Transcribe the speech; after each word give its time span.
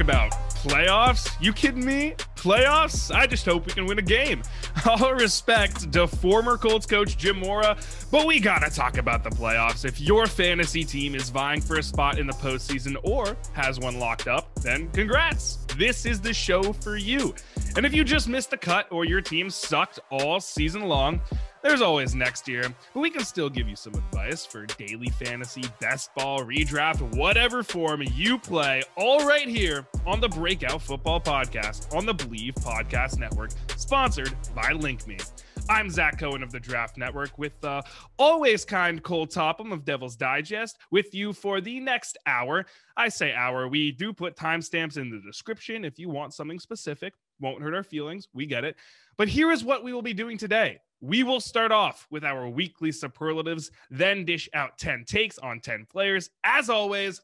About 0.00 0.32
playoffs. 0.62 1.30
You 1.40 1.52
kidding 1.52 1.84
me? 1.84 2.14
Playoffs? 2.36 3.14
I 3.14 3.26
just 3.26 3.46
hope 3.46 3.66
we 3.66 3.72
can 3.72 3.86
win 3.86 3.98
a 3.98 4.02
game. 4.02 4.42
All 4.86 5.14
respect 5.14 5.92
to 5.92 6.06
former 6.06 6.56
Colts 6.58 6.86
coach 6.86 7.16
Jim 7.16 7.38
Mora, 7.38 7.76
but 8.10 8.26
we 8.26 8.40
gotta 8.40 8.70
talk 8.70 8.98
about 8.98 9.24
the 9.24 9.30
playoffs. 9.30 9.84
If 9.84 10.00
your 10.00 10.26
fantasy 10.26 10.84
team 10.84 11.14
is 11.14 11.30
vying 11.30 11.60
for 11.60 11.78
a 11.78 11.82
spot 11.82 12.18
in 12.18 12.26
the 12.26 12.32
postseason 12.34 12.96
or 13.02 13.36
has 13.52 13.78
one 13.78 13.98
locked 13.98 14.28
up, 14.28 14.54
then 14.56 14.88
congrats. 14.90 15.58
This 15.76 16.04
is 16.04 16.20
the 16.20 16.34
show 16.34 16.72
for 16.72 16.96
you. 16.96 17.34
And 17.76 17.86
if 17.86 17.94
you 17.94 18.04
just 18.04 18.28
missed 18.28 18.50
the 18.50 18.56
cut 18.56 18.86
or 18.90 19.04
your 19.04 19.20
team 19.20 19.48
sucked 19.48 20.00
all 20.10 20.40
season 20.40 20.82
long, 20.82 21.20
there's 21.62 21.82
always 21.82 22.14
next 22.14 22.48
year, 22.48 22.64
but 22.94 23.00
we 23.00 23.10
can 23.10 23.24
still 23.24 23.50
give 23.50 23.68
you 23.68 23.76
some 23.76 23.94
advice 23.94 24.46
for 24.46 24.66
daily 24.66 25.08
fantasy, 25.08 25.62
best 25.80 26.14
ball, 26.14 26.40
redraft, 26.40 27.00
whatever 27.16 27.62
form 27.62 28.02
you 28.14 28.38
play, 28.38 28.82
all 28.96 29.26
right 29.26 29.48
here 29.48 29.86
on 30.06 30.20
the 30.20 30.28
Breakout 30.28 30.80
Football 30.80 31.20
Podcast 31.20 31.94
on 31.94 32.06
the 32.06 32.14
Believe 32.14 32.54
Podcast 32.54 33.18
Network, 33.18 33.50
sponsored 33.76 34.34
by 34.54 34.72
LinkMe. 34.72 35.20
I'm 35.68 35.90
Zach 35.90 36.18
Cohen 36.18 36.42
of 36.42 36.50
the 36.50 36.58
Draft 36.58 36.96
Network 36.96 37.38
with 37.38 37.62
uh, 37.64 37.82
always 38.18 38.64
kind 38.64 39.02
Cole 39.02 39.26
Topham 39.26 39.70
of 39.70 39.84
Devil's 39.84 40.16
Digest 40.16 40.78
with 40.90 41.14
you 41.14 41.32
for 41.32 41.60
the 41.60 41.78
next 41.78 42.18
hour. 42.26 42.66
I 42.96 43.08
say 43.08 43.32
hour. 43.32 43.68
We 43.68 43.92
do 43.92 44.12
put 44.12 44.34
timestamps 44.34 44.96
in 44.96 45.10
the 45.10 45.20
description 45.20 45.84
if 45.84 45.98
you 45.98 46.08
want 46.08 46.34
something 46.34 46.58
specific. 46.58 47.14
Won't 47.38 47.62
hurt 47.62 47.74
our 47.74 47.84
feelings. 47.84 48.26
We 48.32 48.46
get 48.46 48.64
it. 48.64 48.76
But 49.16 49.28
here 49.28 49.52
is 49.52 49.62
what 49.62 49.84
we 49.84 49.92
will 49.92 50.02
be 50.02 50.14
doing 50.14 50.38
today. 50.38 50.78
We 51.00 51.22
will 51.22 51.40
start 51.40 51.72
off 51.72 52.06
with 52.10 52.24
our 52.24 52.48
weekly 52.48 52.92
superlatives, 52.92 53.70
then 53.90 54.24
dish 54.24 54.48
out 54.52 54.78
10 54.78 55.04
takes 55.06 55.38
on 55.38 55.60
10 55.60 55.86
players. 55.90 56.30
As 56.44 56.68
always, 56.68 57.22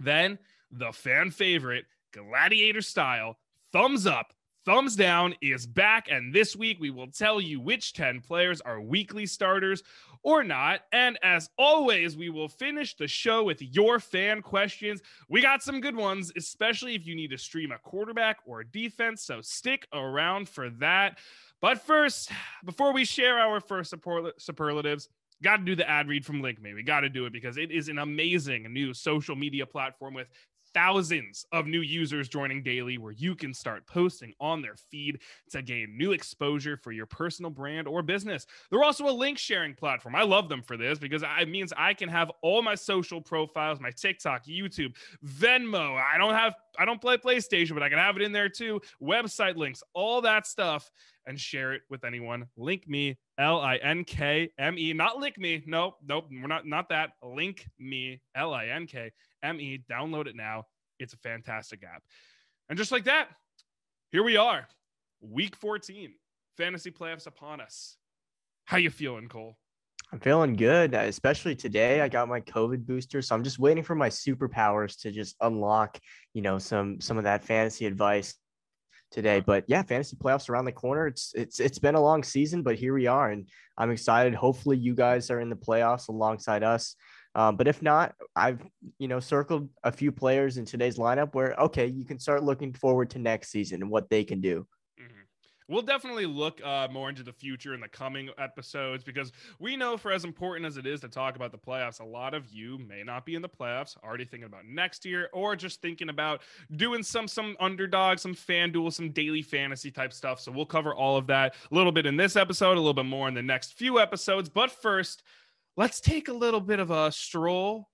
then 0.00 0.38
the 0.70 0.92
fan 0.92 1.30
favorite, 1.30 1.86
gladiator 2.12 2.82
style, 2.82 3.38
thumbs 3.72 4.06
up, 4.06 4.32
thumbs 4.68 4.96
down 4.96 5.34
is 5.40 5.66
back. 5.66 6.08
And 6.10 6.34
this 6.34 6.54
week 6.54 6.76
we 6.78 6.90
will 6.90 7.06
tell 7.06 7.40
you 7.40 7.58
which 7.58 7.94
10 7.94 8.20
players 8.20 8.60
are 8.60 8.82
weekly 8.82 9.24
starters 9.24 9.82
or 10.22 10.44
not. 10.44 10.80
And 10.92 11.18
as 11.22 11.48
always, 11.56 12.18
we 12.18 12.28
will 12.28 12.50
finish 12.50 12.94
the 12.94 13.08
show 13.08 13.42
with 13.42 13.62
your 13.62 13.98
fan 13.98 14.42
questions. 14.42 15.00
We 15.30 15.40
got 15.40 15.62
some 15.62 15.80
good 15.80 15.96
ones, 15.96 16.30
especially 16.36 16.94
if 16.94 17.06
you 17.06 17.16
need 17.16 17.30
to 17.30 17.38
stream 17.38 17.72
a 17.72 17.78
quarterback 17.78 18.40
or 18.44 18.60
a 18.60 18.66
defense. 18.66 19.22
So 19.22 19.40
stick 19.40 19.88
around 19.94 20.50
for 20.50 20.68
that. 20.80 21.16
But 21.62 21.80
first, 21.80 22.30
before 22.62 22.92
we 22.92 23.06
share 23.06 23.38
our 23.38 23.60
first 23.60 23.94
superlatives, 24.36 25.08
got 25.42 25.56
to 25.56 25.64
do 25.64 25.76
the 25.76 25.88
ad 25.88 26.08
read 26.08 26.26
from 26.26 26.42
LinkMe. 26.42 26.74
We 26.74 26.82
got 26.82 27.00
to 27.00 27.08
do 27.08 27.24
it 27.24 27.32
because 27.32 27.56
it 27.56 27.70
is 27.70 27.88
an 27.88 28.00
amazing 28.00 28.70
new 28.70 28.92
social 28.92 29.34
media 29.34 29.64
platform 29.64 30.12
with 30.12 30.28
thousands 30.78 31.44
of 31.50 31.66
new 31.66 31.80
users 31.80 32.28
joining 32.28 32.62
daily 32.62 32.98
where 32.98 33.10
you 33.10 33.34
can 33.34 33.52
start 33.52 33.84
posting 33.88 34.32
on 34.40 34.62
their 34.62 34.76
feed 34.76 35.18
to 35.50 35.60
gain 35.60 35.98
new 35.98 36.12
exposure 36.12 36.76
for 36.76 36.92
your 36.92 37.04
personal 37.04 37.50
brand 37.50 37.88
or 37.88 38.00
business. 38.00 38.46
They're 38.70 38.84
also 38.84 39.08
a 39.08 39.10
link 39.10 39.38
sharing 39.38 39.74
platform. 39.74 40.14
I 40.14 40.22
love 40.22 40.48
them 40.48 40.62
for 40.62 40.76
this 40.76 41.00
because 41.00 41.24
it 41.40 41.48
means 41.48 41.72
I 41.76 41.94
can 41.94 42.08
have 42.08 42.30
all 42.42 42.62
my 42.62 42.76
social 42.76 43.20
profiles, 43.20 43.80
my 43.80 43.90
TikTok, 43.90 44.44
YouTube, 44.44 44.94
Venmo. 45.26 46.00
I 46.00 46.16
don't 46.16 46.34
have 46.34 46.54
I 46.78 46.84
don't 46.84 47.00
play 47.00 47.16
PlayStation, 47.16 47.74
but 47.74 47.82
I 47.82 47.88
can 47.88 47.98
have 47.98 48.16
it 48.16 48.22
in 48.22 48.32
there 48.32 48.48
too. 48.48 48.80
Website 49.02 49.56
links, 49.56 49.82
all 49.94 50.20
that 50.22 50.46
stuff 50.46 50.90
and 51.26 51.38
share 51.38 51.74
it 51.74 51.82
with 51.90 52.04
anyone. 52.04 52.46
Link 52.56 52.88
me, 52.88 53.18
L 53.38 53.60
I 53.60 53.76
N 53.76 54.04
K 54.04 54.50
M 54.58 54.78
E, 54.78 54.92
not 54.92 55.18
link 55.18 55.36
me. 55.38 55.62
Nope, 55.66 55.96
nope, 56.06 56.26
we're 56.30 56.46
not 56.46 56.66
not 56.66 56.88
that. 56.88 57.10
Link 57.22 57.66
me, 57.78 58.20
L 58.34 58.54
I 58.54 58.66
N 58.66 58.86
K 58.86 59.12
M 59.42 59.60
E. 59.60 59.82
Download 59.90 60.26
it 60.26 60.36
now. 60.36 60.64
It's 60.98 61.12
a 61.12 61.18
fantastic 61.18 61.82
app. 61.84 62.02
And 62.68 62.78
just 62.78 62.92
like 62.92 63.04
that, 63.04 63.28
here 64.10 64.22
we 64.22 64.36
are, 64.36 64.66
week 65.20 65.56
14, 65.56 66.14
fantasy 66.56 66.90
playoffs 66.90 67.26
upon 67.26 67.60
us. 67.60 67.96
How 68.64 68.78
you 68.78 68.90
feeling, 68.90 69.28
Cole? 69.28 69.58
I'm 70.12 70.20
feeling 70.20 70.54
good, 70.54 70.94
especially 70.94 71.54
today. 71.54 72.00
I 72.00 72.08
got 72.08 72.28
my 72.28 72.40
COVID 72.40 72.86
booster, 72.86 73.20
so 73.20 73.34
I'm 73.34 73.44
just 73.44 73.58
waiting 73.58 73.84
for 73.84 73.94
my 73.94 74.08
superpowers 74.08 74.98
to 75.02 75.10
just 75.10 75.36
unlock, 75.42 75.98
you 76.32 76.40
know, 76.40 76.58
some 76.58 76.98
some 77.00 77.18
of 77.18 77.24
that 77.24 77.44
fantasy 77.44 77.84
advice 77.84 78.34
today. 79.10 79.40
But 79.40 79.64
yeah, 79.68 79.82
fantasy 79.82 80.16
playoffs 80.16 80.48
around 80.48 80.64
the 80.64 80.72
corner. 80.72 81.06
It's 81.06 81.32
it's 81.34 81.60
it's 81.60 81.78
been 81.78 81.94
a 81.94 82.00
long 82.00 82.22
season, 82.22 82.62
but 82.62 82.76
here 82.76 82.94
we 82.94 83.06
are, 83.06 83.30
and 83.30 83.48
I'm 83.76 83.90
excited. 83.90 84.34
Hopefully, 84.34 84.78
you 84.78 84.94
guys 84.94 85.30
are 85.30 85.40
in 85.40 85.50
the 85.50 85.56
playoffs 85.56 86.08
alongside 86.08 86.62
us. 86.62 86.96
Um, 87.34 87.56
but 87.56 87.68
if 87.68 87.82
not, 87.82 88.14
I've 88.34 88.62
you 88.98 89.08
know 89.08 89.20
circled 89.20 89.68
a 89.84 89.92
few 89.92 90.10
players 90.10 90.56
in 90.56 90.64
today's 90.64 90.96
lineup 90.96 91.34
where 91.34 91.54
okay, 91.60 91.86
you 91.86 92.06
can 92.06 92.18
start 92.18 92.42
looking 92.42 92.72
forward 92.72 93.10
to 93.10 93.18
next 93.18 93.50
season 93.50 93.82
and 93.82 93.90
what 93.90 94.08
they 94.08 94.24
can 94.24 94.40
do 94.40 94.66
we'll 95.68 95.82
definitely 95.82 96.26
look 96.26 96.64
uh, 96.64 96.88
more 96.90 97.08
into 97.08 97.22
the 97.22 97.32
future 97.32 97.74
in 97.74 97.80
the 97.80 97.88
coming 97.88 98.30
episodes 98.38 99.04
because 99.04 99.32
we 99.58 99.76
know 99.76 99.96
for 99.96 100.10
as 100.10 100.24
important 100.24 100.66
as 100.66 100.76
it 100.76 100.86
is 100.86 101.00
to 101.00 101.08
talk 101.08 101.36
about 101.36 101.52
the 101.52 101.58
playoffs, 101.58 102.00
a 102.00 102.04
lot 102.04 102.34
of 102.34 102.48
you 102.50 102.78
may 102.78 103.02
not 103.02 103.24
be 103.24 103.34
in 103.34 103.42
the 103.42 103.48
playoffs, 103.48 103.96
already 104.02 104.24
thinking 104.24 104.46
about 104.46 104.64
next 104.66 105.04
year, 105.04 105.28
or 105.32 105.54
just 105.54 105.80
thinking 105.82 106.08
about 106.08 106.42
doing 106.76 107.02
some 107.02 107.28
some 107.28 107.56
underdog, 107.60 108.18
some 108.18 108.34
FanDuel, 108.34 108.92
some 108.92 109.10
daily 109.10 109.42
fantasy 109.42 109.90
type 109.90 110.12
stuff. 110.12 110.40
So 110.40 110.50
we'll 110.50 110.66
cover 110.66 110.94
all 110.94 111.16
of 111.16 111.26
that 111.28 111.54
a 111.70 111.74
little 111.74 111.92
bit 111.92 112.06
in 112.06 112.16
this 112.16 112.36
episode, 112.36 112.72
a 112.72 112.80
little 112.80 112.94
bit 112.94 113.06
more 113.06 113.28
in 113.28 113.34
the 113.34 113.42
next 113.42 113.74
few 113.74 114.00
episodes. 114.00 114.48
But 114.48 114.70
first, 114.70 115.22
let's 115.76 116.00
take 116.00 116.28
a 116.28 116.32
little 116.32 116.60
bit 116.60 116.80
of 116.80 116.90
a 116.90 117.12
stroll 117.12 117.88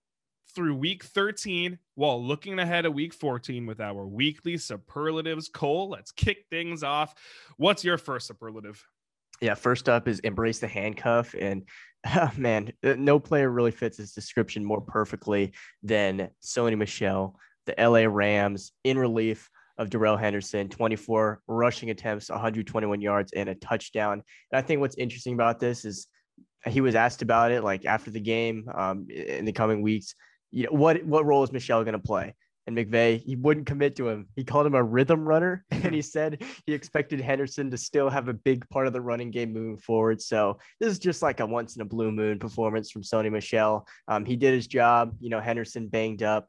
through 0.54 0.76
week 0.76 1.04
13 1.04 1.78
while 1.94 2.24
looking 2.24 2.58
ahead 2.58 2.84
at 2.84 2.94
week 2.94 3.12
14 3.12 3.66
with 3.66 3.80
our 3.80 4.06
weekly 4.06 4.56
superlatives. 4.56 5.48
Cole, 5.48 5.88
let's 5.88 6.12
kick 6.12 6.44
things 6.50 6.82
off. 6.82 7.14
What's 7.56 7.84
your 7.84 7.98
first 7.98 8.26
superlative? 8.26 8.84
Yeah, 9.40 9.54
first 9.54 9.88
up 9.88 10.06
is 10.08 10.20
embrace 10.20 10.58
the 10.60 10.68
handcuff. 10.68 11.34
And 11.38 11.68
oh, 12.16 12.30
man, 12.36 12.72
no 12.82 13.18
player 13.18 13.50
really 13.50 13.70
fits 13.70 13.96
this 13.96 14.12
description 14.12 14.64
more 14.64 14.80
perfectly 14.80 15.52
than 15.82 16.30
Sony 16.42 16.76
Michel, 16.76 17.38
the 17.66 17.74
LA 17.78 18.06
Rams 18.08 18.72
in 18.84 18.98
relief 18.98 19.50
of 19.76 19.90
Darrell 19.90 20.16
Henderson, 20.16 20.68
24 20.68 21.40
rushing 21.48 21.90
attempts, 21.90 22.30
121 22.30 23.00
yards, 23.00 23.32
and 23.32 23.48
a 23.48 23.54
touchdown. 23.56 24.22
And 24.52 24.58
I 24.58 24.62
think 24.62 24.80
what's 24.80 24.96
interesting 24.96 25.34
about 25.34 25.58
this 25.58 25.84
is 25.84 26.06
he 26.66 26.80
was 26.80 26.94
asked 26.94 27.22
about 27.22 27.50
it 27.50 27.62
like 27.62 27.84
after 27.84 28.10
the 28.10 28.20
game 28.20 28.68
um, 28.74 29.06
in 29.10 29.44
the 29.44 29.52
coming 29.52 29.82
weeks 29.82 30.14
you 30.54 30.64
know, 30.64 30.70
what 30.70 31.04
what 31.04 31.26
role 31.26 31.42
is 31.42 31.52
Michel 31.52 31.82
going 31.82 31.94
to 31.94 31.98
play? 31.98 32.34
And 32.66 32.76
McVay, 32.76 33.20
he 33.20 33.36
wouldn't 33.36 33.66
commit 33.66 33.94
to 33.96 34.08
him. 34.08 34.26
He 34.36 34.44
called 34.44 34.66
him 34.66 34.74
a 34.74 34.82
rhythm 34.82 35.26
runner, 35.26 35.64
and 35.70 35.94
he 35.94 36.00
said 36.16 36.42
he 36.64 36.72
expected 36.72 37.20
Henderson 37.20 37.70
to 37.70 37.76
still 37.76 38.08
have 38.08 38.28
a 38.28 38.32
big 38.32 38.66
part 38.70 38.86
of 38.86 38.92
the 38.92 39.00
running 39.00 39.30
game 39.30 39.52
moving 39.52 39.76
forward. 39.76 40.22
So 40.22 40.58
this 40.80 40.90
is 40.90 40.98
just 40.98 41.22
like 41.22 41.40
a 41.40 41.46
once 41.46 41.74
in 41.74 41.82
a 41.82 41.84
blue 41.84 42.12
moon 42.12 42.38
performance 42.38 42.90
from 42.90 43.02
Sony 43.02 43.30
Michel. 43.30 43.86
Um, 44.08 44.24
he 44.24 44.36
did 44.36 44.54
his 44.54 44.66
job. 44.66 45.16
You 45.20 45.28
know, 45.28 45.40
Henderson 45.40 45.88
banged 45.88 46.22
up, 46.22 46.48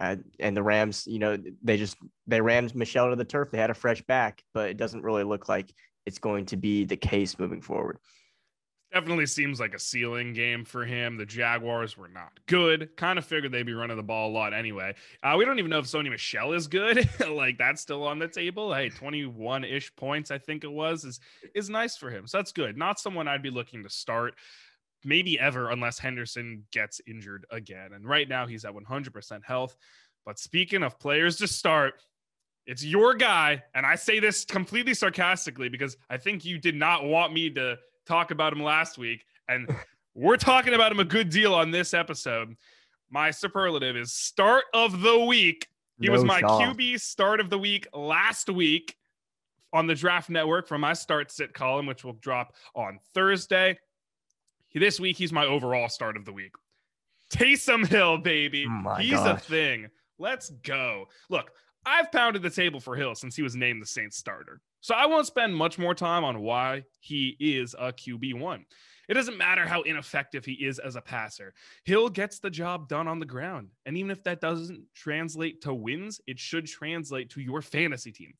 uh, 0.00 0.16
and 0.40 0.56
the 0.56 0.62
Rams, 0.62 1.04
you 1.06 1.18
know, 1.18 1.36
they 1.62 1.76
just 1.76 1.96
they 2.26 2.40
ran 2.40 2.70
Michel 2.74 3.10
to 3.10 3.16
the 3.16 3.24
turf. 3.24 3.50
They 3.52 3.58
had 3.58 3.70
a 3.70 3.74
fresh 3.74 4.02
back, 4.02 4.42
but 4.54 4.70
it 4.70 4.78
doesn't 4.78 5.02
really 5.02 5.24
look 5.24 5.48
like 5.50 5.70
it's 6.06 6.18
going 6.18 6.46
to 6.46 6.56
be 6.56 6.84
the 6.84 6.96
case 6.96 7.38
moving 7.38 7.60
forward. 7.60 7.98
Definitely 8.92 9.26
seems 9.26 9.60
like 9.60 9.74
a 9.74 9.78
ceiling 9.78 10.32
game 10.32 10.64
for 10.64 10.84
him. 10.84 11.18
The 11.18 11.26
Jaguars 11.26 11.98
were 11.98 12.08
not 12.08 12.40
good. 12.46 12.96
Kind 12.96 13.18
of 13.18 13.24
figured 13.26 13.52
they'd 13.52 13.66
be 13.66 13.74
running 13.74 13.98
the 13.98 14.02
ball 14.02 14.30
a 14.30 14.32
lot 14.32 14.54
anyway. 14.54 14.94
Uh, 15.22 15.34
we 15.36 15.44
don't 15.44 15.58
even 15.58 15.70
know 15.70 15.80
if 15.80 15.84
Sony 15.84 16.08
Michel 16.10 16.54
is 16.54 16.68
good. 16.68 17.06
like 17.30 17.58
that's 17.58 17.82
still 17.82 18.04
on 18.04 18.18
the 18.18 18.28
table. 18.28 18.72
Hey, 18.72 18.88
21 18.88 19.64
ish 19.64 19.94
points, 19.94 20.30
I 20.30 20.38
think 20.38 20.64
it 20.64 20.72
was, 20.72 21.04
is 21.04 21.20
is 21.54 21.68
nice 21.68 21.98
for 21.98 22.10
him. 22.10 22.26
So 22.26 22.38
that's 22.38 22.52
good. 22.52 22.78
Not 22.78 22.98
someone 22.98 23.28
I'd 23.28 23.42
be 23.42 23.50
looking 23.50 23.82
to 23.82 23.90
start. 23.90 24.34
maybe 25.04 25.38
ever, 25.38 25.70
unless 25.70 25.98
Henderson 25.98 26.64
gets 26.72 27.00
injured 27.06 27.46
again. 27.50 27.92
And 27.92 28.08
right 28.08 28.28
now 28.28 28.46
he's 28.46 28.64
at 28.64 28.72
100% 28.72 29.44
health. 29.44 29.76
But 30.24 30.38
speaking 30.38 30.82
of 30.82 30.98
players 30.98 31.36
to 31.36 31.46
start, 31.46 31.94
it's 32.66 32.84
your 32.84 33.14
guy. 33.14 33.62
And 33.74 33.86
I 33.86 33.94
say 33.94 34.18
this 34.18 34.44
completely 34.44 34.94
sarcastically 34.94 35.68
because 35.68 35.96
I 36.10 36.16
think 36.16 36.44
you 36.44 36.58
did 36.58 36.74
not 36.74 37.04
want 37.04 37.32
me 37.32 37.50
to 37.50 37.78
talk 38.08 38.30
about 38.30 38.52
him 38.52 38.62
last 38.62 38.98
week. 38.98 39.24
And 39.48 39.68
we're 40.14 40.36
talking 40.36 40.74
about 40.74 40.90
him 40.90 40.98
a 40.98 41.04
good 41.04 41.30
deal 41.30 41.54
on 41.54 41.70
this 41.70 41.94
episode. 41.94 42.56
My 43.10 43.30
superlative 43.30 43.96
is 43.96 44.12
start 44.12 44.64
of 44.74 45.00
the 45.00 45.18
week. 45.20 45.68
He 46.00 46.06
no 46.06 46.12
was 46.12 46.24
my 46.24 46.40
shot. 46.40 46.76
QB 46.76 47.00
start 47.00 47.40
of 47.40 47.50
the 47.50 47.58
week 47.58 47.86
last 47.92 48.48
week 48.50 48.96
on 49.72 49.86
the 49.86 49.94
Draft 49.94 50.30
Network 50.30 50.66
from 50.66 50.80
my 50.80 50.92
start 50.92 51.30
sit 51.30 51.52
column, 51.52 51.86
which 51.86 52.04
will 52.04 52.14
drop 52.14 52.54
on 52.74 52.98
Thursday. 53.14 53.78
This 54.74 55.00
week, 55.00 55.16
he's 55.16 55.32
my 55.32 55.44
overall 55.44 55.88
start 55.88 56.16
of 56.16 56.24
the 56.24 56.32
week. 56.32 56.52
Taysom 57.30 57.86
Hill, 57.86 58.18
baby. 58.18 58.66
Oh 58.68 58.94
he's 58.94 59.12
gosh. 59.12 59.38
a 59.38 59.40
thing. 59.40 59.88
Let's 60.18 60.50
go. 60.50 61.06
Look, 61.28 61.52
I've 61.84 62.12
pounded 62.12 62.42
the 62.42 62.50
table 62.50 62.80
for 62.80 62.96
Hill 62.96 63.14
since 63.14 63.34
he 63.34 63.42
was 63.42 63.56
named 63.56 63.82
the 63.82 63.86
Saints 63.86 64.16
starter. 64.16 64.60
So 64.80 64.94
I 64.94 65.06
won't 65.06 65.26
spend 65.26 65.56
much 65.56 65.78
more 65.78 65.94
time 65.94 66.24
on 66.24 66.40
why 66.40 66.84
he 67.00 67.36
is 67.38 67.74
a 67.78 67.92
QB1. 67.92 68.64
It 69.08 69.14
doesn't 69.14 69.38
matter 69.38 69.66
how 69.66 69.82
ineffective 69.82 70.44
he 70.44 70.52
is 70.52 70.78
as 70.78 70.94
a 70.94 71.00
passer. 71.00 71.54
Hill 71.84 72.10
gets 72.10 72.40
the 72.40 72.50
job 72.50 72.88
done 72.88 73.08
on 73.08 73.18
the 73.18 73.26
ground. 73.26 73.68
And 73.86 73.96
even 73.96 74.10
if 74.10 74.22
that 74.24 74.40
doesn't 74.40 74.84
translate 74.94 75.62
to 75.62 75.72
wins, 75.72 76.20
it 76.26 76.38
should 76.38 76.66
translate 76.66 77.30
to 77.30 77.40
your 77.40 77.62
fantasy 77.62 78.12
team. 78.12 78.34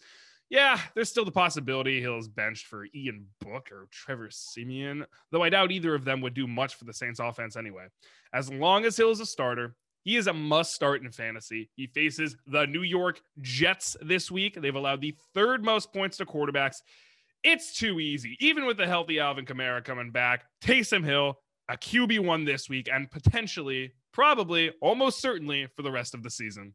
Yeah, 0.51 0.79
there's 0.95 1.11
still 1.11 1.25
the 1.25 1.31
possibility 1.31 2.01
Hill's 2.01 2.29
benched 2.29 2.67
for 2.67 2.87
Ian 2.95 3.27
Book 3.41 3.71
or 3.71 3.87
Trevor 3.91 4.29
Siemian, 4.31 5.05
though 5.31 5.43
I 5.43 5.51
doubt 5.51 5.73
either 5.73 5.95
of 5.95 6.05
them 6.05 6.21
would 6.23 6.35
do 6.35 6.47
much 6.47 6.75
for 6.75 6.85
the 6.85 6.95
Saints 6.95 7.21
offense 7.21 7.57
anyway. 7.57 7.87
As 8.33 8.51
long 8.51 8.85
as 8.85 8.97
Hill 8.97 9.11
is 9.11 9.21
a 9.21 9.27
starter, 9.27 9.75
he 10.09 10.17
is 10.17 10.27
a 10.27 10.33
must 10.33 10.73
start 10.73 11.03
in 11.03 11.13
fantasy. 11.13 11.69
He 11.77 11.87
faces 11.87 12.35
the 12.47 12.67
New 12.67 12.81
York 12.81 13.21
Jets 13.43 13.95
this 14.01 14.31
week. 14.31 14.59
They've 14.59 14.75
allowed 14.75 15.03
the 15.03 15.15
third 15.35 15.63
most 15.63 15.93
points 15.93 16.17
to 16.17 16.25
quarterbacks. 16.25 16.77
It's 17.45 17.79
too 17.79 18.01
easy. 18.01 18.35
Even 18.41 18.65
with 18.65 18.79
the 18.79 18.87
healthy 18.87 19.21
Alvin 19.21 19.45
Kamara 19.45 19.85
coming 19.85 20.11
back, 20.11 20.47
Taysom 20.65 21.05
Hill, 21.05 21.39
a 21.69 21.77
QB1 21.77 22.47
this 22.47 22.71
week, 22.71 22.89
and 22.91 23.11
potentially, 23.11 23.93
probably, 24.15 24.73
almost 24.81 25.21
certainly 25.21 25.69
for 25.77 25.83
the 25.83 25.93
rest 25.93 26.15
of 26.15 26.23
the 26.23 26.31
season. 26.31 26.73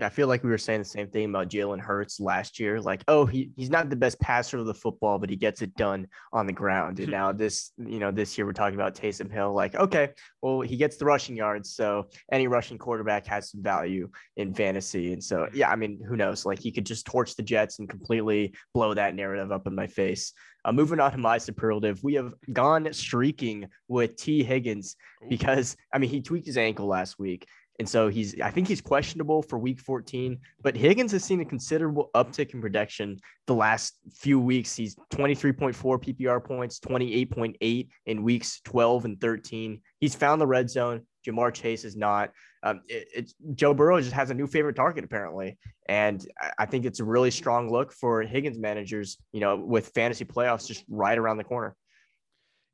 I 0.00 0.08
feel 0.08 0.28
like 0.28 0.44
we 0.44 0.50
were 0.50 0.58
saying 0.58 0.80
the 0.80 0.84
same 0.84 1.08
thing 1.08 1.28
about 1.28 1.48
Jalen 1.48 1.80
Hurts 1.80 2.20
last 2.20 2.60
year. 2.60 2.80
Like, 2.80 3.02
oh, 3.08 3.26
he, 3.26 3.50
he's 3.56 3.70
not 3.70 3.90
the 3.90 3.96
best 3.96 4.20
passer 4.20 4.58
of 4.58 4.66
the 4.66 4.74
football, 4.74 5.18
but 5.18 5.30
he 5.30 5.36
gets 5.36 5.62
it 5.62 5.74
done 5.74 6.06
on 6.32 6.46
the 6.46 6.52
ground. 6.52 7.00
And 7.00 7.10
now 7.10 7.32
this, 7.32 7.72
you 7.76 7.98
know, 7.98 8.12
this 8.12 8.38
year 8.38 8.46
we're 8.46 8.52
talking 8.52 8.76
about 8.76 8.94
Taysom 8.94 9.32
Hill. 9.32 9.52
Like, 9.52 9.74
okay, 9.74 10.10
well, 10.42 10.60
he 10.60 10.76
gets 10.76 10.96
the 10.96 11.04
rushing 11.06 11.36
yards, 11.36 11.74
so 11.74 12.06
any 12.30 12.46
rushing 12.46 12.78
quarterback 12.78 13.26
has 13.26 13.50
some 13.50 13.62
value 13.62 14.08
in 14.36 14.54
fantasy. 14.54 15.12
And 15.12 15.22
so, 15.22 15.48
yeah, 15.52 15.70
I 15.70 15.76
mean, 15.76 16.00
who 16.06 16.16
knows? 16.16 16.46
Like, 16.46 16.60
he 16.60 16.70
could 16.70 16.86
just 16.86 17.06
torch 17.06 17.34
the 17.34 17.42
Jets 17.42 17.80
and 17.80 17.88
completely 17.88 18.54
blow 18.72 18.94
that 18.94 19.16
narrative 19.16 19.50
up 19.50 19.66
in 19.66 19.74
my 19.74 19.88
face. 19.88 20.32
Uh, 20.64 20.72
moving 20.72 21.00
on 21.00 21.10
to 21.10 21.18
my 21.18 21.38
superlative, 21.38 22.02
we 22.04 22.14
have 22.14 22.34
gone 22.52 22.92
streaking 22.92 23.66
with 23.88 24.16
T. 24.16 24.42
Higgins 24.44 24.96
because 25.28 25.76
I 25.92 25.98
mean 25.98 26.10
he 26.10 26.20
tweaked 26.20 26.46
his 26.46 26.58
ankle 26.58 26.86
last 26.86 27.18
week, 27.18 27.46
and 27.80 27.88
so 27.88 28.08
he's, 28.08 28.38
I 28.42 28.50
think 28.50 28.68
he's 28.68 28.82
questionable 28.82 29.40
for 29.40 29.58
week 29.58 29.80
14, 29.80 30.38
but 30.62 30.76
Higgins 30.76 31.12
has 31.12 31.24
seen 31.24 31.40
a 31.40 31.46
considerable 31.46 32.10
uptick 32.14 32.52
in 32.52 32.60
production 32.60 33.18
the 33.46 33.54
last 33.54 33.94
few 34.12 34.38
weeks. 34.38 34.76
He's 34.76 34.94
23.4 35.14 35.74
PPR 35.74 36.44
points, 36.44 36.78
28.8 36.78 37.88
in 38.04 38.22
weeks 38.22 38.60
12 38.66 39.06
and 39.06 39.18
13. 39.18 39.80
He's 39.98 40.14
found 40.14 40.42
the 40.42 40.46
red 40.46 40.68
zone. 40.68 41.06
Ja'Marr 41.26 41.54
Chase 41.54 41.86
is 41.86 41.96
not. 41.96 42.32
Um, 42.62 42.82
it, 42.86 43.32
Joe 43.54 43.72
Burrow 43.72 43.98
just 43.98 44.12
has 44.12 44.28
a 44.28 44.34
new 44.34 44.46
favorite 44.46 44.76
target 44.76 45.02
apparently, 45.02 45.58
and 45.88 46.26
I 46.58 46.66
think 46.66 46.84
it's 46.84 47.00
a 47.00 47.04
really 47.04 47.30
strong 47.30 47.70
look 47.70 47.92
for 47.92 48.20
Higgins 48.22 48.58
managers. 48.58 49.16
You 49.32 49.40
know, 49.40 49.56
with 49.56 49.88
fantasy 49.94 50.26
playoffs 50.26 50.66
just 50.66 50.84
right 50.88 51.16
around 51.16 51.38
the 51.38 51.44
corner. 51.44 51.74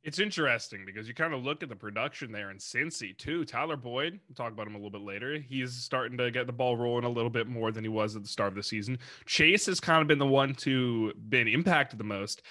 It's 0.07 0.21
interesting 0.21 0.85
because 0.87 1.09
you 1.09 1.15
kind 1.15 1.35
of 1.35 1.43
look 1.43 1.65
at 1.65 1.69
the 1.69 1.75
production 1.75 2.31
there 2.31 2.53
in 2.53 2.59
Cincy 2.59 3.19
too. 3.19 3.45
Tyler 3.45 3.77
Boyd, 3.77 4.21
we'll 4.29 4.37
talk 4.37 4.53
about 4.53 4.69
him 4.69 4.77
a 4.77 4.79
little 4.79 4.89
bit 4.89 5.01
later. 5.01 5.37
He's 5.37 5.75
starting 5.75 6.17
to 6.19 6.31
get 6.31 6.47
the 6.47 6.53
ball 6.53 6.77
rolling 6.77 7.05
a 7.05 7.09
little 7.09 7.29
bit 7.29 7.49
more 7.49 7.73
than 7.73 7.83
he 7.83 7.89
was 7.89 8.15
at 8.15 8.23
the 8.23 8.29
start 8.29 8.51
of 8.51 8.55
the 8.55 8.63
season. 8.63 9.01
Chase 9.25 9.67
has 9.67 9.81
kind 9.81 10.01
of 10.01 10.07
been 10.07 10.21
the 10.21 10.25
one 10.27 10.55
to 10.55 11.13
been 11.29 11.49
impacted 11.49 11.99
the 11.99 12.05
most. 12.05 12.43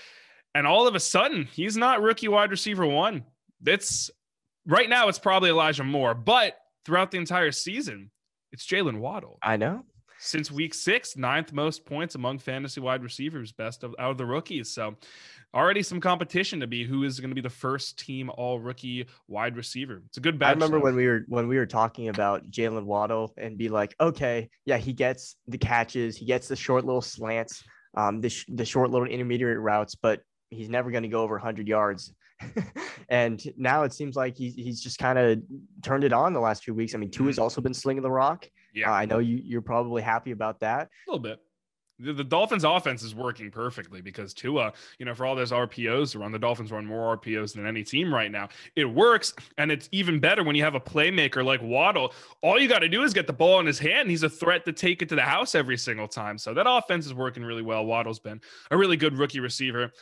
And 0.53 0.67
all 0.67 0.85
of 0.85 0.95
a 0.95 0.99
sudden, 0.99 1.45
he's 1.45 1.77
not 1.77 2.01
rookie 2.01 2.27
wide 2.27 2.51
receiver 2.51 2.85
one. 2.85 3.23
That's 3.61 4.11
right 4.67 4.89
now, 4.89 5.07
it's 5.07 5.17
probably 5.17 5.49
Elijah 5.49 5.85
Moore, 5.85 6.13
but 6.13 6.57
throughout 6.83 7.09
the 7.09 7.19
entire 7.19 7.53
season, 7.53 8.11
it's 8.51 8.67
Jaylen 8.67 8.99
Waddle. 8.99 9.39
I 9.41 9.55
know 9.55 9.85
since 10.25 10.51
week 10.51 10.74
six, 10.74 11.16
ninth 11.16 11.54
most 11.54 11.86
points 11.86 12.16
among 12.16 12.39
fantasy 12.39 12.81
wide 12.81 13.04
receivers, 13.04 13.51
best 13.51 13.83
of 13.83 13.95
out 14.00 14.12
of 14.12 14.18
the 14.18 14.25
rookies. 14.25 14.74
So 14.74 14.95
already 15.54 15.83
some 15.83 16.01
competition 16.01 16.60
to 16.60 16.68
be 16.68 16.83
who 16.83 17.04
is 17.04 17.19
going 17.19 17.30
to 17.30 17.36
be 17.36 17.42
the 17.42 17.50
first 17.50 18.00
team 18.00 18.31
all 18.31 18.60
rookie 18.60 19.07
wide 19.27 19.56
receiver. 19.56 20.01
It's 20.07 20.18
a 20.18 20.22
good 20.22 20.39
batch. 20.39 20.50
I 20.50 20.54
remember 20.54 20.80
when 20.80 20.95
we 20.95 21.07
were 21.07 21.25
when 21.27 21.48
we 21.48 21.57
were 21.57 21.66
talking 21.66 22.10
about 22.10 22.50
Jaylen 22.50 22.86
Waddle 22.86 23.33
and 23.38 23.57
be 23.57 23.69
like, 23.69 23.95
okay, 24.00 24.50
yeah, 24.66 24.77
he 24.77 24.94
gets 24.94 25.36
the 25.48 25.57
catches, 25.57 26.18
he 26.18 26.25
gets 26.25 26.48
the 26.48 26.56
short 26.56 26.86
little 26.86 27.01
slants, 27.01 27.63
um, 27.95 28.19
the 28.22 28.30
sh- 28.30 28.45
the 28.50 28.66
short 28.66 28.89
little 28.89 29.07
intermediate 29.07 29.60
routes, 29.60 29.95
but 29.95 30.22
he's 30.50 30.69
never 30.69 30.92
going 30.92 31.04
to 31.04 31.10
go 31.10 31.22
over 31.22 31.36
100 31.36 31.68
yards. 31.68 32.13
and 33.10 33.42
now 33.57 33.83
it 33.83 33.94
seems 33.94 34.16
like 34.16 34.36
he's 34.36 34.56
he's 34.56 34.81
just 34.81 34.98
kind 34.98 35.18
of 35.18 35.39
turned 35.81 36.04
it 36.04 36.12
on 36.12 36.33
the 36.33 36.39
last 36.39 36.63
few 36.63 36.74
weeks. 36.74 36.95
I 36.95 36.98
mean, 36.98 37.12
Tua 37.12 37.27
has 37.27 37.36
mm-hmm. 37.36 37.44
also 37.44 37.62
been 37.62 37.74
slinging 37.74 38.04
the 38.04 38.12
rock. 38.12 38.50
Yeah, 38.75 38.92
uh, 38.92 38.95
I 38.95 39.06
know 39.06 39.19
you 39.19 39.42
you're 39.44 39.62
probably 39.62 40.01
happy 40.01 40.31
about 40.31 40.60
that. 40.60 40.89
A 41.07 41.12
little 41.12 41.22
bit. 41.24 41.39
The, 41.98 42.12
the, 42.12 42.25
Dolphins 42.25 42.66
offense 42.66 43.04
is 43.04 43.16
working 43.16 43.50
perfectly 43.50 44.01
because 44.01 44.33
Tua, 44.33 44.74
you 45.00 45.06
know, 45.06 45.13
for 45.13 45.25
all 45.25 45.33
those 45.33 45.54
RPOs 45.54 46.12
to 46.12 46.19
run, 46.19 46.33
the 46.33 46.38
Dolphins 46.38 46.69
run 46.69 46.86
more 46.86 47.18
RPOs 47.18 47.56
than 47.56 47.66
any 47.66 47.86
team 47.86 48.13
right 48.13 48.30
now. 48.30 48.50
It 48.75 48.83
works, 48.83 49.33
and 49.57 49.72
it's 49.72 49.88
even 49.94 50.19
better 50.19 50.44
when 50.44 50.57
you 50.57 50.63
have 50.66 50.75
a 50.75 50.80
playmaker 50.80 51.42
like 51.42 51.62
Waddle. 51.63 52.13
All 52.42 52.60
you 52.60 52.68
got 52.68 52.80
to 52.80 52.89
do 52.89 53.04
is 53.04 53.13
get 53.13 53.27
the 53.27 53.33
ball 53.33 53.62
in 53.62 53.66
his 53.66 53.80
hand. 53.80 54.10
He's 54.10 54.24
a 54.24 54.30
threat 54.30 54.66
to 54.66 54.74
take 54.74 55.04
it 55.04 55.07
to 55.07 55.16
the 55.16 55.22
house 55.22 55.56
every 55.56 55.77
single 55.77 56.10
time. 56.10 56.38
So 56.38 56.54
that 56.54 56.69
offense 56.69 57.06
is 57.06 57.13
working 57.13 57.45
really 57.45 57.62
well. 57.62 57.86
Waddle's 57.86 58.19
been 58.19 58.42
a 58.72 58.77
really 58.77 58.98
good 58.98 59.18
rookie 59.18 59.39
receiver 59.39 59.94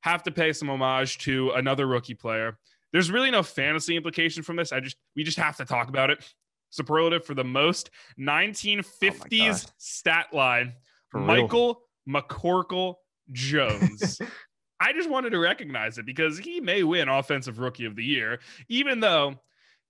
have 0.00 0.22
to 0.24 0.30
pay 0.30 0.52
some 0.52 0.70
homage 0.70 1.18
to 1.18 1.50
another 1.50 1.86
rookie 1.86 2.14
player. 2.14 2.58
There's 2.92 3.10
really 3.10 3.30
no 3.30 3.42
fantasy 3.42 3.96
implication 3.96 4.42
from 4.42 4.56
this. 4.56 4.72
I 4.72 4.80
just 4.80 4.96
we 5.14 5.22
just 5.22 5.38
have 5.38 5.56
to 5.58 5.64
talk 5.64 5.88
about 5.88 6.10
it. 6.10 6.24
Superlative 6.70 7.24
for 7.24 7.34
the 7.34 7.44
most 7.44 7.90
1950s 8.18 9.66
oh 9.66 9.70
stat 9.78 10.26
line. 10.32 10.74
For 11.10 11.20
Michael 11.20 11.82
real. 12.06 12.22
McCorkle 12.22 12.94
Jones. 13.32 14.20
I 14.80 14.92
just 14.92 15.10
wanted 15.10 15.30
to 15.30 15.38
recognize 15.38 15.98
it 15.98 16.06
because 16.06 16.38
he 16.38 16.60
may 16.60 16.82
win 16.82 17.08
offensive 17.08 17.58
rookie 17.58 17.84
of 17.84 17.96
the 17.96 18.04
year, 18.04 18.40
even 18.68 19.00
though 19.00 19.34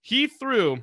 he 0.00 0.26
threw 0.26 0.78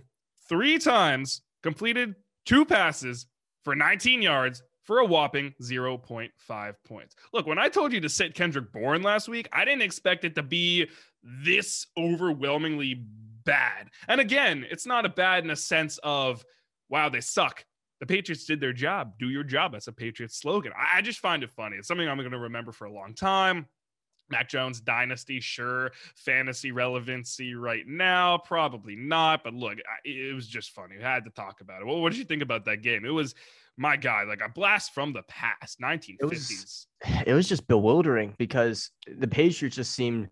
three 0.47 0.77
times, 0.77 1.41
completed 1.61 2.15
two 2.45 2.63
passes 2.63 3.25
for 3.63 3.75
19 3.75 4.21
yards 4.21 4.63
for 4.83 4.99
a 4.99 5.05
whopping 5.05 5.53
0.5 5.61 6.73
points. 6.85 7.15
Look, 7.33 7.45
when 7.45 7.59
I 7.59 7.67
told 7.67 7.91
you 7.91 7.99
to 7.99 8.07
sit 8.07 8.33
Kendrick 8.33 8.71
Bourne 8.71 9.03
last 9.03 9.27
week, 9.27 9.49
I 9.51 9.65
didn't 9.65 9.81
expect 9.81 10.23
it 10.23 10.35
to 10.35 10.43
be 10.43 10.87
this 11.21 11.87
overwhelmingly 11.97 13.03
bad. 13.47 13.89
And 14.07 14.21
again, 14.21 14.65
it's 14.69 14.85
not 14.85 15.05
a 15.05 15.09
bad 15.09 15.43
in 15.43 15.49
a 15.49 15.55
sense 15.55 15.97
of, 16.03 16.45
wow, 16.89 17.09
they 17.09 17.21
suck. 17.21 17.65
The 17.99 18.05
Patriots 18.05 18.45
did 18.45 18.59
their 18.59 18.73
job. 18.73 19.13
Do 19.17 19.29
your 19.29 19.43
job. 19.43 19.71
That's 19.71 19.87
a 19.87 19.91
Patriots 19.91 20.37
slogan. 20.37 20.71
I, 20.77 21.01
just 21.01 21.19
find 21.19 21.41
it 21.41 21.49
funny. 21.49 21.77
It's 21.77 21.87
something 21.87 22.07
I'm 22.07 22.17
going 22.17 22.29
to 22.31 22.37
remember 22.37 22.71
for 22.71 22.85
a 22.85 22.91
long 22.91 23.15
time. 23.15 23.65
Mac 24.29 24.49
Jones 24.49 24.81
dynasty, 24.81 25.39
sure. 25.39 25.93
Fantasy 26.17 26.71
relevancy 26.73 27.55
right 27.55 27.87
now, 27.87 28.37
probably 28.37 28.95
not. 28.95 29.43
But 29.43 29.53
look, 29.53 29.77
it 30.03 30.35
was 30.35 30.47
just 30.47 30.71
funny. 30.71 30.95
I 30.99 31.13
had 31.13 31.23
to 31.23 31.31
talk 31.31 31.61
about 31.61 31.81
it. 31.81 31.87
Well, 31.87 32.01
what 32.01 32.11
did 32.11 32.19
you 32.19 32.25
think 32.25 32.43
about 32.43 32.65
that 32.65 32.83
game? 32.83 33.05
It 33.05 33.09
was 33.09 33.33
my 33.77 33.95
guy, 33.95 34.23
like 34.23 34.41
a 34.43 34.49
blast 34.49 34.93
from 34.93 35.13
the 35.13 35.23
past, 35.23 35.79
1950s. 35.79 36.19
It 36.19 36.29
was, 36.29 36.87
it 37.27 37.33
was 37.33 37.47
just 37.47 37.67
bewildering 37.67 38.35
because 38.37 38.91
the 39.07 39.27
Patriots 39.27 39.77
just 39.77 39.93
seemed 39.93 40.29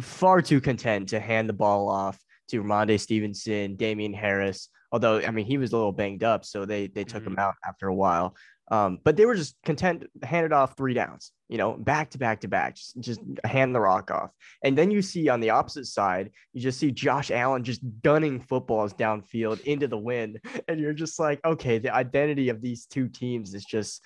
far 0.00 0.42
too 0.42 0.60
content 0.60 1.08
to 1.10 1.20
hand 1.20 1.48
the 1.48 1.54
ball 1.54 1.88
off 1.88 2.18
to 2.48 2.62
Rhamondre 2.62 3.00
Stevenson, 3.00 3.76
Damien 3.76 4.12
Harris. 4.12 4.68
Although, 4.90 5.20
I 5.20 5.30
mean, 5.30 5.46
he 5.46 5.58
was 5.58 5.72
a 5.72 5.76
little 5.76 5.92
banged 5.92 6.24
up, 6.24 6.44
so 6.44 6.64
they 6.64 6.86
they 6.86 7.04
took 7.04 7.22
mm-hmm. 7.22 7.32
him 7.32 7.38
out 7.38 7.54
after 7.66 7.88
a 7.88 7.94
while. 7.94 8.36
Um, 8.70 8.98
but 9.02 9.16
they 9.16 9.24
were 9.24 9.34
just 9.34 9.56
content 9.64 10.04
handed 10.22 10.52
off 10.52 10.76
three 10.76 10.92
downs, 10.92 11.32
you 11.48 11.56
know, 11.56 11.72
back 11.72 12.10
to 12.10 12.18
back 12.18 12.40
to 12.40 12.48
back, 12.48 12.76
just, 12.76 13.00
just 13.00 13.20
hand 13.44 13.74
the 13.74 13.80
rock 13.80 14.10
off. 14.10 14.30
And 14.62 14.76
then 14.76 14.90
you 14.90 15.00
see 15.00 15.28
on 15.28 15.40
the 15.40 15.50
opposite 15.50 15.86
side, 15.86 16.30
you 16.52 16.60
just 16.60 16.78
see 16.78 16.90
Josh 16.90 17.30
Allen 17.30 17.64
just 17.64 17.80
gunning 18.02 18.40
footballs 18.40 18.92
downfield 18.92 19.62
into 19.62 19.88
the 19.88 19.96
wind. 19.96 20.40
And 20.68 20.78
you're 20.78 20.92
just 20.92 21.18
like, 21.18 21.40
okay, 21.46 21.78
the 21.78 21.94
identity 21.94 22.50
of 22.50 22.60
these 22.60 22.84
two 22.84 23.08
teams 23.08 23.54
is 23.54 23.64
just, 23.64 24.04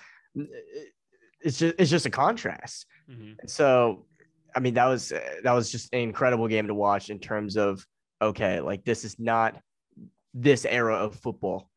it's 1.41 1.59
just, 1.59 1.75
it's 1.77 1.91
just 1.91 2.05
a 2.05 2.09
contrast. 2.09 2.85
Mm-hmm. 3.09 3.47
So 3.47 4.05
I 4.55 4.59
mean, 4.59 4.75
that 4.75 4.85
was 4.85 5.09
that 5.43 5.51
was 5.51 5.71
just 5.71 5.93
an 5.93 5.99
incredible 5.99 6.47
game 6.47 6.67
to 6.67 6.73
watch 6.73 7.09
in 7.09 7.19
terms 7.19 7.57
of 7.57 7.85
okay, 8.23 8.59
like 8.59 8.83
this 8.83 9.03
is 9.03 9.19
not 9.19 9.59
this 10.33 10.65
era 10.65 10.95
of 10.95 11.15
football. 11.15 11.69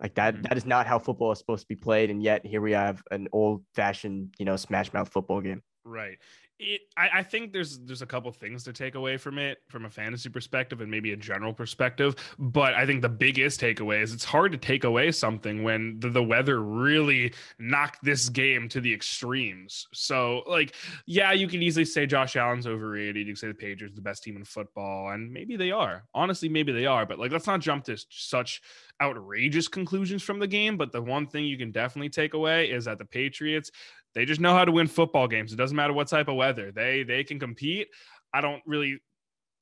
Like 0.00 0.14
that, 0.14 0.34
mm-hmm. 0.34 0.42
that 0.42 0.56
is 0.56 0.66
not 0.66 0.86
how 0.86 0.98
football 0.98 1.32
is 1.32 1.38
supposed 1.38 1.62
to 1.62 1.68
be 1.68 1.76
played, 1.76 2.10
and 2.10 2.22
yet 2.22 2.44
here 2.44 2.60
we 2.60 2.72
have 2.72 3.02
an 3.10 3.28
old-fashioned, 3.32 4.34
you 4.38 4.44
know, 4.44 4.56
smash 4.56 4.92
mouth 4.92 5.08
football 5.08 5.40
game. 5.40 5.62
Right 5.84 6.18
it, 6.58 6.82
I, 6.96 7.08
I, 7.14 7.22
think 7.22 7.52
there's 7.52 7.80
there's 7.80 8.02
a 8.02 8.06
couple 8.06 8.30
things 8.30 8.62
to 8.64 8.72
take 8.72 8.94
away 8.94 9.16
from 9.16 9.38
it 9.38 9.58
from 9.68 9.86
a 9.86 9.90
fantasy 9.90 10.28
perspective 10.28 10.80
and 10.80 10.90
maybe 10.90 11.12
a 11.12 11.16
general 11.16 11.52
perspective. 11.52 12.14
But 12.38 12.74
I 12.74 12.86
think 12.86 13.02
the 13.02 13.08
biggest 13.08 13.60
takeaway 13.60 14.02
is 14.02 14.12
it's 14.12 14.24
hard 14.24 14.52
to 14.52 14.58
take 14.58 14.84
away 14.84 15.10
something 15.10 15.64
when 15.64 15.98
the, 15.98 16.10
the 16.10 16.22
weather 16.22 16.62
really 16.62 17.34
knocked 17.58 18.04
this 18.04 18.28
game 18.28 18.68
to 18.68 18.80
the 18.80 18.92
extremes. 18.92 19.88
So 19.92 20.42
like, 20.46 20.76
yeah, 21.06 21.32
you 21.32 21.48
can 21.48 21.60
easily 21.60 21.84
say 21.84 22.06
Josh 22.06 22.36
Allen's 22.36 22.68
overrated. 22.68 23.16
You 23.26 23.32
can 23.32 23.36
say 23.36 23.48
the 23.48 23.54
Patriots 23.54 23.96
the 23.96 24.02
best 24.02 24.22
team 24.22 24.36
in 24.36 24.44
football, 24.44 25.10
and 25.10 25.32
maybe 25.32 25.56
they 25.56 25.72
are. 25.72 26.04
Honestly, 26.14 26.48
maybe 26.48 26.72
they 26.72 26.86
are. 26.86 27.04
But 27.04 27.18
like, 27.18 27.32
let's 27.32 27.48
not 27.48 27.60
jump 27.60 27.84
to 27.84 27.96
such 28.10 28.62
outrageous 29.02 29.66
conclusions 29.66 30.22
from 30.22 30.38
the 30.38 30.46
game. 30.46 30.76
But 30.76 30.92
the 30.92 31.02
one 31.02 31.26
thing 31.26 31.46
you 31.46 31.58
can 31.58 31.72
definitely 31.72 32.10
take 32.10 32.34
away 32.34 32.70
is 32.70 32.84
that 32.84 32.98
the 32.98 33.04
Patriots 33.04 33.72
they 34.14 34.24
just 34.24 34.40
know 34.40 34.54
how 34.54 34.64
to 34.64 34.72
win 34.72 34.86
football 34.86 35.26
games. 35.28 35.52
It 35.52 35.56
doesn't 35.56 35.76
matter 35.76 35.92
what 35.92 36.08
type 36.08 36.28
of 36.28 36.36
weather. 36.36 36.72
They 36.72 37.02
they 37.02 37.24
can 37.24 37.38
compete. 37.38 37.88
I 38.32 38.40
don't 38.40 38.62
really 38.66 39.00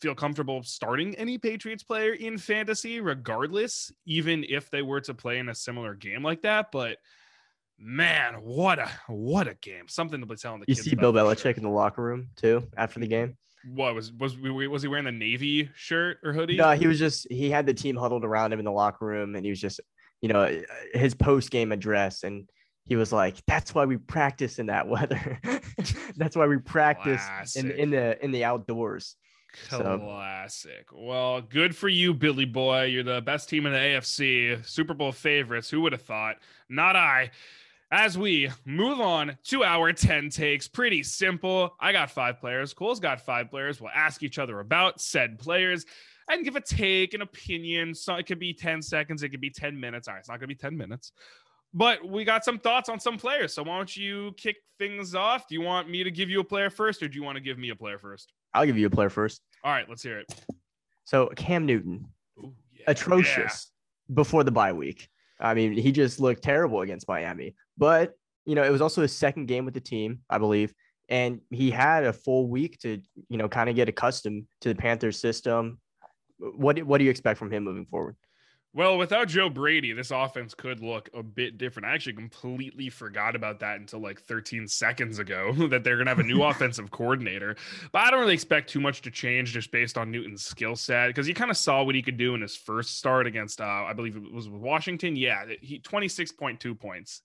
feel 0.01 0.15
comfortable 0.15 0.63
starting 0.63 1.15
any 1.15 1.39
Patriots 1.39 1.85
player 1.85 2.13
in 2.13 2.37
fantasy, 2.37 3.01
regardless, 3.01 3.93
even 4.05 4.45
if 4.49 4.69
they 4.71 4.83
were 4.83 5.01
to 5.03 5.15
play 5.15 5.39
in 5.39 5.49
a 5.49 5.55
similar 5.55 5.95
game 5.95 6.23
like 6.23 6.43
that. 6.43 6.67
But 6.73 6.99
man, 7.79 8.35
what 8.43 8.79
a 8.79 8.91
what 9.07 9.49
a 9.49 9.55
game! 9.55 9.89
Something 9.89 10.21
to 10.21 10.27
be 10.27 10.37
telling 10.37 10.61
the 10.61 10.67
you. 10.69 10.75
See 10.75 10.95
Bill 10.95 11.13
Belichick 11.13 11.43
sure. 11.43 11.53
in 11.53 11.63
the 11.63 11.71
locker 11.71 12.03
room 12.03 12.29
too 12.37 12.69
after 12.77 13.01
the 13.01 13.07
game. 13.07 13.37
What 13.73 13.95
was 13.95 14.13
was 14.13 14.37
was 14.37 14.83
he 14.83 14.89
wearing 14.89 15.05
the 15.05 15.13
navy 15.13 15.71
shirt 15.75 16.19
or 16.25 16.33
hoodie? 16.33 16.57
No, 16.57 16.73
he 16.73 16.87
was 16.87 16.99
just 16.99 17.27
he 17.31 17.49
had 17.49 17.65
the 17.65 17.75
team 17.75 17.97
huddled 17.97 18.25
around 18.25 18.53
him 18.53 18.59
in 18.59 18.65
the 18.65 18.73
locker 18.73 19.07
room, 19.07 19.35
and 19.37 19.45
he 19.45 19.51
was 19.51 19.61
just 19.61 19.81
you 20.21 20.29
know 20.29 20.63
his 20.93 21.15
post 21.15 21.51
game 21.51 21.73
address 21.73 22.25
and 22.25 22.49
he 22.85 22.97
was 22.97 23.13
like, 23.13 23.37
"That's 23.47 23.75
why 23.75 23.85
we 23.85 23.97
practice 23.97 24.59
in 24.59 24.67
that 24.67 24.89
weather. 24.89 25.41
That's 26.17 26.37
why 26.37 26.47
we 26.47 26.59
practice 26.59 27.57
in 27.57 27.71
in 27.71 27.91
the 27.91 28.23
in 28.25 28.31
the 28.33 28.45
outdoors." 28.45 29.17
Classic. 29.69 30.87
So. 30.91 30.97
Well, 30.99 31.43
good 31.43 31.77
for 31.77 31.89
you, 31.89 32.15
Billy 32.15 32.47
Boy. 32.47 32.85
You're 32.85 33.03
the 33.03 33.21
best 33.21 33.49
team 33.49 33.67
in 33.67 33.73
the 33.73 33.79
AFC, 33.79 34.67
Super 34.67 34.95
Bowl 34.95 35.13
favorites. 35.13 35.69
Who 35.69 35.83
would 35.83 35.93
have 35.93 36.03
thought? 36.03 36.37
Not 36.69 36.97
I. 36.97 37.31
As 37.91 38.17
we 38.17 38.49
move 38.65 39.03
on 39.03 39.37
to 39.45 39.65
our 39.65 39.93
10 39.93 40.31
takes, 40.31 40.67
pretty 40.67 41.03
simple. 41.03 41.77
I 41.79 41.93
got 41.93 42.11
five 42.11 42.41
players. 42.41 42.73
Cole's 42.73 43.01
got 43.01 43.21
five 43.21 43.51
players. 43.51 43.83
We'll 43.83 43.91
ask 43.95 44.23
each 44.23 44.39
other 44.39 44.61
about 44.61 44.99
said 44.99 45.39
players 45.39 45.85
and 46.27 46.43
give 46.43 46.57
a 46.57 46.61
take, 46.63 47.13
an 47.13 47.21
opinion. 47.21 47.95
So 47.95 48.15
it 48.15 48.27
could 48.27 48.39
be 48.39 48.55
10 48.55 48.81
seconds, 48.81 49.23
it 49.23 49.29
could 49.29 49.43
be 49.43 49.51
10 49.51 49.79
minutes. 49.79 50.09
All 50.09 50.15
right, 50.15 50.21
it's 50.21 50.29
not 50.31 50.39
going 50.39 50.49
to 50.49 50.55
be 50.55 50.59
10 50.59 50.75
minutes. 50.75 51.13
But 51.75 52.07
we 52.07 52.25
got 52.25 52.45
some 52.45 52.59
thoughts 52.59 52.89
on 52.89 53.01
some 53.01 53.17
players. 53.17 53.55
So 53.55 53.63
why 53.63 53.77
don't 53.77 53.97
you 53.97 54.35
kick 54.37 54.57
things 54.79 55.15
off? 55.15 55.49
Do 55.49 55.55
you 55.55 55.63
want 55.63 55.89
me 55.89 56.05
to 56.05 56.11
give 56.11 56.29
you 56.29 56.41
a 56.41 56.45
player 56.45 56.71
first, 56.71 57.03
or 57.03 57.09
do 57.09 57.17
you 57.17 57.23
want 57.23 57.37
to 57.37 57.41
give 57.41 57.59
me 57.59 57.71
a 57.71 57.77
player 57.77 57.99
first? 57.99 58.33
I'll 58.55 58.67
give 58.67 58.77
you 58.77 58.87
a 58.87 58.91
player 58.91 59.09
first. 59.09 59.41
All 59.65 59.73
right, 59.73 59.89
let's 59.89 60.03
hear 60.03 60.19
it. 60.19 60.35
So 61.05 61.29
Cam 61.37 61.67
Newton, 61.67 62.07
Ooh, 62.39 62.53
yeah. 62.75 62.85
atrocious 62.89 63.71
yeah. 64.09 64.15
before 64.15 64.45
the 64.45 64.51
bye 64.51 64.73
week. 64.73 65.09
I 65.41 65.55
mean, 65.55 65.73
he 65.73 65.93
just 65.93 66.21
looked 66.21 66.43
terrible 66.43 66.83
against 66.83 67.09
Miami. 67.09 67.55
But 67.77 68.15
you 68.45 68.55
know, 68.55 68.63
it 68.63 68.71
was 68.71 68.81
also 68.81 69.03
his 69.03 69.13
second 69.13 69.47
game 69.47 69.65
with 69.65 69.75
the 69.75 69.81
team, 69.81 70.21
I 70.29 70.39
believe, 70.39 70.75
and 71.09 71.41
he 71.51 71.71
had 71.71 72.05
a 72.05 72.13
full 72.13 72.49
week 72.49 72.79
to 72.81 73.01
you 73.29 73.39
know 73.39 73.49
kind 73.49 73.71
of 73.71 73.77
get 73.77 73.89
accustomed 73.89 74.47
to 74.61 74.69
the 74.69 74.75
Panthers 74.75 75.19
system. 75.19 75.81
What 76.39 76.83
what 76.83 76.99
do 76.99 77.05
you 77.05 77.11
expect 77.11 77.39
from 77.39 77.51
him 77.51 77.65
moving 77.65 77.87
forward? 77.87 78.17
Well, 78.75 78.97
without 78.97 79.29
Joe 79.29 79.51
Brady, 79.51 79.93
this 79.93 80.11
offense 80.11 80.55
could 80.55 80.83
look 80.83 81.11
a 81.13 81.23
bit 81.23 81.59
different. 81.59 81.87
I 81.87 81.95
actually 81.95 82.15
completely 82.15 82.89
forgot 82.89 83.37
about 83.37 83.61
that 83.61 83.79
until 83.79 84.01
like 84.01 84.19
13 84.23 84.67
seconds 84.67 85.19
ago 85.19 85.53
that 85.69 85.85
they're 85.85 85.97
going 85.97 86.07
to 86.07 86.11
have 86.11 86.21
a 86.21 86.23
new 86.23 86.43
offensive 86.43 86.91
coordinator. 86.91 87.55
But 87.93 87.99
I 88.01 88.11
don't 88.11 88.21
really 88.21 88.33
expect 88.33 88.71
too 88.71 88.81
much 88.81 89.03
to 89.03 89.11
change 89.11 89.53
just 89.53 89.71
based 89.73 89.99
on 89.99 90.11
Newton's 90.11 90.43
skill 90.43 90.75
set 90.75 91.09
because 91.09 91.29
you 91.29 91.35
kind 91.35 91.51
of 91.51 91.59
saw 91.59 91.83
what 91.83 91.95
he 91.95 92.01
could 92.01 92.17
do 92.17 92.35
in 92.35 92.41
his 92.41 92.57
first 92.57 92.97
start 92.97 93.27
against, 93.27 93.61
uh, 93.61 93.65
I 93.65 93.93
believe 93.93 94.17
it 94.17 94.33
was 94.33 94.49
Washington. 94.49 95.17
Yeah, 95.17 95.45
he 95.61 95.79
26.2 95.79 96.79
points. 96.79 97.21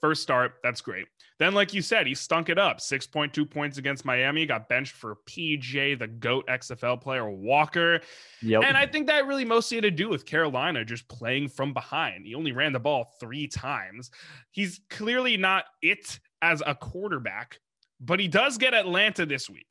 First 0.00 0.22
start, 0.22 0.54
that's 0.62 0.80
great. 0.80 1.06
Then, 1.38 1.54
like 1.54 1.74
you 1.74 1.82
said, 1.82 2.06
he 2.06 2.14
stunk 2.14 2.48
it 2.48 2.58
up. 2.58 2.80
6.2 2.80 3.50
points 3.50 3.78
against 3.78 4.04
Miami, 4.04 4.46
got 4.46 4.68
benched 4.68 4.92
for 4.92 5.16
PJ, 5.26 5.98
the 5.98 6.06
GOAT 6.06 6.46
XFL 6.48 7.00
player, 7.00 7.30
Walker. 7.30 8.00
Yep. 8.42 8.62
And 8.64 8.76
I 8.76 8.86
think 8.86 9.06
that 9.06 9.26
really 9.26 9.44
mostly 9.44 9.76
had 9.76 9.84
to 9.84 9.90
do 9.90 10.08
with 10.08 10.26
Carolina 10.26 10.84
just 10.84 11.08
playing 11.08 11.48
from 11.48 11.72
behind. 11.72 12.26
He 12.26 12.34
only 12.34 12.52
ran 12.52 12.72
the 12.72 12.80
ball 12.80 13.14
three 13.20 13.46
times. 13.46 14.10
He's 14.50 14.80
clearly 14.90 15.36
not 15.36 15.64
it 15.82 16.18
as 16.42 16.62
a 16.66 16.74
quarterback, 16.74 17.60
but 18.00 18.20
he 18.20 18.28
does 18.28 18.58
get 18.58 18.74
Atlanta 18.74 19.26
this 19.26 19.48
week. 19.48 19.66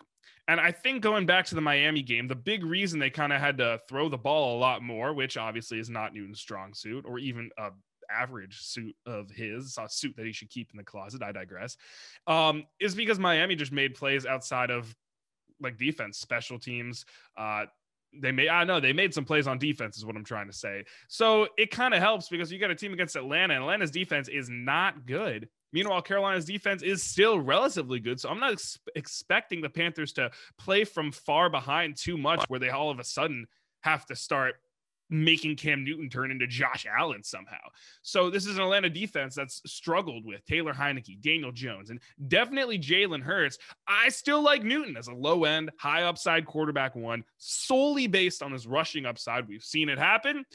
And 0.47 0.59
I 0.59 0.71
think 0.71 1.03
going 1.03 1.27
back 1.27 1.45
to 1.45 1.55
the 1.55 1.61
Miami 1.61 2.01
game, 2.01 2.27
the 2.27 2.33
big 2.33 2.63
reason 2.63 2.99
they 2.99 3.11
kind 3.11 3.31
of 3.31 3.39
had 3.39 3.59
to 3.59 3.79
throw 3.87 4.09
the 4.09 4.17
ball 4.17 4.57
a 4.57 4.59
lot 4.59 4.81
more, 4.81 5.13
which 5.13 5.37
obviously 5.37 5.79
is 5.79 5.91
not 5.91 6.15
Newton's 6.15 6.39
strong 6.39 6.73
suit 6.73 7.05
or 7.07 7.19
even 7.19 7.51
a 7.59 7.69
average 8.09 8.61
suit 8.61 8.95
of 9.05 9.29
his, 9.29 9.77
a 9.79 9.87
suit 9.89 10.15
that 10.17 10.25
he 10.25 10.31
should 10.31 10.49
keep 10.49 10.69
in 10.71 10.77
the 10.77 10.83
closet. 10.83 11.21
I 11.23 11.31
digress. 11.31 11.77
Um, 12.27 12.65
is 12.79 12.95
because 12.95 13.19
Miami 13.19 13.55
just 13.55 13.71
made 13.71 13.95
plays 13.95 14.25
outside 14.25 14.69
of 14.71 14.95
like 15.59 15.77
defense, 15.77 16.19
special 16.19 16.59
teams. 16.59 17.05
Uh, 17.37 17.65
they 18.13 18.31
made 18.31 18.49
I 18.49 18.63
know 18.63 18.79
they 18.79 18.93
made 18.93 19.13
some 19.13 19.25
plays 19.25 19.45
on 19.47 19.59
defense 19.59 19.97
is 19.97 20.05
what 20.05 20.15
I'm 20.15 20.23
trying 20.23 20.47
to 20.47 20.53
say. 20.53 20.83
So 21.07 21.47
it 21.57 21.69
kind 21.71 21.93
of 21.93 21.99
helps 21.99 22.29
because 22.29 22.51
you 22.51 22.59
got 22.59 22.71
a 22.71 22.75
team 22.75 22.93
against 22.93 23.15
Atlanta. 23.15 23.53
And 23.53 23.63
Atlanta's 23.63 23.91
defense 23.91 24.27
is 24.27 24.49
not 24.49 25.05
good. 25.05 25.47
Meanwhile, 25.71 26.01
Carolina's 26.01 26.45
defense 26.45 26.81
is 26.81 27.03
still 27.03 27.39
relatively 27.39 27.99
good. 27.99 28.19
So 28.19 28.29
I'm 28.29 28.39
not 28.39 28.53
ex- 28.53 28.79
expecting 28.95 29.61
the 29.61 29.69
Panthers 29.69 30.13
to 30.13 30.31
play 30.57 30.83
from 30.83 31.11
far 31.11 31.49
behind 31.49 31.95
too 31.97 32.17
much 32.17 32.43
where 32.47 32.59
they 32.59 32.69
all 32.69 32.89
of 32.89 32.99
a 32.99 33.03
sudden 33.03 33.45
have 33.81 34.05
to 34.07 34.15
start 34.15 34.55
making 35.09 35.55
Cam 35.55 35.83
Newton 35.83 36.09
turn 36.09 36.31
into 36.31 36.47
Josh 36.47 36.85
Allen 36.85 37.23
somehow. 37.23 37.57
So 38.01 38.29
this 38.29 38.45
is 38.45 38.57
an 38.57 38.63
Atlanta 38.63 38.89
defense 38.89 39.35
that's 39.35 39.61
struggled 39.65 40.25
with 40.25 40.45
Taylor 40.45 40.73
Heinicke, 40.73 41.21
Daniel 41.21 41.51
Jones, 41.51 41.89
and 41.89 41.99
definitely 42.27 42.79
Jalen 42.79 43.23
Hurts. 43.23 43.57
I 43.87 44.09
still 44.09 44.41
like 44.41 44.63
Newton 44.63 44.97
as 44.97 45.07
a 45.07 45.13
low 45.13 45.45
end, 45.45 45.71
high 45.79 46.03
upside 46.03 46.45
quarterback 46.45 46.95
one, 46.95 47.23
solely 47.37 48.07
based 48.07 48.43
on 48.43 48.51
his 48.51 48.67
rushing 48.67 49.05
upside. 49.05 49.47
We've 49.47 49.63
seen 49.63 49.89
it 49.89 49.97
happen. 49.97 50.45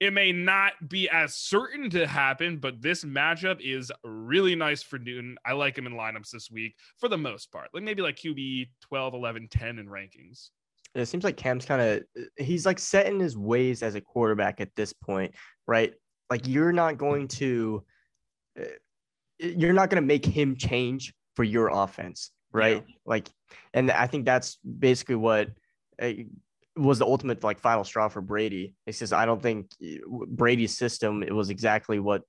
It 0.00 0.14
may 0.14 0.32
not 0.32 0.72
be 0.88 1.10
as 1.10 1.34
certain 1.34 1.90
to 1.90 2.06
happen, 2.06 2.56
but 2.56 2.80
this 2.80 3.04
matchup 3.04 3.60
is 3.60 3.92
really 4.02 4.56
nice 4.56 4.82
for 4.82 4.98
Newton. 4.98 5.36
I 5.44 5.52
like 5.52 5.76
him 5.76 5.86
in 5.86 5.92
lineups 5.92 6.30
this 6.30 6.50
week 6.50 6.74
for 6.96 7.08
the 7.08 7.18
most 7.18 7.52
part. 7.52 7.68
Like 7.74 7.82
maybe 7.82 8.00
like 8.00 8.16
QB 8.16 8.70
12, 8.80 9.12
11, 9.14 9.48
10 9.48 9.78
in 9.78 9.86
rankings 9.86 10.48
it 10.94 11.06
seems 11.06 11.24
like 11.24 11.36
Cam's 11.36 11.64
kind 11.64 11.80
of 11.80 12.24
he's 12.36 12.66
like 12.66 12.78
set 12.78 13.06
in 13.06 13.20
his 13.20 13.36
ways 13.36 13.82
as 13.82 13.94
a 13.94 14.00
quarterback 14.00 14.60
at 14.60 14.74
this 14.74 14.92
point, 14.92 15.34
right? 15.66 15.94
Like 16.28 16.46
you're 16.46 16.72
not 16.72 16.98
going 16.98 17.28
to 17.28 17.84
uh, 18.58 18.64
you're 19.38 19.72
not 19.72 19.90
going 19.90 20.02
to 20.02 20.06
make 20.06 20.24
him 20.24 20.56
change 20.56 21.14
for 21.36 21.44
your 21.44 21.68
offense, 21.68 22.32
right? 22.52 22.84
Yeah. 22.86 22.94
Like 23.06 23.28
and 23.72 23.90
I 23.90 24.06
think 24.06 24.24
that's 24.24 24.56
basically 24.56 25.16
what 25.16 25.50
uh, 26.02 26.12
was 26.76 26.98
the 26.98 27.06
ultimate 27.06 27.44
like 27.44 27.60
final 27.60 27.84
straw 27.84 28.08
for 28.08 28.20
Brady. 28.20 28.74
He 28.86 28.92
says 28.92 29.12
I 29.12 29.26
don't 29.26 29.42
think 29.42 29.70
Brady's 30.08 30.76
system 30.76 31.22
it 31.22 31.32
was 31.32 31.50
exactly 31.50 32.00
what 32.00 32.22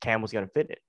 Cam 0.00 0.22
was 0.22 0.32
going 0.32 0.46
to 0.46 0.52
fit 0.52 0.70
it. 0.70 0.80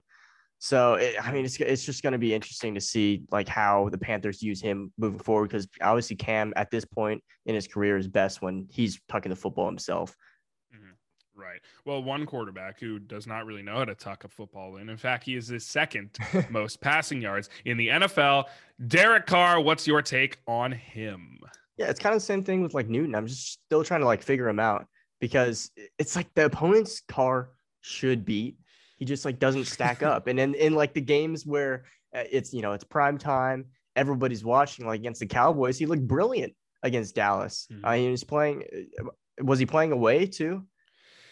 So 0.63 0.93
it, 0.93 1.15
I 1.19 1.31
mean, 1.31 1.43
it's 1.43 1.59
it's 1.59 1.83
just 1.83 2.03
going 2.03 2.13
to 2.13 2.19
be 2.19 2.35
interesting 2.35 2.75
to 2.75 2.81
see 2.81 3.23
like 3.31 3.47
how 3.47 3.89
the 3.89 3.97
Panthers 3.97 4.43
use 4.43 4.61
him 4.61 4.93
moving 4.95 5.17
forward 5.17 5.49
because 5.49 5.67
obviously 5.81 6.15
Cam 6.15 6.53
at 6.55 6.69
this 6.69 6.85
point 6.85 7.23
in 7.47 7.55
his 7.55 7.67
career 7.67 7.97
is 7.97 8.07
best 8.07 8.43
when 8.43 8.67
he's 8.69 9.01
tucking 9.09 9.31
the 9.31 9.35
football 9.35 9.65
himself. 9.65 10.15
Mm-hmm. 10.71 11.41
Right. 11.41 11.61
Well, 11.83 12.03
one 12.03 12.27
quarterback 12.27 12.79
who 12.79 12.99
does 12.99 13.25
not 13.25 13.47
really 13.47 13.63
know 13.63 13.79
how 13.79 13.85
to 13.85 13.95
tuck 13.95 14.23
a 14.23 14.27
football 14.27 14.77
in. 14.77 14.87
In 14.87 14.97
fact, 14.97 15.23
he 15.23 15.35
is 15.35 15.47
the 15.47 15.59
second 15.59 16.15
most 16.51 16.79
passing 16.79 17.23
yards 17.23 17.49
in 17.65 17.75
the 17.75 17.87
NFL. 17.87 18.45
Derek 18.87 19.25
Carr, 19.25 19.59
what's 19.59 19.87
your 19.87 20.03
take 20.03 20.37
on 20.45 20.71
him? 20.71 21.39
Yeah, 21.77 21.87
it's 21.87 21.99
kind 21.99 22.13
of 22.13 22.21
the 22.21 22.25
same 22.27 22.43
thing 22.43 22.61
with 22.61 22.75
like 22.75 22.87
Newton. 22.87 23.15
I'm 23.15 23.25
just 23.25 23.53
still 23.65 23.83
trying 23.83 24.01
to 24.01 24.05
like 24.05 24.21
figure 24.21 24.47
him 24.47 24.59
out 24.59 24.85
because 25.19 25.71
it's 25.97 26.15
like 26.15 26.31
the 26.35 26.45
opponent's 26.45 27.01
Carr 27.07 27.49
should 27.79 28.25
beat 28.25 28.57
he 29.01 29.05
just 29.05 29.25
like 29.25 29.39
doesn't 29.39 29.65
stack 29.65 30.03
up. 30.13 30.27
And 30.27 30.39
in, 30.39 30.53
in 30.53 30.75
like 30.75 30.93
the 30.93 31.01
games 31.01 31.43
where 31.43 31.85
uh, 32.15 32.23
it's, 32.31 32.53
you 32.53 32.61
know, 32.61 32.73
it's 32.73 32.83
prime 32.83 33.17
time, 33.17 33.65
everybody's 33.95 34.45
watching 34.45 34.85
like 34.85 34.99
against 34.99 35.19
the 35.19 35.25
Cowboys, 35.25 35.79
he 35.79 35.87
looked 35.87 36.07
brilliant 36.07 36.53
against 36.83 37.15
Dallas. 37.15 37.67
Mm-hmm. 37.71 37.85
I 37.85 37.95
mean, 37.95 38.05
he 38.05 38.11
was 38.11 38.23
playing, 38.23 38.63
uh, 38.99 39.09
was 39.43 39.57
he 39.57 39.65
playing 39.65 39.91
away 39.91 40.27
too? 40.27 40.67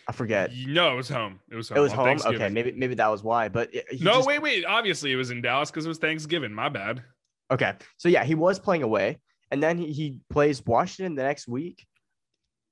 I 0.08 0.14
forget. 0.14 0.50
No, 0.66 0.94
it 0.94 0.96
was 0.96 1.10
home. 1.10 1.40
It 1.52 1.56
was 1.56 1.70
home. 1.70 1.78
It 1.78 1.82
was 1.82 1.94
home. 1.94 2.18
Okay, 2.26 2.50
maybe 2.50 2.72
maybe 2.72 2.96
that 2.96 3.12
was 3.12 3.22
why. 3.22 3.48
But 3.50 3.72
no, 4.02 4.14
just... 4.14 4.28
wait, 4.28 4.42
wait. 4.42 4.66
Obviously, 4.66 5.12
it 5.12 5.16
was 5.16 5.30
in 5.30 5.40
Dallas 5.40 5.70
because 5.70 5.86
it 5.86 5.90
was 5.90 6.00
Thanksgiving. 6.00 6.52
My 6.52 6.68
bad. 6.68 7.04
Okay. 7.52 7.74
So 7.98 8.10
yeah, 8.10 8.24
he 8.24 8.34
was 8.34 8.58
playing 8.58 8.82
away, 8.82 9.20
and 9.52 9.62
then 9.62 9.78
he, 9.78 9.92
he 9.92 10.18
plays 10.32 10.66
Washington 10.66 11.14
the 11.14 11.22
next 11.22 11.48
week, 11.48 11.86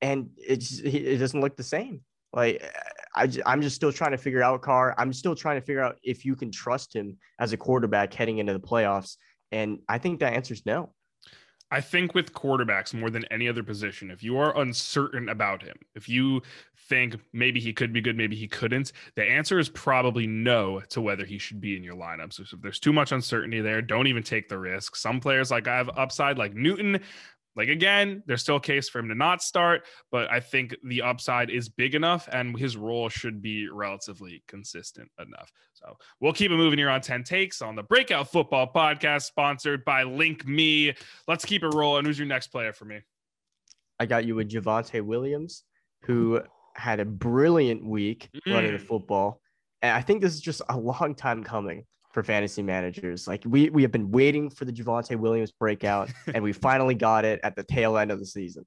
and 0.02 0.32
it's 0.36 0.80
it 0.80 1.18
doesn't 1.18 1.40
look 1.40 1.56
the 1.56 1.62
same. 1.62 2.02
Like 2.34 2.68
I, 3.16 3.30
I'm 3.46 3.62
just 3.62 3.76
still 3.76 3.92
trying 3.92 4.12
to 4.12 4.18
figure 4.18 4.44
out 4.44 4.62
Carr. 4.62 4.94
I'm 4.98 5.14
still 5.14 5.36
trying 5.36 5.60
to 5.60 5.66
figure 5.66 5.84
out 5.84 5.98
if 6.04 6.26
you 6.26 6.36
can 6.36 6.52
trust 6.52 6.96
him 6.96 7.18
as 7.40 7.54
a 7.54 7.58
quarterback 7.58 8.14
heading 8.14 8.38
into 8.40 8.54
the 8.54 8.60
playoffs. 8.60 9.18
And 9.52 9.80
I 9.88 9.98
think 9.98 10.20
the 10.20 10.28
answer 10.28 10.54
is 10.54 10.66
no. 10.66 10.94
I 11.70 11.82
think 11.82 12.16
with 12.16 12.32
quarterbacks 12.32 12.94
more 12.94 13.10
than 13.10 13.26
any 13.26 13.50
other 13.50 13.64
position, 13.64 14.10
if 14.10 14.24
you 14.24 14.38
are 14.38 14.58
uncertain 14.58 15.28
about 15.28 15.62
him, 15.62 15.76
if 15.96 16.08
you 16.08 16.42
think 16.88 17.18
maybe 17.34 17.60
he 17.60 17.74
could 17.74 17.92
be 17.92 18.00
good, 18.00 18.16
maybe 18.16 18.38
he 18.38 18.48
couldn't, 18.48 18.94
the 19.16 19.24
answer 19.24 19.60
is 19.60 19.68
probably 19.68 20.28
no 20.28 20.80
to 20.90 21.02
whether 21.02 21.26
he 21.26 21.38
should 21.38 21.60
be 21.60 21.76
in 21.76 21.84
your 21.84 21.96
lineup. 21.96 22.32
So 22.32 22.44
if 22.44 22.62
there's 22.62 22.80
too 22.80 22.94
much 22.94 23.12
uncertainty 23.12 23.60
there, 23.60 23.82
don't 23.82 24.08
even 24.08 24.24
take 24.24 24.48
the 24.48 24.58
risk. 24.58 24.96
Some 24.96 25.20
players 25.20 25.52
like 25.52 25.68
I 25.68 25.76
have 25.76 25.90
upside, 25.98 26.38
like 26.38 26.54
Newton, 26.54 27.02
like 27.58 27.70
again, 27.70 28.22
there's 28.28 28.44
still 28.44 28.58
a 28.58 28.62
case 28.62 28.88
for 28.88 29.00
him 29.00 29.10
to 29.10 29.16
not 29.16 29.42
start, 29.42 29.86
but 30.12 30.32
I 30.32 30.40
think 30.40 30.76
the 30.84 31.02
upside 31.02 31.50
is 31.50 31.68
big 31.68 31.96
enough 31.96 32.30
and 32.32 32.58
his 32.58 32.78
role 32.78 33.10
should 33.10 33.42
be 33.42 33.68
relatively 33.68 34.44
consistent 34.48 35.10
enough. 35.20 35.52
So 35.74 35.98
we'll 36.20 36.34
keep 36.34 36.52
it 36.52 36.56
moving 36.56 36.78
here 36.78 36.90
on 36.90 37.02
10 37.02 37.24
takes 37.24 37.64
on 37.64 37.76
the 37.76 37.82
Breakout 37.82 38.32
Football 38.32 38.72
Podcast, 38.74 39.24
sponsored 39.24 39.84
by 39.84 40.04
Link 40.04 40.46
Me. 40.48 40.94
Let's 41.28 41.46
keep 41.46 41.64
it 41.64 41.74
rolling. 41.74 42.06
Who's 42.06 42.20
your 42.20 42.28
next 42.28 42.50
player 42.50 42.74
for 42.74 42.86
me? 42.86 43.00
I 44.00 44.06
got 44.06 44.26
you 44.26 44.36
with 44.36 44.52
Javonte 44.52 45.02
Williams, 45.02 45.64
who 46.04 46.42
had 46.76 47.00
a 47.00 47.06
brilliant 47.06 47.84
week 47.84 48.30
mm. 48.36 48.54
running 48.54 48.74
the 48.74 48.80
football. 48.80 49.42
And 49.82 49.92
I 49.92 50.02
think 50.02 50.22
this 50.22 50.34
is 50.34 50.42
just 50.42 50.62
a 50.70 50.78
long 50.78 51.16
time 51.16 51.44
coming 51.44 51.86
for 52.18 52.24
fantasy 52.24 52.64
managers. 52.64 53.28
Like 53.28 53.44
we 53.46 53.70
we 53.70 53.84
have 53.84 53.92
been 53.92 54.10
waiting 54.10 54.50
for 54.50 54.66
the 54.66 54.74
Javonte 54.74 55.16
Williams 55.16 55.52
breakout, 55.52 56.10
and 56.34 56.44
we 56.44 56.52
finally 56.52 56.96
got 56.96 57.26
it 57.26 57.40
at 57.44 57.56
the 57.56 57.62
tail 57.62 57.96
end 57.96 58.10
of 58.10 58.18
the 58.18 58.26
season. 58.26 58.66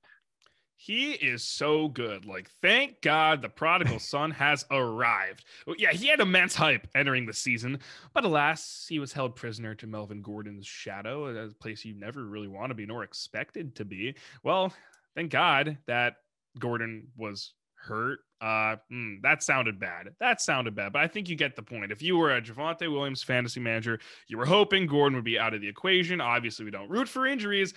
He 0.76 1.14
is 1.14 1.42
so 1.42 1.88
good. 1.88 2.26
Like, 2.26 2.48
thank 2.62 3.02
God 3.02 3.42
the 3.42 3.48
prodigal 3.48 3.98
son 3.98 4.30
has 4.30 4.64
arrived. 4.70 5.44
Yeah, 5.78 5.90
he 5.90 6.06
had 6.06 6.20
immense 6.20 6.54
hype 6.54 6.86
entering 6.94 7.26
the 7.26 7.32
season, 7.32 7.80
but 8.14 8.24
alas, 8.24 8.86
he 8.88 9.00
was 9.00 9.12
held 9.12 9.34
prisoner 9.34 9.74
to 9.74 9.86
Melvin 9.88 10.22
Gordon's 10.22 10.68
shadow, 10.68 11.26
a 11.26 11.48
place 11.54 11.84
you 11.84 11.98
never 11.98 12.24
really 12.24 12.46
want 12.46 12.70
to 12.70 12.76
be 12.76 12.86
nor 12.86 13.02
expected 13.02 13.74
to 13.74 13.84
be. 13.84 14.14
Well, 14.44 14.72
thank 15.16 15.32
God 15.32 15.76
that 15.88 16.18
Gordon 16.60 17.08
was 17.16 17.52
hurt. 17.74 18.20
Uh, 18.40 18.76
mm, 18.90 19.20
that 19.22 19.42
sounded 19.42 19.78
bad. 19.78 20.08
That 20.18 20.40
sounded 20.40 20.74
bad, 20.74 20.94
but 20.94 21.02
I 21.02 21.08
think 21.08 21.28
you 21.28 21.36
get 21.36 21.56
the 21.56 21.62
point. 21.62 21.92
If 21.92 22.00
you 22.00 22.16
were 22.16 22.34
a 22.34 22.40
Javonte 22.40 22.90
Williams 22.90 23.22
fantasy 23.22 23.60
manager, 23.60 24.00
you 24.28 24.38
were 24.38 24.46
hoping 24.46 24.86
Gordon 24.86 25.16
would 25.16 25.24
be 25.24 25.38
out 25.38 25.52
of 25.52 25.60
the 25.60 25.68
equation. 25.68 26.20
Obviously, 26.20 26.64
we 26.64 26.70
don't 26.70 26.88
root 26.88 27.08
for 27.08 27.26
injuries, 27.26 27.74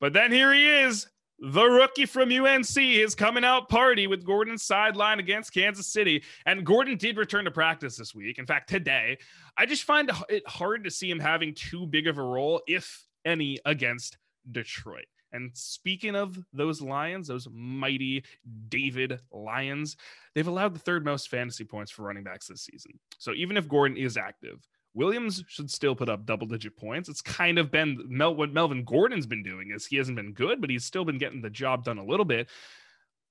but 0.00 0.12
then 0.12 0.30
here 0.30 0.52
he 0.52 0.68
is. 0.68 1.06
The 1.44 1.64
rookie 1.64 2.06
from 2.06 2.30
UNC 2.30 2.76
is 2.76 3.16
coming 3.16 3.42
out 3.42 3.68
party 3.68 4.06
with 4.06 4.24
Gordon's 4.24 4.62
sideline 4.62 5.18
against 5.18 5.52
Kansas 5.52 5.88
City. 5.88 6.22
And 6.46 6.64
Gordon 6.64 6.96
did 6.96 7.16
return 7.16 7.46
to 7.46 7.50
practice 7.50 7.96
this 7.96 8.14
week. 8.14 8.38
In 8.38 8.46
fact, 8.46 8.68
today, 8.68 9.18
I 9.56 9.66
just 9.66 9.82
find 9.82 10.08
it 10.28 10.46
hard 10.46 10.84
to 10.84 10.90
see 10.90 11.10
him 11.10 11.18
having 11.18 11.54
too 11.54 11.86
big 11.86 12.06
of 12.06 12.18
a 12.18 12.22
role, 12.22 12.62
if 12.68 13.02
any, 13.24 13.58
against 13.64 14.18
Detroit. 14.48 15.06
And 15.32 15.50
speaking 15.54 16.14
of 16.14 16.38
those 16.52 16.80
Lions, 16.80 17.28
those 17.28 17.48
mighty 17.50 18.24
David 18.68 19.20
Lions, 19.30 19.96
they've 20.34 20.46
allowed 20.46 20.74
the 20.74 20.80
third 20.80 21.04
most 21.04 21.28
fantasy 21.28 21.64
points 21.64 21.90
for 21.90 22.02
running 22.02 22.24
backs 22.24 22.48
this 22.48 22.62
season. 22.62 22.98
So 23.18 23.32
even 23.32 23.56
if 23.56 23.68
Gordon 23.68 23.96
is 23.96 24.16
active, 24.16 24.66
Williams 24.94 25.42
should 25.48 25.70
still 25.70 25.94
put 25.94 26.08
up 26.08 26.26
double 26.26 26.46
digit 26.46 26.76
points. 26.76 27.08
It's 27.08 27.22
kind 27.22 27.58
of 27.58 27.70
been 27.70 28.04
Mel- 28.08 28.34
what 28.34 28.52
Melvin 28.52 28.84
Gordon's 28.84 29.26
been 29.26 29.42
doing 29.42 29.70
is 29.74 29.86
he 29.86 29.96
hasn't 29.96 30.16
been 30.16 30.32
good, 30.32 30.60
but 30.60 30.70
he's 30.70 30.84
still 30.84 31.04
been 31.04 31.18
getting 31.18 31.40
the 31.40 31.50
job 31.50 31.84
done 31.84 31.98
a 31.98 32.04
little 32.04 32.26
bit. 32.26 32.48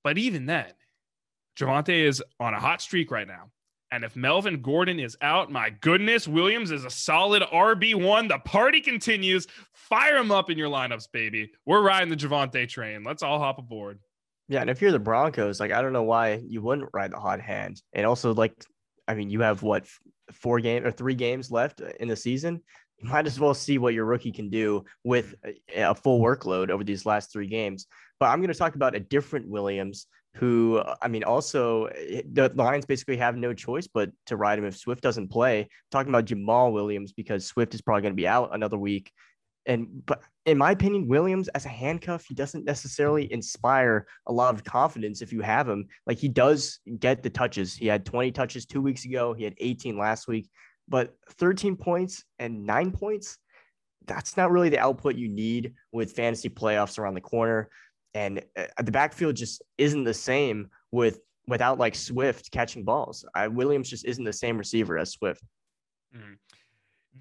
But 0.02 0.18
even 0.18 0.46
then, 0.46 0.72
Javonte 1.56 2.04
is 2.04 2.22
on 2.40 2.54
a 2.54 2.60
hot 2.60 2.82
streak 2.82 3.10
right 3.10 3.28
now. 3.28 3.50
And 3.92 4.04
if 4.04 4.16
Melvin 4.16 4.62
Gordon 4.62 4.98
is 4.98 5.18
out, 5.20 5.52
my 5.52 5.68
goodness, 5.68 6.26
Williams 6.26 6.70
is 6.70 6.86
a 6.86 6.90
solid 6.90 7.42
RB1. 7.42 8.26
The 8.26 8.38
party 8.38 8.80
continues. 8.80 9.46
Fire 9.74 10.16
him 10.16 10.32
up 10.32 10.48
in 10.48 10.56
your 10.56 10.70
lineups, 10.70 11.12
baby. 11.12 11.52
We're 11.66 11.82
riding 11.82 12.08
the 12.08 12.16
Javonte 12.16 12.66
train. 12.66 13.04
Let's 13.04 13.22
all 13.22 13.38
hop 13.38 13.58
aboard. 13.58 14.00
Yeah, 14.48 14.62
and 14.62 14.70
if 14.70 14.80
you're 14.80 14.92
the 14.92 14.98
Broncos, 14.98 15.60
like 15.60 15.72
I 15.72 15.82
don't 15.82 15.92
know 15.92 16.04
why 16.04 16.40
you 16.42 16.62
wouldn't 16.62 16.88
ride 16.94 17.12
the 17.12 17.20
hot 17.20 17.42
hand. 17.42 17.82
And 17.92 18.06
also, 18.06 18.32
like, 18.32 18.54
I 19.06 19.14
mean, 19.14 19.28
you 19.28 19.42
have 19.42 19.62
what 19.62 19.86
four 20.32 20.58
game 20.60 20.86
or 20.86 20.90
three 20.90 21.14
games 21.14 21.50
left 21.50 21.82
in 22.00 22.08
the 22.08 22.16
season. 22.16 22.62
You 22.98 23.10
might 23.10 23.26
as 23.26 23.38
well 23.38 23.52
see 23.52 23.76
what 23.76 23.92
your 23.92 24.06
rookie 24.06 24.32
can 24.32 24.48
do 24.48 24.84
with 25.04 25.34
a 25.76 25.94
full 25.94 26.22
workload 26.22 26.70
over 26.70 26.82
these 26.82 27.04
last 27.04 27.30
three 27.30 27.46
games. 27.46 27.86
But 28.18 28.30
I'm 28.30 28.38
going 28.38 28.52
to 28.52 28.58
talk 28.58 28.74
about 28.74 28.94
a 28.94 29.00
different 29.00 29.48
Williams 29.48 30.06
who 30.34 30.82
I 31.00 31.08
mean, 31.08 31.24
also 31.24 31.86
eh, 31.86 32.22
the 32.32 32.50
Lions 32.54 32.86
basically 32.86 33.18
have 33.18 33.36
no 33.36 33.52
choice 33.52 33.86
but 33.86 34.10
to 34.26 34.36
ride 34.36 34.58
him 34.58 34.64
if 34.64 34.76
Swift 34.76 35.02
doesn't 35.02 35.28
play. 35.28 35.60
I'm 35.60 35.68
talking 35.90 36.10
about 36.10 36.24
Jamaal 36.24 36.72
Williams 36.72 37.12
because 37.12 37.46
Swift 37.46 37.74
is 37.74 37.82
probably 37.82 38.02
going 38.02 38.14
to 38.14 38.20
be 38.20 38.28
out 38.28 38.54
another 38.54 38.78
week. 38.78 39.12
And 39.66 40.04
but 40.06 40.22
in 40.46 40.58
my 40.58 40.72
opinion, 40.72 41.06
Williams 41.06 41.48
as 41.48 41.66
a 41.66 41.70
handcuff, 41.70 42.24
he 42.26 42.34
doesn't 42.34 42.64
necessarily 42.64 43.30
inspire 43.32 44.06
a 44.26 44.32
lot 44.32 44.54
of 44.54 44.64
confidence 44.64 45.22
if 45.22 45.32
you 45.32 45.42
have 45.42 45.68
him. 45.68 45.86
Like 46.06 46.18
he 46.18 46.28
does 46.28 46.80
get 46.98 47.22
the 47.22 47.30
touches. 47.30 47.74
He 47.74 47.86
had 47.86 48.06
20 48.06 48.32
touches 48.32 48.64
two 48.64 48.80
weeks 48.80 49.04
ago. 49.04 49.34
He 49.34 49.44
had 49.44 49.54
18 49.58 49.98
last 49.98 50.26
week, 50.26 50.48
but 50.88 51.14
13 51.32 51.76
points 51.76 52.24
and 52.38 52.64
nine 52.64 52.90
points. 52.90 53.38
That's 54.06 54.36
not 54.36 54.50
really 54.50 54.70
the 54.70 54.80
output 54.80 55.14
you 55.14 55.28
need 55.28 55.74
with 55.92 56.12
fantasy 56.12 56.48
playoffs 56.48 56.98
around 56.98 57.14
the 57.14 57.20
corner 57.20 57.68
and 58.14 58.42
uh, 58.56 58.64
the 58.82 58.92
backfield 58.92 59.36
just 59.36 59.62
isn't 59.78 60.04
the 60.04 60.14
same 60.14 60.70
with 60.90 61.20
without 61.46 61.78
like 61.78 61.94
Swift 61.94 62.50
catching 62.50 62.84
balls. 62.84 63.24
I, 63.34 63.48
Williams 63.48 63.88
just 63.88 64.04
isn't 64.04 64.24
the 64.24 64.32
same 64.32 64.58
receiver 64.58 64.98
as 64.98 65.12
Swift. 65.12 65.42
Mm. 66.16 66.36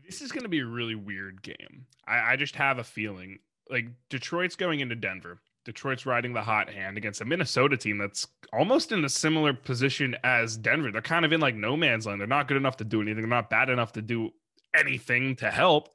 This 0.06 0.21
is 0.21 0.32
going 0.32 0.43
to 0.43 0.49
be 0.49 0.60
a 0.60 0.65
really 0.65 0.95
weird 0.95 1.41
game. 1.41 1.86
I, 2.08 2.34
I 2.34 2.36
just 2.36 2.56
have 2.56 2.77
a 2.77 2.84
feeling 2.84 3.39
like 3.69 3.88
Detroit's 4.10 4.56
going 4.56 4.80
into 4.80 4.95
Denver. 4.95 5.41
Detroit's 5.63 6.06
riding 6.06 6.34
the 6.34 6.41
hot 6.41 6.69
hand 6.69 6.97
against 6.97 7.21
a 7.21 7.25
Minnesota 7.25 7.77
team 7.77 7.97
that's 7.97 8.27
almost 8.51 8.91
in 8.91 9.06
a 9.06 9.10
similar 9.10 9.54
position 9.54 10.15
as 10.23 10.58
Denver. 10.58 10.91
They're 10.91 11.01
kind 11.01 11.23
of 11.23 11.32
in 11.32 11.39
like 11.39 11.56
no 11.56 11.77
man's 11.77 12.06
land. 12.06 12.19
They're 12.19 12.27
not 12.27 12.47
good 12.47 12.58
enough 12.58 12.77
to 12.77 12.84
do 12.84 13.01
anything. 13.01 13.21
They're 13.21 13.30
not 13.30 13.49
bad 13.49 13.69
enough 13.69 13.93
to 13.93 14.01
do 14.01 14.32
anything 14.75 15.36
to 15.38 15.51
help 15.51 15.89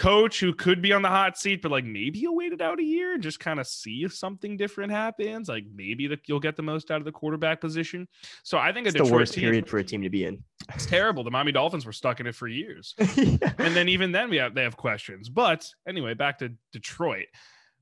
coach 0.00 0.40
who 0.40 0.54
could 0.54 0.80
be 0.80 0.94
on 0.94 1.02
the 1.02 1.08
hot 1.08 1.36
seat, 1.36 1.60
but 1.60 1.70
like 1.70 1.84
maybe 1.84 2.20
he'll 2.20 2.34
wait 2.34 2.54
it 2.54 2.62
out 2.62 2.80
a 2.80 2.82
year 2.82 3.12
and 3.12 3.22
just 3.22 3.38
kind 3.38 3.60
of 3.60 3.66
see 3.66 4.02
if 4.02 4.14
something 4.14 4.56
different 4.56 4.90
happens. 4.90 5.46
Like 5.46 5.64
maybe 5.74 6.06
the, 6.06 6.18
you'll 6.26 6.40
get 6.40 6.56
the 6.56 6.62
most 6.62 6.90
out 6.90 6.98
of 6.98 7.04
the 7.04 7.12
quarterback 7.12 7.60
position. 7.60 8.08
So 8.42 8.56
I 8.56 8.72
think 8.72 8.86
it's 8.86 8.96
the 8.96 9.04
worst 9.04 9.34
team, 9.34 9.42
period 9.42 9.68
for 9.68 9.76
a 9.76 9.84
team 9.84 10.00
to 10.02 10.08
be 10.08 10.24
in. 10.24 10.42
It's 10.74 10.86
terrible. 10.86 11.22
The 11.22 11.30
Miami 11.30 11.52
Dolphins 11.52 11.84
were 11.84 11.92
stuck 11.92 12.18
in 12.18 12.26
it 12.26 12.34
for 12.34 12.48
years, 12.48 12.94
yeah. 13.14 13.52
and 13.58 13.76
then 13.76 13.88
even 13.90 14.10
then 14.10 14.30
we 14.30 14.38
have 14.38 14.54
they 14.54 14.62
have 14.62 14.76
questions. 14.76 15.28
But 15.28 15.68
anyway, 15.86 16.14
back 16.14 16.38
to 16.38 16.50
Detroit. 16.72 17.26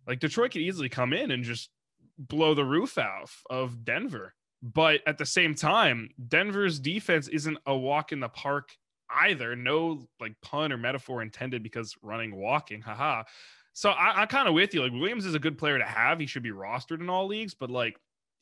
Like 0.06 0.18
Detroit 0.18 0.50
could 0.50 0.62
easily 0.62 0.88
come 0.88 1.12
in 1.12 1.30
and 1.30 1.44
just 1.44 1.70
blow 2.18 2.54
the 2.54 2.64
roof 2.64 2.98
off 2.98 3.42
of 3.48 3.84
Denver. 3.84 4.34
But 4.60 5.02
at 5.06 5.18
the 5.18 5.26
same 5.26 5.54
time, 5.54 6.10
Denver's 6.26 6.80
defense 6.80 7.28
isn't 7.28 7.58
a 7.64 7.76
walk 7.76 8.10
in 8.10 8.18
the 8.18 8.28
park 8.28 8.70
either. 9.10 9.56
No 9.56 10.06
like 10.20 10.34
pun 10.42 10.72
or 10.72 10.76
metaphor 10.76 11.22
intended 11.22 11.62
because 11.62 11.94
running, 12.02 12.34
walking, 12.34 12.80
haha. 12.80 13.24
So 13.72 13.90
I, 13.90 14.22
am 14.22 14.28
kind 14.28 14.48
of 14.48 14.54
with 14.54 14.74
you. 14.74 14.82
Like 14.82 14.92
Williams 14.92 15.26
is 15.26 15.34
a 15.34 15.38
good 15.38 15.58
player 15.58 15.78
to 15.78 15.84
have. 15.84 16.18
He 16.18 16.26
should 16.26 16.42
be 16.42 16.50
rostered 16.50 17.00
in 17.00 17.08
all 17.08 17.26
leagues, 17.26 17.54
but 17.54 17.70
like 17.70 17.96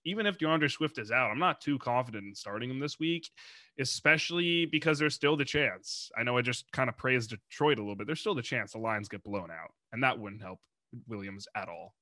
even 0.07 0.24
if 0.24 0.38
D'Andre 0.38 0.68
Swift 0.68 0.98
is 0.98 1.11
out, 1.11 1.31
I'm 1.31 1.38
not 1.38 1.61
too 1.61 1.79
confident 1.79 2.24
in 2.24 2.35
starting 2.35 2.70
him 2.70 2.79
this 2.79 2.98
week, 2.98 3.29
especially 3.79 4.64
because 4.64 4.98
there's 4.98 5.14
still 5.14 5.37
the 5.37 5.44
chance. 5.44 6.11
I 6.16 6.22
know 6.22 6.38
I 6.38 6.42
just 6.42 6.70
kind 6.72 6.88
of 6.88 6.96
praised 6.96 7.31
Detroit 7.31 7.79
a 7.79 7.83
little 7.83 7.96
bit. 7.96 8.07
There's 8.07 8.20
still 8.20 8.35
the 8.35 8.42
chance 8.42 8.72
the 8.72 8.79
Lions 8.79 9.09
get 9.09 9.24
blown 9.24 9.50
out, 9.50 9.72
and 9.92 10.02
that 10.05 10.18
wouldn't 10.18 10.42
help 10.42 10.61
Williams 11.09 11.48
at 11.55 11.68
all. 11.68 11.92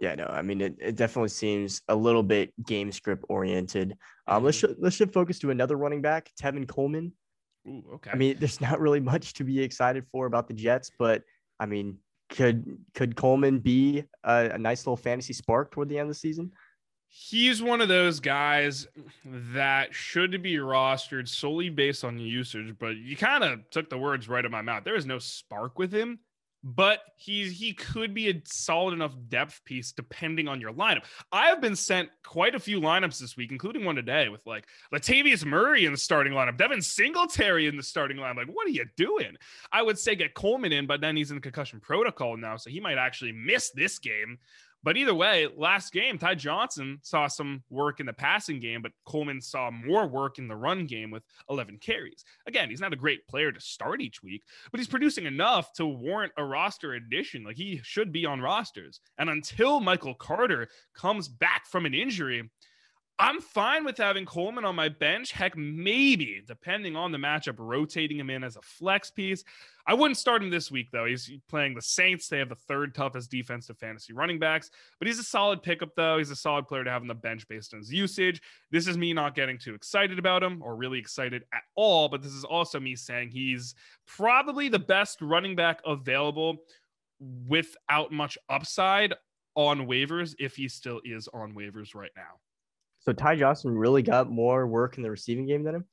Yeah, 0.00 0.14
no, 0.14 0.26
I 0.26 0.42
mean 0.42 0.60
it, 0.60 0.76
it 0.80 0.96
definitely 0.96 1.30
seems 1.30 1.82
a 1.88 1.94
little 1.94 2.22
bit 2.22 2.52
game 2.64 2.90
script 2.92 3.24
oriented. 3.28 3.96
Um, 4.26 4.44
let's 4.44 4.58
mm-hmm. 4.58 4.72
sh- 4.72 4.76
let's 4.78 4.96
shift 4.96 5.12
focus 5.12 5.38
to 5.40 5.50
another 5.50 5.76
running 5.76 6.02
back, 6.02 6.30
Tevin 6.40 6.68
Coleman. 6.68 7.12
Ooh, 7.68 7.84
okay. 7.94 8.10
I 8.10 8.16
mean, 8.16 8.36
there's 8.40 8.60
not 8.60 8.80
really 8.80 9.00
much 9.00 9.34
to 9.34 9.44
be 9.44 9.60
excited 9.60 10.06
for 10.06 10.26
about 10.26 10.48
the 10.48 10.54
Jets, 10.54 10.90
but 10.98 11.22
I 11.60 11.66
mean, 11.66 11.98
could 12.30 12.78
could 12.94 13.16
Coleman 13.16 13.58
be 13.58 14.04
a, 14.24 14.50
a 14.50 14.58
nice 14.58 14.86
little 14.86 14.96
fantasy 14.96 15.32
spark 15.32 15.70
toward 15.70 15.88
the 15.88 15.98
end 15.98 16.08
of 16.08 16.14
the 16.14 16.18
season? 16.18 16.52
He's 17.10 17.62
one 17.62 17.80
of 17.80 17.88
those 17.88 18.20
guys 18.20 18.86
that 19.24 19.94
should 19.94 20.42
be 20.42 20.56
rostered 20.56 21.26
solely 21.26 21.70
based 21.70 22.04
on 22.04 22.18
usage, 22.18 22.74
but 22.78 22.96
you 22.96 23.16
kind 23.16 23.42
of 23.42 23.60
took 23.70 23.88
the 23.88 23.96
words 23.96 24.28
right 24.28 24.40
out 24.40 24.44
of 24.44 24.50
my 24.50 24.60
mouth. 24.60 24.84
There 24.84 24.94
is 24.94 25.06
no 25.06 25.18
spark 25.18 25.78
with 25.78 25.90
him. 25.90 26.18
But 26.64 27.00
he 27.16 27.48
he 27.50 27.72
could 27.72 28.12
be 28.12 28.30
a 28.30 28.42
solid 28.44 28.92
enough 28.92 29.14
depth 29.28 29.64
piece 29.64 29.92
depending 29.92 30.48
on 30.48 30.60
your 30.60 30.72
lineup. 30.72 31.04
I 31.30 31.46
have 31.46 31.60
been 31.60 31.76
sent 31.76 32.08
quite 32.24 32.54
a 32.54 32.60
few 32.60 32.80
lineups 32.80 33.18
this 33.18 33.36
week, 33.36 33.52
including 33.52 33.84
one 33.84 33.96
today 33.96 34.28
with 34.28 34.44
like 34.46 34.66
Latavius 34.92 35.44
Murray 35.44 35.84
in 35.84 35.92
the 35.92 35.98
starting 35.98 36.32
lineup, 36.32 36.56
Devin 36.56 36.82
Singletary 36.82 37.66
in 37.66 37.76
the 37.76 37.82
starting 37.82 38.16
lineup. 38.16 38.36
Like, 38.36 38.48
what 38.48 38.66
are 38.66 38.70
you 38.70 38.86
doing? 38.96 39.36
I 39.72 39.82
would 39.82 39.98
say 39.98 40.16
get 40.16 40.34
Coleman 40.34 40.72
in, 40.72 40.86
but 40.86 41.00
then 41.00 41.16
he's 41.16 41.30
in 41.30 41.40
concussion 41.40 41.80
protocol 41.80 42.36
now, 42.36 42.56
so 42.56 42.70
he 42.70 42.80
might 42.80 42.98
actually 42.98 43.32
miss 43.32 43.70
this 43.70 43.98
game. 43.98 44.38
But 44.82 44.96
either 44.96 45.14
way, 45.14 45.48
last 45.56 45.92
game, 45.92 46.18
Ty 46.18 46.36
Johnson 46.36 46.98
saw 47.02 47.26
some 47.26 47.62
work 47.68 48.00
in 48.00 48.06
the 48.06 48.12
passing 48.12 48.60
game, 48.60 48.80
but 48.80 48.92
Coleman 49.04 49.40
saw 49.40 49.70
more 49.70 50.06
work 50.06 50.38
in 50.38 50.46
the 50.46 50.56
run 50.56 50.86
game 50.86 51.10
with 51.10 51.24
11 51.50 51.78
carries. 51.78 52.24
Again, 52.46 52.70
he's 52.70 52.80
not 52.80 52.92
a 52.92 52.96
great 52.96 53.26
player 53.26 53.50
to 53.50 53.60
start 53.60 54.00
each 54.00 54.22
week, 54.22 54.44
but 54.70 54.78
he's 54.78 54.88
producing 54.88 55.26
enough 55.26 55.72
to 55.74 55.86
warrant 55.86 56.32
a 56.36 56.44
roster 56.44 56.94
addition. 56.94 57.42
Like 57.42 57.56
he 57.56 57.80
should 57.82 58.12
be 58.12 58.24
on 58.24 58.40
rosters. 58.40 59.00
And 59.18 59.28
until 59.30 59.80
Michael 59.80 60.14
Carter 60.14 60.68
comes 60.94 61.28
back 61.28 61.66
from 61.66 61.84
an 61.84 61.94
injury, 61.94 62.48
I'm 63.20 63.40
fine 63.40 63.84
with 63.84 63.98
having 63.98 64.24
Coleman 64.24 64.64
on 64.64 64.76
my 64.76 64.88
bench. 64.88 65.32
Heck, 65.32 65.56
maybe, 65.56 66.40
depending 66.46 66.94
on 66.94 67.10
the 67.10 67.18
matchup, 67.18 67.56
rotating 67.58 68.16
him 68.16 68.30
in 68.30 68.44
as 68.44 68.54
a 68.54 68.62
flex 68.62 69.10
piece. 69.10 69.42
I 69.88 69.94
wouldn't 69.94 70.18
start 70.18 70.40
him 70.40 70.50
this 70.50 70.70
week, 70.70 70.90
though. 70.92 71.04
He's 71.04 71.28
playing 71.48 71.74
the 71.74 71.82
Saints. 71.82 72.28
They 72.28 72.38
have 72.38 72.48
the 72.48 72.54
third 72.54 72.94
toughest 72.94 73.28
defensive 73.28 73.76
fantasy 73.76 74.12
running 74.12 74.38
backs, 74.38 74.70
but 75.00 75.08
he's 75.08 75.18
a 75.18 75.24
solid 75.24 75.64
pickup, 75.64 75.96
though. 75.96 76.18
He's 76.18 76.30
a 76.30 76.36
solid 76.36 76.68
player 76.68 76.84
to 76.84 76.90
have 76.90 77.02
on 77.02 77.08
the 77.08 77.14
bench 77.14 77.48
based 77.48 77.74
on 77.74 77.80
his 77.80 77.92
usage. 77.92 78.40
This 78.70 78.86
is 78.86 78.96
me 78.96 79.12
not 79.12 79.34
getting 79.34 79.58
too 79.58 79.74
excited 79.74 80.20
about 80.20 80.44
him 80.44 80.62
or 80.62 80.76
really 80.76 81.00
excited 81.00 81.42
at 81.52 81.62
all, 81.74 82.08
but 82.08 82.22
this 82.22 82.32
is 82.32 82.44
also 82.44 82.78
me 82.78 82.94
saying 82.94 83.30
he's 83.30 83.74
probably 84.06 84.68
the 84.68 84.78
best 84.78 85.20
running 85.20 85.56
back 85.56 85.80
available 85.84 86.58
without 87.48 88.12
much 88.12 88.38
upside 88.48 89.12
on 89.56 89.88
waivers 89.88 90.36
if 90.38 90.54
he 90.54 90.68
still 90.68 91.00
is 91.04 91.28
on 91.34 91.52
waivers 91.52 91.96
right 91.96 92.12
now. 92.16 92.38
So 93.08 93.14
Ty 93.14 93.36
Johnson 93.36 93.70
really 93.70 94.02
got 94.02 94.30
more 94.30 94.66
work 94.66 94.98
in 94.98 95.02
the 95.02 95.10
receiving 95.10 95.46
game 95.46 95.62
than 95.62 95.76
him. 95.76 95.86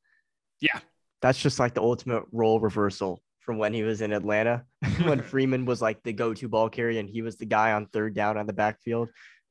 Yeah, 0.60 0.78
that's 1.22 1.40
just 1.40 1.60
like 1.60 1.74
the 1.74 1.82
ultimate 1.82 2.24
role 2.34 2.60
reversal 2.60 3.22
from 3.40 3.58
when 3.58 3.74
he 3.74 3.84
was 3.84 4.02
in 4.02 4.12
Atlanta, 4.12 4.66
when 5.06 5.22
Freeman 5.24 5.64
was 5.64 5.82
like 5.82 6.04
the 6.04 6.12
go-to 6.12 6.50
ball 6.50 6.68
carrier 6.68 7.00
and 7.00 7.10
he 7.10 7.22
was 7.22 7.38
the 7.38 7.46
guy 7.46 7.72
on 7.72 7.86
third 7.86 8.16
down 8.16 8.38
on 8.38 8.48
the 8.48 8.52
backfield. 8.52 9.08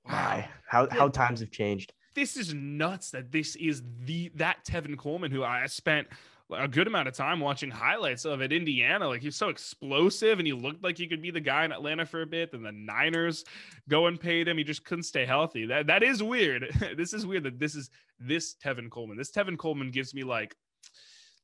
Wow, 0.06 0.44
how 0.68 0.88
how 0.90 1.08
times 1.08 1.40
have 1.40 1.50
changed. 1.50 1.94
This 2.14 2.36
is 2.36 2.52
nuts 2.52 3.12
that 3.12 3.32
this 3.32 3.56
is 3.56 3.82
the 4.00 4.30
that 4.34 4.58
Tevin 4.68 4.98
Coleman 4.98 5.30
who 5.30 5.42
I 5.42 5.64
spent 5.64 6.08
a 6.52 6.68
good 6.68 6.86
amount 6.86 7.08
of 7.08 7.14
time 7.14 7.40
watching 7.40 7.70
highlights 7.70 8.24
of 8.24 8.42
at 8.42 8.52
Indiana. 8.52 9.08
Like 9.08 9.22
he's 9.22 9.36
so 9.36 9.48
explosive 9.48 10.38
and 10.38 10.46
he 10.46 10.52
looked 10.52 10.82
like 10.82 10.98
he 10.98 11.06
could 11.06 11.22
be 11.22 11.30
the 11.30 11.40
guy 11.40 11.64
in 11.64 11.72
Atlanta 11.72 12.04
for 12.04 12.22
a 12.22 12.26
bit. 12.26 12.52
And 12.52 12.64
the 12.64 12.72
Niners 12.72 13.44
go 13.88 14.06
and 14.06 14.20
paid 14.20 14.48
him. 14.48 14.58
He 14.58 14.64
just 14.64 14.84
couldn't 14.84 15.04
stay 15.04 15.24
healthy. 15.24 15.66
That 15.66 15.86
that 15.86 16.02
is 16.02 16.22
weird. 16.22 16.66
this 16.96 17.12
is 17.12 17.26
weird 17.26 17.44
that 17.44 17.58
this 17.58 17.74
is 17.74 17.90
this 18.18 18.56
Tevin 18.62 18.90
Coleman. 18.90 19.16
This 19.16 19.30
Tevin 19.30 19.58
Coleman 19.58 19.90
gives 19.90 20.14
me 20.14 20.22
like 20.22 20.54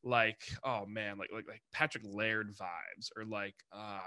like 0.03 0.41
oh 0.65 0.85
man, 0.87 1.19
like 1.19 1.31
like 1.33 1.49
like 1.49 1.63
Patrick 1.73 2.05
Laird 2.07 2.55
vibes 2.55 3.11
or 3.17 3.25
like 3.25 3.55
uh 3.73 4.01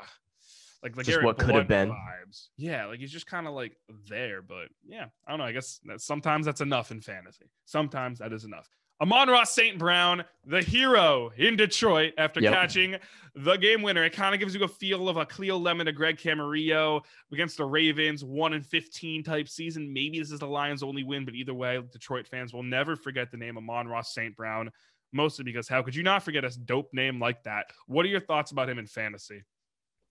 like 0.84 0.98
like 0.98 1.06
just 1.06 1.24
what 1.24 1.38
could 1.38 1.56
have 1.56 1.68
been 1.68 1.90
vibes. 1.90 2.50
Yeah, 2.58 2.86
like 2.86 3.00
he's 3.00 3.12
just 3.12 3.26
kind 3.28 3.48
of 3.48 3.54
like 3.54 3.76
there, 4.10 4.42
but 4.42 4.68
yeah, 4.86 5.06
I 5.26 5.32
don't 5.32 5.40
know. 5.40 5.46
I 5.46 5.54
guess 5.54 5.80
that 5.86 6.02
sometimes 6.02 6.46
that's 6.46 6.62
enough 6.62 6.92
in 6.92 7.02
fantasy. 7.02 7.46
Sometimes 7.66 8.20
that 8.20 8.34
is 8.34 8.44
enough. 8.44 8.68
Amon-Ra 9.02 9.44
St. 9.44 9.78
Brown, 9.78 10.24
the 10.46 10.62
hero 10.62 11.32
in 11.38 11.56
Detroit 11.56 12.14
after 12.18 12.40
yep. 12.40 12.54
catching 12.54 12.96
the 13.36 13.58
game 13.58 13.82
winner. 13.82 14.04
It 14.04 14.14
kind 14.14 14.34
of 14.34 14.40
gives 14.40 14.56
you 14.56 14.64
a 14.64 14.68
feel 14.68 15.10
of 15.10 15.18
a 15.18 15.26
Cleo 15.26 15.58
Lemon 15.58 15.88
to 15.88 15.92
Greg 15.92 16.18
Camarillo 16.18 17.02
against 17.32 17.58
the 17.58 17.66
Ravens, 17.66 18.24
1 18.24 18.54
and 18.54 18.66
15 18.66 19.24
type 19.24 19.50
season. 19.50 19.92
Maybe 19.92 20.20
this 20.20 20.32
is 20.32 20.40
the 20.40 20.48
Lions' 20.48 20.84
only 20.84 21.04
win, 21.04 21.26
but 21.26 21.34
either 21.36 21.54
way, 21.54 21.82
Detroit 21.92 22.28
fans 22.28 22.54
will 22.54 22.64
never 22.64 22.96
forget 22.96 23.32
the 23.32 23.38
name 23.38 23.58
Amon-Ra 23.58 24.02
St. 24.02 24.36
Brown, 24.36 24.72
mostly 25.12 25.44
because 25.44 25.68
how 25.68 25.82
could 25.82 25.96
you 25.96 26.04
not 26.04 26.24
forget 26.24 26.46
a 26.46 26.58
dope 26.60 26.94
name 26.94 27.20
like 27.20 27.44
that? 27.44 27.66
What 27.88 28.06
are 28.06 28.10
your 28.10 28.22
thoughts 28.22 28.52
about 28.52 28.70
him 28.70 28.80
in 28.80 28.86
fantasy? 28.86 29.44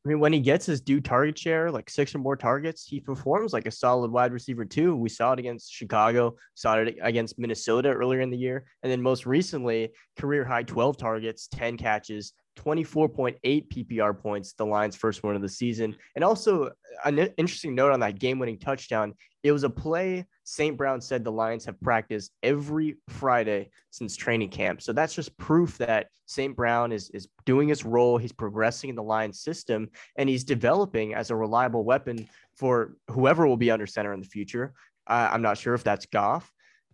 I 0.05 0.09
mean, 0.09 0.19
when 0.19 0.33
he 0.33 0.41
gets 0.41 0.67
his 0.67 0.81
due 0.81 1.01
target 1.01 1.39
share, 1.39 1.71
like 1.71 1.89
six 1.89 2.13
or 2.13 2.19
more 2.19 2.37
targets, 2.37 2.85
he 2.85 2.99
performs 2.99 3.53
like 3.53 3.67
a 3.67 3.71
solid 3.71 4.11
wide 4.11 4.33
receiver 4.33 4.65
too. 4.65 4.97
We 4.97 5.09
saw 5.09 5.33
it 5.33 5.39
against 5.39 5.73
Chicago, 5.73 6.35
saw 6.55 6.79
it 6.79 6.97
against 7.01 7.39
Minnesota 7.39 7.91
earlier 7.91 8.21
in 8.21 8.31
the 8.31 8.37
year, 8.37 8.65
and 8.83 8.91
then 8.91 9.01
most 9.01 9.27
recently, 9.27 9.93
career 10.19 10.45
high 10.45 10.65
12 10.65 10.97
targets, 10.97 11.47
10 11.53 11.77
catches, 11.77 12.33
24.8 12.57 13.37
PPR 13.45 14.19
points, 14.19 14.53
the 14.53 14.67
Lions' 14.67 14.97
first 14.97 15.23
one 15.23 15.37
of 15.37 15.43
the 15.43 15.49
season. 15.49 15.97
And 16.15 16.25
also, 16.25 16.71
an 17.05 17.19
interesting 17.37 17.75
note 17.75 17.93
on 17.93 18.01
that 18.01 18.19
game 18.19 18.39
winning 18.39 18.59
touchdown 18.59 19.15
it 19.43 19.51
was 19.51 19.65
a 19.65 19.71
play 19.71 20.25
St. 20.45 20.77
Brown 20.77 21.01
said 21.01 21.25
the 21.25 21.33
Lions 21.33 21.65
have 21.65 21.81
practiced 21.81 22.33
every 22.43 22.97
Friday 23.09 23.71
since 23.91 24.17
training 24.17 24.51
camp. 24.51 24.83
So 24.83 24.93
that's 24.93 25.15
just 25.15 25.37
proof 25.37 25.79
that 25.79 26.09
St. 26.27 26.55
Brown 26.55 26.93
is, 26.93 27.11
is 27.11 27.29
doing 27.45 27.69
his 27.69 27.85
role. 27.85 28.19
He's 28.19 28.33
progressing 28.33 28.91
in 28.91 28.97
the 28.97 29.03
Lions 29.03 29.41
system 29.41 29.91
and 30.17 30.29
he's 30.29 30.45
developing 30.45 31.15
as 31.15 31.31
a 31.31 31.37
reliable 31.37 31.85
weapon 31.85 32.29
for 32.57 32.97
whoever 33.09 33.47
will 33.47 33.57
be 33.57 33.71
under 33.71 33.87
center 33.87 34.13
in 34.13 34.21
the 34.21 34.27
future. 34.27 34.73
I'm 35.07 35.43
not 35.43 35.59
sure 35.59 35.75
if 35.75 35.85
that's 35.85 36.07
Goff, 36.07 36.53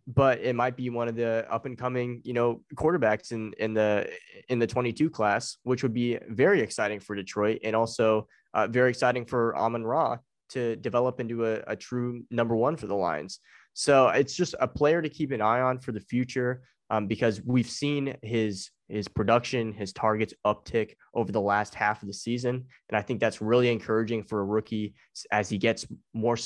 but 0.08 0.40
it 0.40 0.56
might 0.56 0.74
be 0.74 0.88
one 0.88 1.06
of 1.06 1.16
the 1.16 1.46
up 1.50 1.66
and 1.66 1.76
coming, 1.76 2.22
you 2.24 2.32
know, 2.32 2.62
quarterbacks 2.74 3.30
in 3.30 3.52
in 3.58 3.74
the 3.74 4.08
in 4.48 4.58
the 4.58 4.66
22 4.66 5.10
class, 5.10 5.58
which 5.64 5.82
would 5.82 5.92
be 5.92 6.18
very 6.30 6.62
exciting 6.62 6.98
for 6.98 7.14
Detroit 7.14 7.60
and 7.62 7.76
also 7.76 8.26
uh, 8.54 8.66
very 8.66 8.88
exciting 8.88 9.26
for 9.26 9.54
Amon 9.54 9.84
Ra 9.84 10.16
to 10.50 10.76
develop 10.76 11.20
into 11.20 11.44
a, 11.44 11.62
a 11.66 11.76
true 11.76 12.22
number 12.30 12.56
one 12.56 12.74
for 12.74 12.86
the 12.86 12.94
Lions. 12.94 13.40
So 13.74 14.08
it's 14.08 14.34
just 14.34 14.54
a 14.60 14.66
player 14.66 15.02
to 15.02 15.10
keep 15.10 15.30
an 15.30 15.42
eye 15.42 15.60
on 15.60 15.78
for 15.78 15.92
the 15.92 16.00
future 16.00 16.62
um, 16.88 17.06
because 17.06 17.42
we've 17.44 17.68
seen 17.68 18.16
his 18.22 18.70
his 18.88 19.08
production, 19.08 19.74
his 19.74 19.92
targets 19.92 20.32
uptick 20.46 20.94
over 21.12 21.30
the 21.30 21.40
last 21.40 21.74
half 21.74 22.00
of 22.00 22.08
the 22.08 22.14
season, 22.14 22.64
and 22.88 22.96
I 22.96 23.02
think 23.02 23.20
that's 23.20 23.42
really 23.42 23.68
encouraging 23.70 24.22
for 24.22 24.40
a 24.40 24.44
rookie 24.44 24.94
as 25.30 25.50
he 25.50 25.58
gets 25.58 25.86
more, 26.14 26.38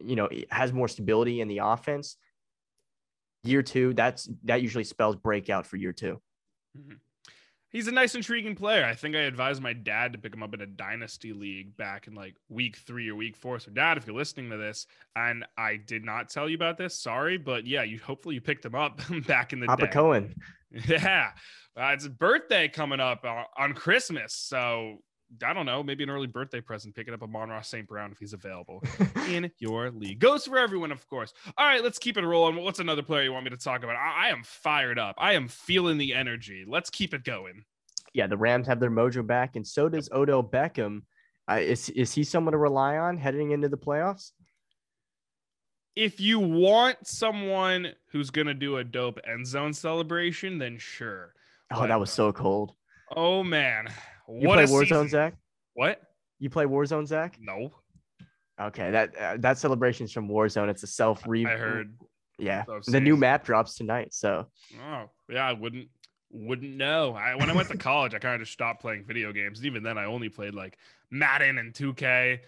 you 0.00 0.16
know, 0.16 0.28
has 0.50 0.72
more 0.72 0.88
stability 0.88 1.40
in 1.40 1.46
the 1.46 1.58
offense 1.58 2.16
year 3.44 3.62
two, 3.62 3.94
that's 3.94 4.28
that 4.44 4.62
usually 4.62 4.84
spells 4.84 5.16
breakout 5.16 5.66
for 5.66 5.76
year 5.76 5.92
2 5.92 6.20
mm-hmm. 6.78 6.94
He's 7.74 7.88
a 7.88 7.92
nice, 7.92 8.14
intriguing 8.14 8.54
player. 8.54 8.84
I 8.84 8.94
think 8.94 9.16
I 9.16 9.22
advised 9.22 9.60
my 9.60 9.72
dad 9.72 10.12
to 10.12 10.18
pick 10.20 10.32
him 10.32 10.44
up 10.44 10.54
in 10.54 10.60
a 10.60 10.66
dynasty 10.66 11.32
league 11.32 11.76
back 11.76 12.06
in 12.06 12.14
like 12.14 12.36
week 12.48 12.76
three 12.76 13.10
or 13.10 13.16
week 13.16 13.36
four. 13.36 13.58
So, 13.58 13.72
dad, 13.72 13.98
if 13.98 14.06
you're 14.06 14.14
listening 14.14 14.48
to 14.50 14.56
this, 14.56 14.86
and 15.16 15.44
I 15.58 15.78
did 15.78 16.04
not 16.04 16.28
tell 16.28 16.48
you 16.48 16.54
about 16.54 16.78
this, 16.78 16.96
sorry, 16.96 17.36
but 17.36 17.66
yeah, 17.66 17.82
you 17.82 17.98
hopefully 17.98 18.36
you 18.36 18.40
picked 18.40 18.64
him 18.64 18.76
up 18.76 19.00
back 19.26 19.52
in 19.52 19.58
the 19.58 19.66
Papa 19.66 19.86
day. 19.86 19.92
Cohen. 19.92 20.34
Yeah, 20.88 21.30
uh, 21.76 21.86
it's 21.88 22.06
a 22.06 22.10
birthday 22.10 22.66
coming 22.66 22.98
up 22.98 23.24
uh, 23.24 23.44
on 23.56 23.74
Christmas, 23.74 24.34
so 24.34 24.98
I 25.42 25.52
don't 25.52 25.66
know, 25.66 25.82
maybe 25.82 26.04
an 26.04 26.10
early 26.10 26.26
birthday 26.26 26.60
present, 26.60 26.94
picking 26.94 27.14
up 27.14 27.22
Amon-Ra 27.22 27.60
St. 27.62 27.86
Brown 27.88 28.12
if 28.12 28.18
he's 28.18 28.32
available 28.32 28.82
in 29.28 29.50
your 29.58 29.90
league. 29.90 30.20
Goes 30.20 30.46
for 30.46 30.58
everyone, 30.58 30.92
of 30.92 31.06
course. 31.08 31.32
All 31.56 31.66
right, 31.66 31.82
let's 31.82 31.98
keep 31.98 32.16
it 32.16 32.24
rolling. 32.24 32.56
What's 32.56 32.78
another 32.78 33.02
player 33.02 33.22
you 33.22 33.32
want 33.32 33.44
me 33.44 33.50
to 33.50 33.56
talk 33.56 33.82
about? 33.82 33.96
I, 33.96 34.26
I 34.26 34.28
am 34.28 34.42
fired 34.44 34.98
up. 34.98 35.16
I 35.18 35.32
am 35.32 35.48
feeling 35.48 35.98
the 35.98 36.14
energy. 36.14 36.64
Let's 36.66 36.90
keep 36.90 37.14
it 37.14 37.24
going. 37.24 37.64
Yeah, 38.12 38.28
the 38.28 38.36
Rams 38.36 38.68
have 38.68 38.78
their 38.78 38.90
mojo 38.90 39.26
back, 39.26 39.56
and 39.56 39.66
so 39.66 39.88
does 39.88 40.08
Odell 40.12 40.42
Beckham. 40.42 41.02
Uh, 41.50 41.56
is 41.56 41.90
is 41.90 42.12
he 42.14 42.24
someone 42.24 42.52
to 42.52 42.58
rely 42.58 42.96
on 42.96 43.18
heading 43.18 43.50
into 43.50 43.68
the 43.68 43.76
playoffs? 43.76 44.30
If 45.96 46.20
you 46.20 46.38
want 46.38 47.06
someone 47.06 47.92
who's 48.12 48.30
gonna 48.30 48.54
do 48.54 48.78
a 48.78 48.84
dope 48.84 49.18
end 49.28 49.46
zone 49.46 49.72
celebration, 49.72 50.58
then 50.58 50.78
sure. 50.78 51.34
Oh, 51.72 51.80
but, 51.80 51.88
that 51.88 52.00
was 52.00 52.10
so 52.10 52.32
cold. 52.32 52.72
Oh 53.14 53.42
man, 53.42 53.88
you 54.28 54.48
what 54.48 54.56
play 54.56 54.64
Warzone, 54.64 54.88
season. 54.88 55.08
Zach? 55.08 55.34
What? 55.74 56.00
You 56.38 56.50
play 56.50 56.64
Warzone, 56.64 57.06
Zach? 57.06 57.36
No. 57.40 57.72
Okay, 58.60 58.90
that 58.90 59.16
uh, 59.16 59.36
that 59.38 59.58
celebration's 59.58 60.12
from 60.12 60.28
Warzone. 60.28 60.68
It's 60.68 60.82
a 60.82 60.86
self 60.86 61.26
re. 61.26 61.44
I 61.44 61.56
heard. 61.56 61.96
Yeah, 62.38 62.64
the 62.86 63.00
new 63.00 63.16
map 63.16 63.44
drops 63.44 63.74
tonight. 63.74 64.12
So. 64.12 64.46
Oh 64.88 65.10
yeah, 65.28 65.46
I 65.46 65.52
wouldn't 65.52 65.88
wouldn't 66.30 66.76
know. 66.76 67.14
I 67.14 67.34
when 67.34 67.50
I 67.50 67.54
went 67.54 67.68
to 67.68 67.76
college, 67.76 68.14
I 68.14 68.18
kind 68.18 68.34
of 68.34 68.40
just 68.40 68.52
stopped 68.52 68.80
playing 68.80 69.04
video 69.04 69.32
games. 69.32 69.58
And 69.58 69.66
even 69.66 69.82
then, 69.82 69.98
I 69.98 70.04
only 70.04 70.28
played 70.28 70.54
like 70.54 70.78
Madden 71.10 71.58
and 71.58 71.72
2K. 71.72 72.40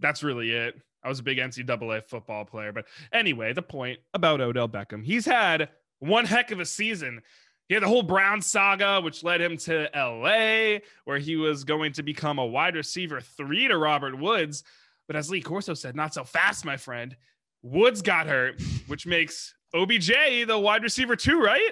That's 0.00 0.22
really 0.22 0.50
it. 0.50 0.80
I 1.02 1.08
was 1.08 1.20
a 1.20 1.22
big 1.22 1.38
NCAA 1.38 2.04
football 2.04 2.44
player. 2.44 2.72
But 2.72 2.86
anyway, 3.12 3.52
the 3.52 3.62
point 3.62 4.00
about 4.12 4.40
Odell 4.40 4.68
Beckham, 4.68 5.04
he's 5.04 5.24
had 5.24 5.70
one 6.00 6.26
heck 6.26 6.50
of 6.50 6.60
a 6.60 6.66
season. 6.66 7.22
He 7.70 7.74
had 7.74 7.84
the 7.84 7.88
whole 7.88 8.02
Brown 8.02 8.42
saga, 8.42 9.00
which 9.00 9.22
led 9.22 9.40
him 9.40 9.56
to 9.58 9.88
LA, 9.94 10.80
where 11.04 11.18
he 11.18 11.36
was 11.36 11.62
going 11.62 11.92
to 11.92 12.02
become 12.02 12.40
a 12.40 12.44
wide 12.44 12.74
receiver 12.74 13.20
three 13.20 13.68
to 13.68 13.78
Robert 13.78 14.18
Woods. 14.18 14.64
But 15.06 15.14
as 15.14 15.30
Lee 15.30 15.40
Corso 15.40 15.74
said, 15.74 15.94
not 15.94 16.12
so 16.12 16.24
fast, 16.24 16.64
my 16.64 16.76
friend. 16.76 17.16
Woods 17.62 18.02
got 18.02 18.26
hurt, 18.26 18.60
which 18.88 19.06
makes 19.06 19.54
OBJ 19.72 20.48
the 20.48 20.58
wide 20.58 20.82
receiver 20.82 21.14
two, 21.14 21.38
right? 21.38 21.70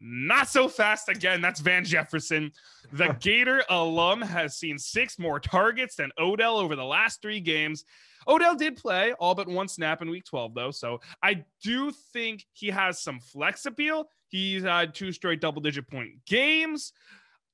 Not 0.00 0.48
so 0.48 0.68
fast 0.68 1.08
again. 1.08 1.40
That's 1.40 1.60
Van 1.60 1.84
Jefferson. 1.84 2.52
The 2.92 3.16
Gator 3.20 3.62
alum 3.68 4.22
has 4.22 4.56
seen 4.56 4.78
six 4.78 5.18
more 5.18 5.40
targets 5.40 5.96
than 5.96 6.10
Odell 6.18 6.56
over 6.56 6.76
the 6.76 6.84
last 6.84 7.20
three 7.22 7.40
games. 7.40 7.84
Odell 8.26 8.54
did 8.54 8.76
play 8.76 9.12
all 9.12 9.34
but 9.34 9.48
one 9.48 9.68
snap 9.68 10.02
in 10.02 10.10
week 10.10 10.24
12, 10.24 10.54
though. 10.54 10.70
So 10.70 11.00
I 11.22 11.44
do 11.62 11.90
think 12.12 12.44
he 12.52 12.68
has 12.68 13.00
some 13.00 13.20
flex 13.20 13.66
appeal. 13.66 14.08
He's 14.28 14.62
had 14.62 14.94
two 14.94 15.12
straight 15.12 15.40
double 15.40 15.62
digit 15.62 15.88
point 15.88 16.24
games. 16.26 16.92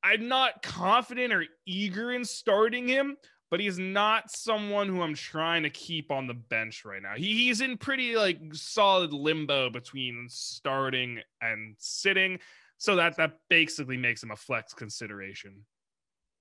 I'm 0.03 0.29
not 0.29 0.63
confident 0.63 1.33
or 1.33 1.45
eager 1.65 2.13
in 2.13 2.25
starting 2.25 2.87
him, 2.87 3.17
but 3.55 3.61
he's 3.61 3.79
not 3.79 4.33
someone 4.33 4.89
who 4.89 5.01
I'm 5.01 5.15
trying 5.15 5.63
to 5.63 5.71
keep 5.71 6.11
on 6.11 6.27
the 6.27 6.35
bench 6.35 6.85
right 6.85 7.01
now. 7.01 7.13
He, 7.15 7.45
he's 7.45 7.61
in 7.61 7.79
pretty 7.79 8.17
like 8.17 8.41
solid 8.51 9.13
limbo 9.13 9.71
between 9.71 10.27
starting 10.29 11.21
and 11.41 11.77
sitting. 11.79 12.41
So 12.79 12.97
that 12.97 13.17
that 13.19 13.35
basically 13.49 13.97
makes 13.97 14.25
him 14.25 14.33
a 14.33 14.37
flex 14.37 14.75
consideration. 14.75 15.65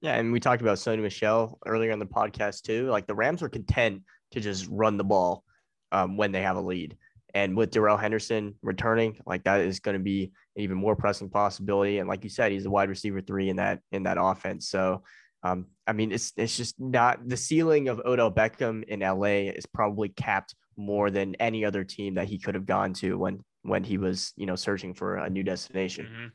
Yeah, 0.01 0.15
and 0.15 0.33
we 0.33 0.39
talked 0.39 0.63
about 0.63 0.77
Sony 0.77 1.03
Michel 1.03 1.59
earlier 1.67 1.91
on 1.91 1.99
the 1.99 2.07
podcast 2.07 2.63
too. 2.63 2.87
Like 2.87 3.05
the 3.05 3.13
Rams 3.13 3.43
are 3.43 3.49
content 3.49 4.01
to 4.31 4.39
just 4.39 4.65
run 4.71 4.97
the 4.97 5.03
ball 5.03 5.43
um, 5.91 6.17
when 6.17 6.31
they 6.31 6.41
have 6.41 6.57
a 6.57 6.61
lead. 6.61 6.97
And 7.35 7.55
with 7.55 7.69
Darrell 7.69 7.95
Henderson 7.95 8.55
returning, 8.63 9.19
like 9.27 9.43
that 9.43 9.61
is 9.61 9.79
going 9.79 9.99
to 9.99 10.03
be 10.03 10.31
an 10.55 10.63
even 10.63 10.77
more 10.77 10.95
pressing 10.95 11.29
possibility. 11.29 11.99
And 11.99 12.09
like 12.09 12.23
you 12.23 12.31
said, 12.31 12.51
he's 12.51 12.65
a 12.65 12.71
wide 12.71 12.89
receiver 12.89 13.21
three 13.21 13.49
in 13.49 13.57
that 13.57 13.81
in 13.91 14.01
that 14.01 14.17
offense. 14.19 14.67
So 14.67 15.03
um, 15.43 15.67
I 15.85 15.93
mean, 15.93 16.11
it's 16.11 16.31
it's 16.37 16.55
just 16.55 16.79
not 16.79 17.27
the 17.27 17.37
ceiling 17.37 17.89
of 17.89 17.99
Odell 18.05 18.31
Beckham 18.31 18.83
in 18.85 19.01
LA 19.01 19.51
is 19.51 19.65
probably 19.65 20.09
capped 20.09 20.55
more 20.77 21.11
than 21.11 21.35
any 21.35 21.65
other 21.65 21.83
team 21.83 22.15
that 22.15 22.27
he 22.27 22.39
could 22.39 22.55
have 22.55 22.65
gone 22.65 22.93
to 22.93 23.17
when 23.17 23.43
when 23.63 23.83
he 23.83 23.97
was 23.97 24.33
you 24.35 24.45
know 24.45 24.55
searching 24.55 24.93
for 24.93 25.17
a 25.17 25.29
new 25.29 25.43
destination. 25.43 26.05
Mm-hmm. 26.05 26.27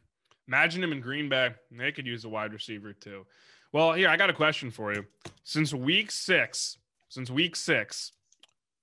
Imagine 0.49 0.85
him 0.85 0.93
in 0.93 1.01
Green 1.01 1.29
Bay; 1.29 1.55
they 1.71 1.93
could 1.93 2.07
use 2.07 2.25
a 2.25 2.29
wide 2.29 2.53
receiver 2.53 2.93
too. 2.93 3.27
Well, 3.73 3.95
here 3.95 4.09
I 4.09 4.17
got 4.17 4.31
a 4.31 4.35
question 4.35 4.71
for 4.71 4.93
you. 4.93 5.05
Since 5.45 5.73
week 5.73 6.11
six, 6.11 6.79
since 7.09 7.31
week 7.31 7.57
six, 7.57 8.13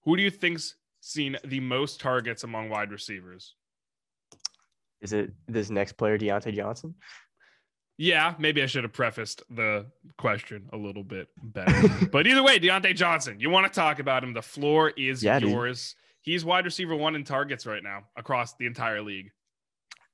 who 0.04 0.18
do 0.18 0.24
you 0.24 0.32
think's 0.32 0.76
seen 1.02 1.38
the 1.44 1.60
most 1.60 2.00
targets 2.00 2.44
among 2.44 2.70
wide 2.70 2.92
receivers? 2.92 3.56
Is 5.02 5.14
it 5.14 5.32
this 5.48 5.70
next 5.70 5.94
player, 5.94 6.18
Diontae 6.18 6.56
Johnson? 6.56 6.96
Yeah, 7.98 8.36
maybe 8.38 8.62
I 8.62 8.66
should 8.66 8.84
have 8.84 8.94
prefaced 8.94 9.44
the 9.50 9.86
question 10.18 10.70
a 10.74 10.78
little 10.78 11.04
bit 11.04 11.30
better. 11.42 12.06
but 12.12 12.28
either 12.28 12.44
way, 12.44 12.60
Diontae 12.60 12.96
Johnson, 12.96 13.40
you 13.40 13.50
want 13.50 13.72
to 13.72 13.80
talk 13.80 14.00
about 14.00 14.24
him. 14.24 14.34
The 14.34 14.42
floor 14.42 14.92
is 14.98 15.24
yeah, 15.24 15.38
yours. 15.38 15.94
Dude. 15.94 16.34
He's 16.34 16.44
wide 16.44 16.66
receiver 16.66 16.96
one 16.96 17.16
in 17.16 17.24
targets 17.24 17.66
right 17.66 17.84
now 17.84 18.04
across 18.18 18.56
the 18.56 18.66
entire 18.66 19.02
league. 19.02 19.32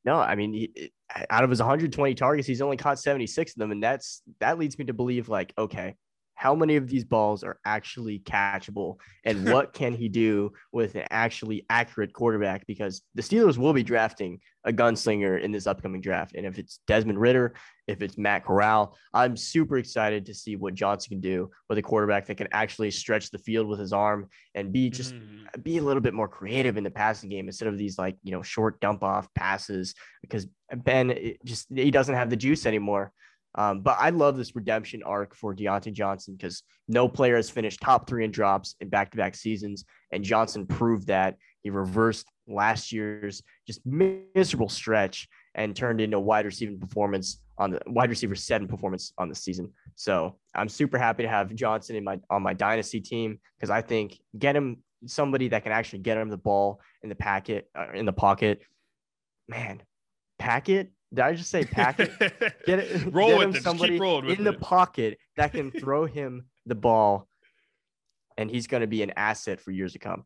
No, 0.04 0.15
I 0.15 0.36
mean, 0.36 0.54
he, 0.54 0.91
out 1.30 1.44
of 1.44 1.50
his 1.50 1.60
120 1.60 2.15
targets, 2.15 2.48
he's 2.48 2.62
only 2.62 2.78
caught 2.78 3.00
76 3.00 3.52
of 3.52 3.60
them. 3.60 3.72
And 3.72 3.82
that's 3.82 4.22
that 4.39 4.60
leads 4.60 4.78
me 4.78 4.86
to 4.86 4.94
believe, 4.94 5.30
like, 5.30 5.54
okay, 5.58 5.96
how 6.41 6.56
many 6.56 6.75
of 6.75 6.88
these 6.88 7.04
balls 7.04 7.43
are 7.43 7.60
actually 7.65 8.17
catchable 8.17 8.95
and 9.25 9.45
what 9.54 9.73
can 9.73 9.93
he 9.93 10.10
do 10.10 10.51
with 10.71 10.95
an 10.95 11.06
actually 11.12 11.67
accurate 11.69 12.13
quarterback? 12.13 12.65
Because 12.65 13.04
the 13.13 13.21
Steelers 13.21 13.60
will 13.60 13.73
be 13.73 13.84
drafting 13.84 14.39
a 14.63 14.73
gunslinger 14.73 15.39
in 15.39 15.51
this 15.51 15.67
upcoming 15.67 16.01
draft. 16.01 16.34
And 16.34 16.47
if 16.47 16.58
it's 16.58 16.80
Desmond 16.88 17.19
Ridder 17.19 17.54
if 17.86 18.01
it's 18.01 18.17
Matt 18.17 18.43
Corral 18.43 18.95
I'm 19.13 19.38
super 19.38 19.77
excited 19.77 20.25
to 20.25 20.34
see 20.34 20.56
what 20.56 20.73
Johnson 20.73 21.10
can 21.10 21.21
do 21.21 21.51
with 21.69 21.77
a 21.77 21.82
quarterback 21.84 22.25
that 22.25 22.38
can 22.38 22.47
actually 22.51 22.89
stretch 22.89 23.30
the 23.30 23.38
field 23.38 23.67
with 23.67 23.80
his 23.80 23.93
arm 23.93 24.27
and 24.56 24.71
be 24.71 24.89
just 24.89 25.13
mm. 25.13 25.45
be 25.62 25.77
a 25.77 25.84
little 25.84 26.01
bit 26.01 26.15
more 26.15 26.27
creative 26.27 26.75
in 26.75 26.84
the 26.84 26.89
passing 26.89 27.30
game 27.30 27.47
instead 27.47 27.67
of 27.67 27.77
these 27.77 27.99
like 27.99 28.17
you 28.23 28.32
know 28.32 28.41
short 28.41 28.80
dump 28.80 29.04
off 29.04 29.32
passes. 29.36 29.93
Because 30.21 30.47
Ben 30.75 31.36
just 31.45 31.67
he 31.69 31.91
doesn't 31.91 32.15
have 32.15 32.32
the 32.32 32.36
juice 32.36 32.65
anymore 32.65 33.12
um, 33.55 33.81
but 33.81 33.97
I 33.99 34.11
love 34.11 34.37
this 34.37 34.55
redemption 34.55 35.03
arc 35.03 35.35
for 35.35 35.53
Diontae 35.53 35.91
Johnson 35.91 36.35
because 36.35 36.63
no 36.87 37.07
player 37.07 37.35
has 37.35 37.49
finished 37.49 37.81
top 37.81 38.07
three 38.07 38.23
in 38.23 38.31
drops 38.31 38.75
in 38.79 38.89
back 38.89 39.11
to 39.11 39.17
back 39.17 39.35
seasons. 39.35 39.83
And 40.11 40.23
Johnson 40.23 40.65
proved 40.65 41.07
that 41.07 41.35
he 41.61 41.69
reversed 41.69 42.27
last 42.47 42.91
year's 42.91 43.43
just 43.67 43.85
miserable 43.85 44.69
stretch 44.69 45.27
and 45.55 45.75
turned 45.75 45.99
into 45.99 46.19
wide 46.19 46.45
receiving 46.45 46.79
performance 46.79 47.41
on 47.57 47.71
the 47.71 47.81
wide 47.87 48.09
receiver 48.09 48.35
seven 48.35 48.67
performance 48.67 49.13
on 49.17 49.27
the 49.27 49.35
season. 49.35 49.71
So 49.95 50.37
I'm 50.55 50.69
super 50.69 50.97
happy 50.97 51.23
to 51.23 51.29
have 51.29 51.53
Johnson 51.53 51.97
in 51.97 52.03
my 52.03 52.19
on 52.29 52.41
my 52.41 52.53
dynasty 52.53 53.01
team 53.01 53.39
because 53.57 53.69
I 53.69 53.81
think 53.81 54.17
get 54.37 54.55
him 54.55 54.77
somebody 55.07 55.49
that 55.49 55.63
can 55.63 55.71
actually 55.71 55.99
get 55.99 56.17
him 56.17 56.29
the 56.29 56.37
ball 56.37 56.79
in 57.03 57.09
the 57.09 57.15
packet 57.15 57.69
uh, 57.77 57.91
in 57.93 58.05
the 58.05 58.13
pocket. 58.13 58.61
Man, 59.49 59.81
packet 60.39 60.91
did 61.13 61.19
I 61.19 61.34
just 61.34 61.50
say 61.50 61.65
packet? 61.65 62.12
Get 62.65 62.80
it. 62.80 63.13
Roll 63.13 63.30
get 63.30 63.47
with 63.47 63.56
it. 63.58 63.63
Somebody 63.63 64.00
with 64.00 64.26
in 64.26 64.32
it. 64.32 64.43
the 64.43 64.54
pocket 64.54 65.17
that 65.36 65.52
can 65.52 65.71
throw 65.80 66.06
him 66.06 66.45
the 66.65 66.76
ball, 66.76 67.28
and 68.38 68.50
he's 68.50 68.67
going 68.67 68.82
to 68.82 68.88
be 68.88 69.04
an 69.04 69.12
asset 69.17 69.60
for 69.60 69.71
years 69.71 69.93
to 69.93 70.00
come. 70.00 70.26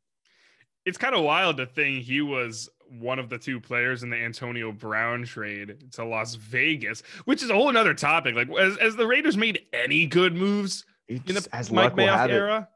It's 0.85 0.99
kind 0.99 1.15
of 1.15 1.23
wild 1.23 1.57
to 1.57 1.65
think 1.65 2.03
he 2.03 2.21
was 2.21 2.69
one 2.87 3.17
of 3.17 3.29
the 3.29 3.37
two 3.39 3.59
players 3.59 4.03
in 4.03 4.11
the 4.11 4.17
Antonio 4.17 4.71
Brown 4.71 5.23
trade 5.23 5.91
to 5.93 6.05
Las 6.05 6.35
Vegas, 6.35 7.01
which 7.25 7.41
is 7.41 7.49
a 7.49 7.55
whole 7.55 7.69
another 7.69 7.95
topic. 7.95 8.35
Like, 8.35 8.49
as, 8.51 8.77
as 8.77 8.95
the 8.95 9.07
Raiders 9.07 9.35
made 9.35 9.61
any 9.73 10.05
good 10.05 10.35
moves 10.35 10.85
it's, 11.07 11.27
in 11.27 11.35
the 11.35 11.47
as 11.51 11.71
Mike 11.71 11.95
Mayock 11.95 12.29
era, 12.29 12.69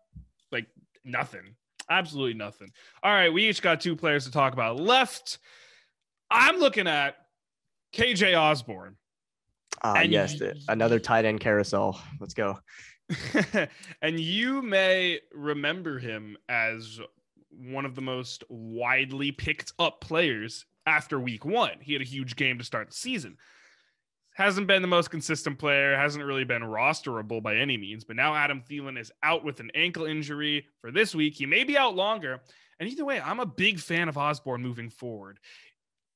like 0.52 0.65
nothing, 1.06 1.56
absolutely 1.91 2.34
nothing. 2.34 2.72
All 3.04 3.12
right, 3.12 3.32
we 3.32 3.48
each 3.48 3.62
got 3.62 3.82
two 3.82 3.95
players 3.95 4.26
to 4.26 4.32
talk 4.32 4.54
about 4.54 4.80
left. 4.80 5.38
I'm 6.32 6.58
looking 6.58 6.88
at 6.88 7.15
KJ 7.93 8.39
Osborn. 8.39 8.95
Ah, 9.84 9.99
uh, 9.99 10.02
yes, 10.02 10.39
another 10.67 10.99
tight 10.99 11.25
end 11.25 11.39
carousel. 11.39 12.02
Let's 12.19 12.34
go. 12.34 12.60
and 14.02 14.19
you 14.19 14.62
may 14.62 15.19
remember 15.34 15.99
him 15.99 16.38
as 16.47 16.99
one 17.49 17.86
of 17.86 17.95
the 17.95 18.02
most 18.02 18.43
widely 18.49 19.32
picked 19.32 19.73
up 19.80 20.02
players 20.02 20.65
after 20.86 21.19
week 21.19 21.45
one. 21.45 21.78
He 21.82 21.93
had 21.93 22.02
a 22.02 22.06
huge 22.06 22.36
game 22.36 22.58
to 22.58 22.63
start 22.63 22.89
the 22.89 22.95
season. 22.95 23.38
Hasn't 24.34 24.67
been 24.67 24.82
the 24.82 24.88
most 24.88 25.12
consistent 25.12 25.60
player, 25.60 25.97
hasn't 25.97 26.23
really 26.23 26.45
been 26.45 26.62
rosterable 26.62 27.43
by 27.43 27.58
any 27.58 27.78
means, 27.78 28.06
but 28.06 28.15
now 28.15 28.36
Adam 28.36 28.62
Thielen 28.62 28.97
is 28.97 29.12
out 29.21 29.43
with 29.43 29.60
an 29.60 29.71
ankle 29.75 30.06
injury 30.06 30.65
for 30.80 30.91
this 30.91 31.13
week. 31.13 31.36
He 31.36 31.45
may 31.45 31.63
be 31.63 31.78
out 31.78 31.95
longer. 31.95 32.41
And 32.80 32.88
either 32.88 33.04
way, 33.04 33.19
I'm 33.19 33.41
a 33.41 33.45
big 33.45 33.80
fan 33.80 34.08
of 34.08 34.17
Osborn 34.17 34.62
moving 34.62 34.89
forward. 34.89 35.39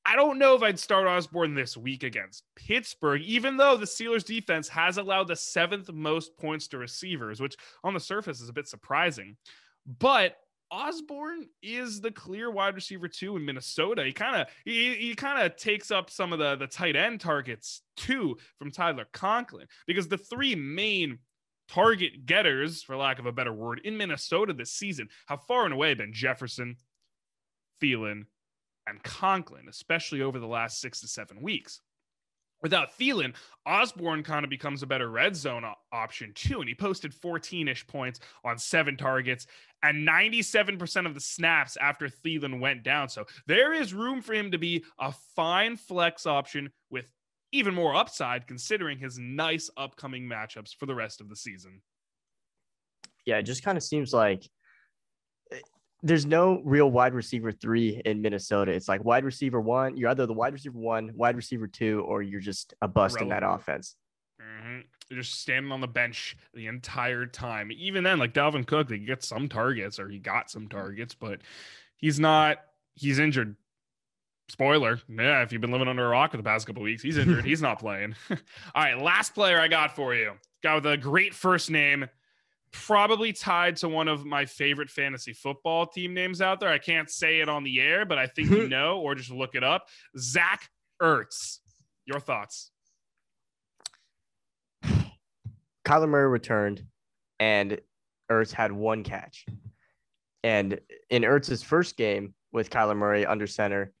I 0.06 0.16
don't 0.16 0.38
know 0.38 0.54
if 0.54 0.62
I'd 0.62 0.78
start 0.78 1.06
Osborn 1.06 1.54
this 1.54 1.76
week 1.76 2.02
against 2.02 2.44
Pittsburgh, 2.56 3.22
even 3.22 3.56
though 3.56 3.76
the 3.76 3.86
Steelers 3.86 4.24
defense 4.24 4.68
has 4.68 4.98
allowed 4.98 5.28
the 5.28 5.36
seventh 5.36 5.90
most 5.92 6.36
points 6.36 6.68
to 6.68 6.78
receivers, 6.78 7.40
which 7.40 7.56
on 7.82 7.94
the 7.94 8.00
surface 8.00 8.40
is 8.40 8.50
a 8.50 8.52
bit 8.52 8.68
surprising. 8.68 9.36
But 9.98 10.36
Osborn 10.70 11.46
is 11.62 12.00
the 12.00 12.10
clear 12.10 12.50
wide 12.50 12.74
receiver 12.74 13.08
too 13.08 13.36
in 13.36 13.44
Minnesota. 13.44 14.04
He 14.04 14.12
kind 14.12 14.36
of 14.36 14.48
he, 14.64 14.94
he 14.94 15.14
kind 15.14 15.40
of 15.42 15.56
takes 15.56 15.90
up 15.90 16.10
some 16.10 16.32
of 16.32 16.38
the 16.38 16.56
the 16.56 16.66
tight 16.66 16.96
end 16.96 17.20
targets 17.20 17.82
too 17.96 18.36
from 18.58 18.70
Tyler 18.70 19.06
Conklin 19.12 19.66
because 19.86 20.08
the 20.08 20.18
three 20.18 20.54
main 20.54 21.18
target 21.68 22.26
getters, 22.26 22.82
for 22.82 22.96
lack 22.96 23.18
of 23.18 23.26
a 23.26 23.32
better 23.32 23.52
word, 23.52 23.80
in 23.84 23.96
Minnesota 23.96 24.52
this 24.52 24.72
season 24.72 25.08
have 25.28 25.44
far 25.44 25.64
and 25.64 25.72
away 25.72 25.94
been 25.94 26.12
Jefferson, 26.12 26.76
Thielen, 27.80 28.24
and 28.86 29.02
Conklin, 29.02 29.68
especially 29.68 30.22
over 30.22 30.38
the 30.38 30.46
last 30.46 30.80
six 30.80 31.00
to 31.00 31.08
seven 31.08 31.40
weeks. 31.42 31.80
Without 32.62 32.96
Thielen, 32.98 33.34
Osborn 33.66 34.22
kind 34.22 34.42
of 34.42 34.48
becomes 34.48 34.82
a 34.82 34.86
better 34.86 35.10
red 35.10 35.36
zone 35.36 35.64
option 35.92 36.32
too. 36.34 36.60
And 36.60 36.68
he 36.68 36.74
posted 36.74 37.12
14 37.12 37.68
ish 37.68 37.86
points 37.86 38.20
on 38.42 38.56
seven 38.56 38.96
targets 38.96 39.46
and 39.82 40.08
97% 40.08 41.04
of 41.04 41.12
the 41.12 41.20
snaps 41.20 41.76
after 41.76 42.08
Thielen 42.08 42.60
went 42.60 42.82
down. 42.82 43.10
So 43.10 43.26
there 43.46 43.74
is 43.74 43.92
room 43.92 44.22
for 44.22 44.32
him 44.32 44.50
to 44.50 44.58
be 44.58 44.82
a 44.98 45.12
fine 45.36 45.76
flex 45.76 46.24
option 46.24 46.70
with 46.90 47.06
even 47.52 47.74
more 47.74 47.94
upside 47.94 48.46
considering 48.46 48.98
his 48.98 49.18
nice 49.18 49.68
upcoming 49.76 50.26
matchups 50.26 50.74
for 50.74 50.86
the 50.86 50.94
rest 50.94 51.20
of 51.20 51.28
the 51.28 51.36
season. 51.36 51.82
Yeah, 53.26 53.36
it 53.36 53.42
just 53.42 53.62
kind 53.62 53.76
of 53.76 53.84
seems 53.84 54.14
like 54.14 54.48
there's 56.04 56.26
no 56.26 56.60
real 56.64 56.90
wide 56.90 57.14
receiver 57.14 57.50
three 57.50 58.02
in 58.04 58.20
Minnesota. 58.20 58.72
It's 58.72 58.88
like 58.88 59.02
wide 59.02 59.24
receiver 59.24 59.58
one. 59.58 59.96
You're 59.96 60.10
either 60.10 60.26
the 60.26 60.34
wide 60.34 60.52
receiver 60.52 60.78
one, 60.78 61.10
wide 61.14 61.34
receiver 61.34 61.66
two, 61.66 62.04
or 62.06 62.22
you're 62.22 62.42
just 62.42 62.74
a 62.82 62.86
bust 62.86 63.16
Relevant. 63.16 63.32
in 63.32 63.40
that 63.40 63.50
offense. 63.54 63.96
Mm-hmm. 64.38 64.80
You're 65.08 65.22
just 65.22 65.40
standing 65.40 65.72
on 65.72 65.80
the 65.80 65.88
bench 65.88 66.36
the 66.52 66.66
entire 66.66 67.24
time. 67.24 67.72
Even 67.72 68.04
then, 68.04 68.18
like 68.18 68.34
Dalvin 68.34 68.66
Cook, 68.66 68.88
they 68.88 68.98
get 68.98 69.24
some 69.24 69.48
targets 69.48 69.98
or 69.98 70.10
he 70.10 70.18
got 70.18 70.50
some 70.50 70.68
targets, 70.68 71.14
but 71.14 71.40
he's 71.96 72.20
not. 72.20 72.58
He's 72.94 73.18
injured. 73.18 73.56
Spoiler, 74.50 75.00
yeah. 75.08 75.42
If 75.42 75.52
you've 75.52 75.62
been 75.62 75.72
living 75.72 75.88
under 75.88 76.04
a 76.04 76.08
rock 76.10 76.32
for 76.32 76.36
the 76.36 76.42
past 76.42 76.66
couple 76.66 76.82
weeks, 76.82 77.02
he's 77.02 77.16
injured. 77.16 77.44
he's 77.46 77.62
not 77.62 77.78
playing. 77.78 78.14
All 78.30 78.36
right, 78.74 78.98
last 78.98 79.34
player 79.34 79.58
I 79.58 79.68
got 79.68 79.96
for 79.96 80.14
you. 80.14 80.32
Guy 80.62 80.74
with 80.74 80.84
a 80.84 80.98
great 80.98 81.32
first 81.32 81.70
name 81.70 82.06
probably 82.74 83.32
tied 83.32 83.76
to 83.76 83.88
one 83.88 84.08
of 84.08 84.26
my 84.26 84.44
favorite 84.44 84.90
fantasy 84.90 85.32
football 85.32 85.86
team 85.86 86.12
names 86.12 86.40
out 86.42 86.58
there. 86.60 86.68
I 86.68 86.78
can't 86.78 87.08
say 87.08 87.40
it 87.40 87.48
on 87.48 87.62
the 87.62 87.80
air, 87.80 88.04
but 88.04 88.18
I 88.18 88.26
think 88.26 88.50
you 88.50 88.68
know, 88.68 88.98
or 88.98 89.14
just 89.14 89.30
look 89.30 89.54
it 89.54 89.62
up. 89.62 89.86
Zach 90.18 90.68
Ertz, 91.00 91.58
your 92.04 92.20
thoughts? 92.20 92.72
Kyler 94.84 96.08
Murray 96.08 96.28
returned, 96.28 96.84
and 97.38 97.80
Ertz 98.30 98.52
had 98.52 98.72
one 98.72 99.04
catch. 99.04 99.46
And 100.42 100.80
in 101.10 101.22
Ertz's 101.22 101.62
first 101.62 101.96
game 101.96 102.34
with 102.52 102.70
Kyler 102.70 102.96
Murray 102.96 103.24
under 103.24 103.46
center, 103.46 103.92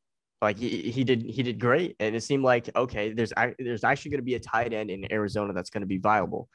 like 0.42 0.58
he, 0.58 0.90
he 0.90 1.04
did 1.04 1.22
he 1.22 1.42
did 1.42 1.58
great, 1.58 1.96
and 2.00 2.14
it 2.14 2.22
seemed 2.22 2.44
like 2.44 2.68
okay, 2.76 3.12
there's 3.12 3.32
there's 3.58 3.84
actually 3.84 4.10
going 4.10 4.18
to 4.18 4.24
be 4.24 4.34
a 4.34 4.40
tight 4.40 4.74
end 4.74 4.90
in 4.90 5.10
Arizona 5.10 5.54
that's 5.54 5.70
going 5.70 5.80
to 5.80 5.86
be 5.86 5.96
viable. 5.96 6.48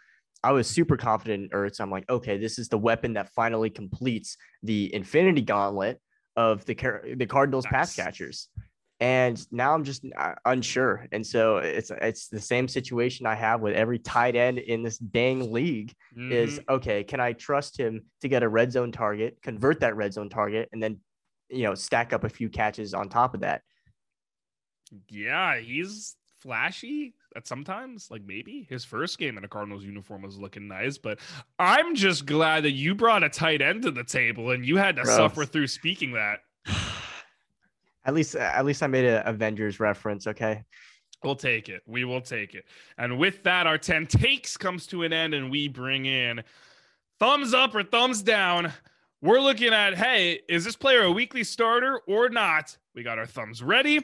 I 0.44 0.52
was 0.52 0.68
super 0.68 0.98
confident 0.98 1.44
in 1.44 1.50
Ertz. 1.50 1.82
I'm 1.82 1.92
like, 1.92 2.10
okay, 2.10 2.38
this 2.38 2.60
is 2.60 2.70
the 2.70 2.78
weapon 2.78 3.14
that 3.14 3.30
finally 3.34 3.70
completes 3.70 4.38
the 4.64 4.94
infinity 4.94 5.42
gauntlet 5.42 6.02
of 6.36 6.66
the 6.66 6.76
the 7.18 7.26
Cardinals 7.26 7.66
nice. 7.66 7.72
pass 7.72 7.96
catchers 7.96 8.50
and 9.02 9.42
now 9.52 9.74
I'm 9.74 9.84
just 9.84 10.04
uh, 10.18 10.34
unsure. 10.46 11.08
And 11.12 11.26
so 11.26 11.58
it's 11.58 11.90
it's 11.90 12.28
the 12.28 12.40
same 12.40 12.68
situation 12.68 13.26
I 13.26 13.36
have 13.36 13.62
with 13.62 13.74
every 13.74 13.98
tight 13.98 14.36
end 14.36 14.60
in 14.60 14.84
this 14.84 14.98
dang 14.98 15.54
league. 15.54 15.94
Mm-hmm. 16.18 16.32
Is 16.32 16.60
okay, 16.70 17.04
can 17.04 17.20
I 17.20 17.34
trust 17.34 17.80
him 17.80 18.02
to 18.22 18.28
get 18.28 18.44
a 18.44 18.50
red 18.50 18.72
zone 18.72 18.92
target, 18.92 19.38
convert 19.42 19.80
that 19.82 19.96
red 19.96 20.14
zone 20.14 20.30
target, 20.30 20.70
and 20.74 20.84
then 20.84 21.00
you 21.50 21.64
know 21.64 21.76
stack 21.76 22.12
up 22.12 22.26
a 22.26 22.30
few 22.30 22.50
catches 22.50 22.94
on 22.94 23.08
top 23.08 23.34
of 23.34 23.42
that? 23.42 23.62
Yeah, 25.08 25.58
he's 25.60 26.16
flashy 26.42 27.14
at 27.36 27.48
sometimes 27.48 28.10
like 28.10 28.24
maybe 28.26 28.66
his 28.70 28.84
first 28.84 29.18
game 29.18 29.38
in 29.38 29.44
a 29.44 29.48
cardinals 29.48 29.84
uniform 29.84 30.22
was 30.22 30.38
looking 30.38 30.68
nice 30.68 30.98
but 30.98 31.20
i'm 31.60 31.96
just 31.96 32.26
glad 32.26 32.64
that 32.64 32.72
you 32.72 32.96
brought 32.96 33.24
a 33.24 33.30
tight 33.30 33.62
end 33.62 33.84
to 33.84 33.92
the 33.92 34.04
table 34.04 34.52
and 34.52 34.66
you 34.66 34.78
had 34.78 34.96
to 34.96 35.04
Gross. 35.04 35.16
suffer 35.16 35.46
through 35.46 35.68
speaking 35.68 36.14
that 36.14 36.40
At 38.06 38.14
least, 38.14 38.36
at 38.36 38.66
least 38.66 38.82
I 38.82 38.88
made 38.88 39.06
an 39.06 39.22
Avengers 39.26 39.80
reference. 39.80 40.26
Okay. 40.26 40.64
We'll 41.24 41.36
take 41.36 41.70
it. 41.70 41.82
We 41.86 42.06
will 42.06 42.22
take 42.22 42.56
it. 42.56 42.66
And 42.98 43.20
with 43.20 43.44
that, 43.44 43.68
our 43.68 43.78
10 43.78 44.08
takes 44.08 44.56
comes 44.56 44.88
to 44.88 45.04
an 45.04 45.12
end, 45.12 45.34
and 45.34 45.52
we 45.52 45.68
bring 45.68 46.06
in 46.06 46.42
thumbs 47.20 47.54
up 47.54 47.76
or 47.76 47.84
thumbs 47.84 48.22
down. 48.22 48.72
We're 49.22 49.42
looking 49.42 49.74
at, 49.74 49.96
hey, 49.96 50.40
is 50.48 50.64
this 50.64 50.78
player 50.78 51.04
a 51.04 51.12
weekly 51.12 51.44
starter 51.44 52.00
or 52.08 52.30
not? 52.30 52.78
We 52.96 53.04
got 53.04 53.20
our 53.20 53.26
thumbs 53.26 53.62
ready. 53.62 54.04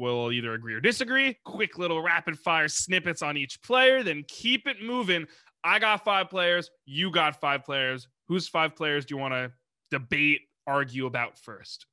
We'll 0.00 0.32
either 0.32 0.54
agree 0.54 0.72
or 0.72 0.80
disagree. 0.80 1.36
Quick 1.44 1.76
little 1.76 2.00
rapid 2.00 2.38
fire 2.38 2.68
snippets 2.68 3.20
on 3.20 3.36
each 3.36 3.60
player, 3.60 4.02
then 4.02 4.24
keep 4.26 4.66
it 4.66 4.82
moving. 4.82 5.26
I 5.62 5.78
got 5.78 6.04
five 6.04 6.30
players. 6.30 6.70
You 6.86 7.10
got 7.10 7.38
five 7.38 7.66
players. 7.66 8.08
Whose 8.26 8.48
five 8.48 8.74
players 8.74 9.04
do 9.04 9.14
you 9.14 9.20
want 9.20 9.34
to 9.34 9.52
debate, 9.90 10.40
argue 10.66 11.04
about 11.04 11.38
first? 11.38 11.84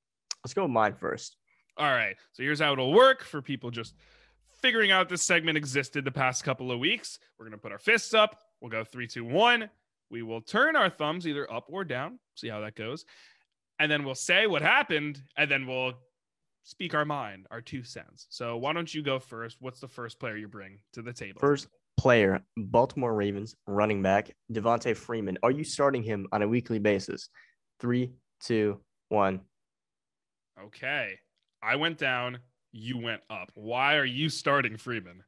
Let's 0.41 0.53
go 0.53 0.61
with 0.61 0.71
mine 0.71 0.93
first. 0.93 1.35
All 1.75 1.91
right. 1.91 2.15
So 2.31 2.43
here's 2.43 2.61
how 2.61 2.71
it'll 2.71 2.93
work 2.93 3.25
for 3.25 3.41
people 3.41 3.71
just 3.71 3.93
figuring 4.61 4.89
out 4.89 5.09
this 5.09 5.23
segment 5.23 5.57
existed 5.57 6.05
the 6.05 6.11
past 6.11 6.45
couple 6.45 6.71
of 6.71 6.79
weeks. 6.79 7.19
We're 7.37 7.43
going 7.43 7.57
to 7.57 7.61
put 7.61 7.73
our 7.73 7.77
fists 7.77 8.13
up. 8.13 8.39
We'll 8.61 8.71
go 8.71 8.85
three, 8.85 9.07
two, 9.07 9.25
one. 9.25 9.69
We 10.09 10.23
will 10.23 10.39
turn 10.39 10.77
our 10.77 10.89
thumbs 10.89 11.27
either 11.27 11.51
up 11.51 11.65
or 11.67 11.83
down, 11.83 12.19
see 12.35 12.47
how 12.47 12.61
that 12.61 12.75
goes. 12.75 13.03
And 13.79 13.91
then 13.91 14.05
we'll 14.05 14.15
say 14.15 14.47
what 14.47 14.61
happened, 14.61 15.21
and 15.37 15.51
then 15.51 15.67
we'll 15.67 15.95
speak 16.67 16.93
our 16.93 17.05
mind, 17.05 17.47
our 17.49 17.61
two 17.61 17.81
cents. 17.81 18.27
So 18.29 18.57
why 18.57 18.73
don't 18.73 18.93
you 18.93 19.01
go 19.01 19.19
first? 19.19 19.57
What's 19.61 19.79
the 19.79 19.87
first 19.87 20.19
player 20.19 20.35
you 20.35 20.49
bring 20.49 20.79
to 20.93 21.01
the 21.01 21.13
table? 21.13 21.39
First 21.39 21.69
player, 21.95 22.41
Baltimore 22.57 23.15
Ravens 23.15 23.55
running 23.67 24.03
back, 24.03 24.31
Devonta 24.51 24.95
Freeman. 24.95 25.37
Are 25.43 25.51
you 25.51 25.63
starting 25.63 26.03
him 26.03 26.27
on 26.33 26.41
a 26.41 26.47
weekly 26.47 26.77
basis? 26.77 27.29
Three, 27.79 28.11
two, 28.41 28.81
one. 29.07 29.39
Okay. 30.61 31.17
I 31.63 31.77
went 31.77 31.97
down, 31.97 32.39
you 32.73 32.97
went 32.97 33.21
up. 33.29 33.49
Why 33.55 33.95
are 33.95 34.05
you 34.05 34.27
starting 34.27 34.75
Freeman? 34.75 35.23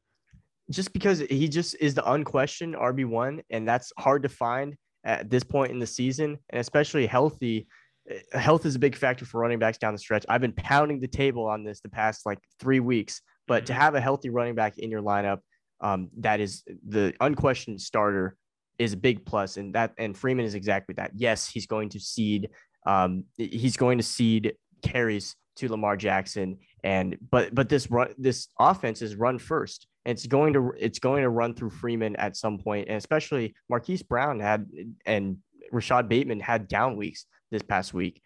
Just 0.70 0.92
because 0.92 1.20
he 1.20 1.48
just 1.48 1.74
is 1.80 1.94
the 1.94 2.12
unquestioned 2.12 2.74
RB1, 2.74 3.40
and 3.48 3.66
that's 3.66 3.92
hard 3.98 4.22
to 4.24 4.28
find 4.28 4.76
at 5.04 5.30
this 5.30 5.42
point 5.42 5.72
in 5.72 5.78
the 5.78 5.86
season, 5.86 6.36
and 6.50 6.60
especially 6.60 7.06
healthy. 7.06 7.66
Eh, 8.10 8.38
health 8.38 8.66
is 8.66 8.74
a 8.74 8.78
big 8.78 8.96
factor 8.96 9.24
for 9.24 9.40
running 9.40 9.58
backs 9.58 9.78
down 9.78 9.94
the 9.94 9.98
stretch. 9.98 10.24
I've 10.28 10.40
been 10.40 10.52
pounding 10.52 11.00
the 11.00 11.08
table 11.08 11.46
on 11.46 11.64
this 11.64 11.80
the 11.80 11.88
past 11.88 12.26
like 12.26 12.38
three 12.58 12.80
weeks, 12.80 13.22
but 13.46 13.66
to 13.66 13.72
mm-hmm. 13.72 13.82
have 13.82 13.94
a 13.94 14.00
healthy 14.00 14.30
running 14.30 14.54
back 14.54 14.78
in 14.78 14.90
your 14.90 15.02
lineup 15.02 15.38
um, 15.80 16.10
that 16.18 16.40
is 16.40 16.62
the 16.86 17.14
unquestioned 17.20 17.80
starter 17.80 18.36
is 18.78 18.92
a 18.92 18.96
big 18.96 19.24
plus, 19.24 19.56
and 19.56 19.74
that 19.74 19.92
and 19.98 20.16
Freeman 20.16 20.44
is 20.44 20.54
exactly 20.54 20.94
that. 20.96 21.12
Yes, 21.14 21.48
he's 21.48 21.66
going 21.66 21.88
to 21.90 22.00
cede. 22.00 22.50
Um, 22.86 23.24
he's 23.36 23.76
going 23.76 23.98
to 23.98 24.04
cede 24.04 24.54
carries 24.82 25.36
to 25.56 25.68
Lamar 25.68 25.96
Jackson. 25.96 26.58
And 26.82 27.18
but 27.30 27.54
but 27.54 27.68
this 27.68 27.90
run 27.90 28.14
this 28.18 28.48
offense 28.58 29.02
is 29.02 29.16
run 29.16 29.38
first. 29.38 29.86
It's 30.04 30.26
going 30.26 30.54
to 30.54 30.72
it's 30.78 30.98
going 30.98 31.22
to 31.22 31.28
run 31.28 31.54
through 31.54 31.70
Freeman 31.70 32.16
at 32.16 32.36
some 32.36 32.56
point. 32.56 32.64
point, 32.64 32.88
and 32.88 32.96
especially 32.96 33.54
Marquise 33.68 34.02
Brown 34.02 34.40
had 34.40 34.66
and 35.04 35.38
Rashad 35.72 36.08
Bateman 36.08 36.40
had 36.40 36.68
down 36.68 36.96
weeks 36.96 37.26
this 37.50 37.62
past 37.62 37.94
week. 37.94 38.22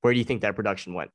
Where 0.00 0.12
do 0.12 0.18
you 0.18 0.24
think 0.24 0.42
that 0.42 0.56
production 0.56 0.94
went? 0.94 1.10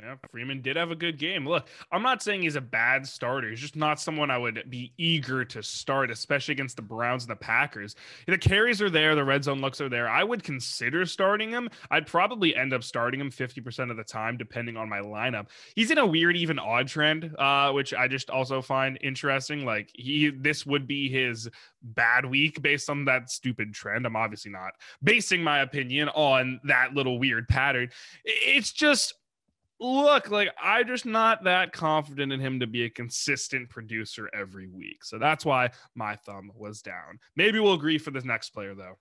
Yeah, 0.00 0.14
Freeman 0.30 0.60
did 0.60 0.76
have 0.76 0.90
a 0.90 0.96
good 0.96 1.18
game. 1.18 1.46
Look, 1.46 1.66
I'm 1.90 2.02
not 2.02 2.22
saying 2.22 2.42
he's 2.42 2.56
a 2.56 2.60
bad 2.60 3.06
starter. 3.06 3.50
He's 3.50 3.60
just 3.60 3.74
not 3.74 3.98
someone 4.00 4.30
I 4.30 4.38
would 4.38 4.64
be 4.70 4.92
eager 4.96 5.44
to 5.46 5.62
start, 5.62 6.10
especially 6.10 6.52
against 6.52 6.76
the 6.76 6.82
Browns 6.82 7.24
and 7.24 7.30
the 7.30 7.36
Packers. 7.36 7.96
The 8.26 8.38
carries 8.38 8.80
are 8.80 8.90
there, 8.90 9.14
the 9.14 9.24
red 9.24 9.42
zone 9.42 9.60
looks 9.60 9.80
are 9.80 9.88
there. 9.88 10.08
I 10.08 10.22
would 10.22 10.44
consider 10.44 11.04
starting 11.04 11.50
him. 11.50 11.68
I'd 11.90 12.06
probably 12.06 12.54
end 12.54 12.72
up 12.72 12.84
starting 12.84 13.20
him 13.20 13.30
50% 13.30 13.90
of 13.90 13.96
the 13.96 14.04
time, 14.04 14.36
depending 14.36 14.76
on 14.76 14.88
my 14.88 15.00
lineup. 15.00 15.48
He's 15.74 15.90
in 15.90 15.98
a 15.98 16.06
weird, 16.06 16.36
even 16.36 16.58
odd 16.58 16.86
trend, 16.86 17.34
uh, 17.38 17.72
which 17.72 17.92
I 17.92 18.06
just 18.06 18.30
also 18.30 18.62
find 18.62 18.98
interesting. 19.00 19.64
Like 19.64 19.90
he, 19.94 20.30
this 20.30 20.64
would 20.64 20.86
be 20.86 21.08
his 21.08 21.48
bad 21.82 22.24
week 22.24 22.62
based 22.62 22.88
on 22.88 23.04
that 23.06 23.30
stupid 23.30 23.74
trend. 23.74 24.06
I'm 24.06 24.16
obviously 24.16 24.52
not 24.52 24.72
basing 25.02 25.42
my 25.42 25.60
opinion 25.60 26.08
on 26.10 26.60
that 26.64 26.94
little 26.94 27.18
weird 27.18 27.48
pattern. 27.48 27.90
It's 28.24 28.72
just 28.72 29.14
look, 29.80 30.30
like 30.30 30.50
I'm 30.60 30.86
just 30.86 31.06
not 31.06 31.44
that 31.44 31.72
confident 31.72 32.32
in 32.32 32.40
him 32.40 32.60
to 32.60 32.66
be 32.66 32.84
a 32.84 32.90
consistent 32.90 33.70
producer 33.70 34.28
every 34.34 34.68
week. 34.68 35.04
So 35.04 35.18
that's 35.18 35.44
why 35.44 35.70
my 35.94 36.16
thumb 36.16 36.50
was 36.54 36.82
down. 36.82 37.18
Maybe 37.36 37.60
we'll 37.60 37.74
agree 37.74 37.98
for 37.98 38.10
this 38.10 38.24
next 38.24 38.50
player 38.50 38.74
though. 38.74 38.98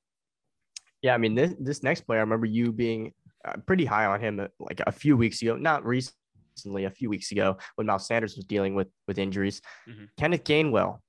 Yeah, 1.01 1.13
I 1.13 1.17
mean 1.17 1.35
this 1.35 1.53
this 1.59 1.83
next 1.83 2.01
player, 2.01 2.19
I 2.19 2.23
remember 2.23 2.45
you 2.45 2.71
being 2.71 3.13
uh, 3.45 3.53
pretty 3.65 3.85
high 3.85 4.05
on 4.05 4.19
him 4.19 4.39
uh, 4.39 4.47
like 4.59 4.81
a 4.85 4.91
few 4.91 5.15
weeks 5.15 5.41
ago, 5.41 5.55
not 5.55 5.85
recently, 5.85 6.85
a 6.85 6.89
few 6.89 7.09
weeks 7.09 7.31
ago 7.31 7.57
when 7.75 7.87
Miles 7.87 8.07
Sanders 8.07 8.35
was 8.35 8.45
dealing 8.45 8.75
with 8.75 8.87
with 9.07 9.17
injuries. 9.17 9.61
Mm-hmm. 9.87 10.05
Kenneth 10.17 10.43
Gainwell, 10.43 10.99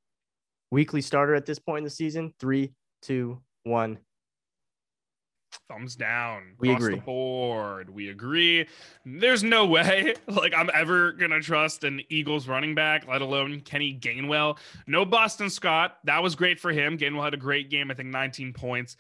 weekly 0.70 1.00
starter 1.00 1.35
at 1.35 1.46
this 1.46 1.59
point 1.59 1.78
in 1.78 1.85
the 1.85 1.90
season. 1.90 2.35
Three, 2.38 2.74
two, 3.02 3.40
one 3.64 3.98
thumbs 5.69 5.97
down 5.97 6.55
we 6.59 6.73
agree 6.73 6.95
the 6.95 7.01
board. 7.01 7.91
We 7.91 8.09
agree. 8.09 8.67
There's 9.05 9.43
no 9.43 9.67
way 9.77 10.15
like 10.27 10.55
i'm 10.57 10.71
ever 10.75 11.13
gonna 11.13 11.41
trust 11.41 11.85
an 11.85 12.01
eagles 12.09 12.49
running 12.49 12.75
back 12.75 13.07
let 13.07 13.23
alone 13.23 13.61
kenny 13.61 13.99
gainwell. 13.99 14.59
No 14.87 15.05
boston 15.05 15.51
scott. 15.51 15.99
That 16.05 16.23
was 16.23 16.35
great 16.35 16.61
for 16.61 16.71
him. 16.71 16.99
Gainwell 16.99 17.25
had 17.25 17.35
a 17.35 17.39
great 17.39 17.71
game 17.71 17.91
i 17.91 17.95
think 17.95 18.09
19 18.09 18.53
points. 18.53 18.97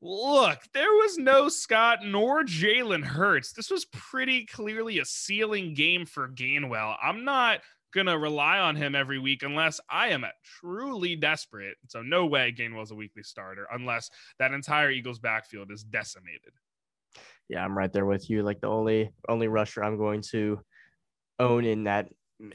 Look 0.00 0.58
there 0.72 0.92
was 0.92 1.18
no 1.18 1.48
scott 1.48 2.00
nor 2.04 2.44
jalen 2.44 3.04
hurts. 3.04 3.52
This 3.52 3.70
was 3.70 3.86
pretty 3.86 4.44
clearly 4.46 4.98
a 4.98 5.04
ceiling 5.04 5.74
game 5.74 6.06
for 6.06 6.28
gainwell. 6.28 6.96
I'm 7.02 7.24
not 7.24 7.60
going 7.94 8.06
to 8.06 8.18
rely 8.18 8.58
on 8.58 8.76
him 8.76 8.94
every 8.94 9.18
week 9.18 9.42
unless 9.42 9.80
I 9.88 10.08
am 10.08 10.26
truly 10.60 11.16
desperate. 11.16 11.76
So, 11.88 12.02
no 12.02 12.26
way 12.26 12.52
Gainwell's 12.56 12.90
a 12.90 12.94
weekly 12.94 13.22
starter 13.22 13.66
unless 13.72 14.10
that 14.38 14.52
entire 14.52 14.90
Eagles 14.90 15.18
backfield 15.18 15.70
is 15.70 15.82
decimated. 15.84 16.52
Yeah, 17.48 17.64
I'm 17.64 17.76
right 17.76 17.92
there 17.92 18.06
with 18.06 18.28
you. 18.28 18.42
Like 18.42 18.60
the 18.60 18.68
only 18.68 19.10
only 19.28 19.48
rusher 19.48 19.84
I'm 19.84 19.96
going 19.96 20.22
to 20.32 20.60
own 21.38 21.64
in 21.64 21.84
that 21.84 22.08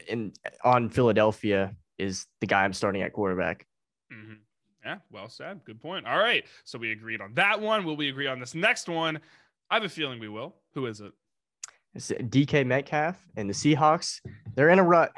in 0.08 0.32
on 0.64 0.88
Philadelphia 0.88 1.74
is 1.98 2.26
the 2.40 2.46
guy 2.46 2.64
I'm 2.64 2.72
starting 2.72 3.02
at 3.02 3.12
quarterback. 3.12 3.66
Mm-hmm. 4.12 4.34
Yeah, 4.84 4.96
well 5.10 5.28
said. 5.28 5.60
Good 5.64 5.80
point. 5.80 6.06
All 6.06 6.18
right. 6.18 6.44
So 6.64 6.78
we 6.78 6.92
agreed 6.92 7.20
on 7.20 7.34
that 7.34 7.60
one. 7.60 7.84
Will 7.84 7.96
we 7.96 8.08
agree 8.08 8.26
on 8.26 8.40
this 8.40 8.54
next 8.54 8.88
one? 8.88 9.20
I 9.70 9.74
have 9.74 9.84
a 9.84 9.88
feeling 9.88 10.18
we 10.18 10.28
will. 10.28 10.56
Who 10.74 10.86
is 10.86 11.00
it? 11.00 11.12
It's 11.94 12.10
DK 12.10 12.66
Metcalf 12.66 13.16
and 13.36 13.48
the 13.48 13.54
Seahawks. 13.54 14.20
They're 14.54 14.68
in 14.68 14.78
a 14.78 14.84
rut. 14.84 15.12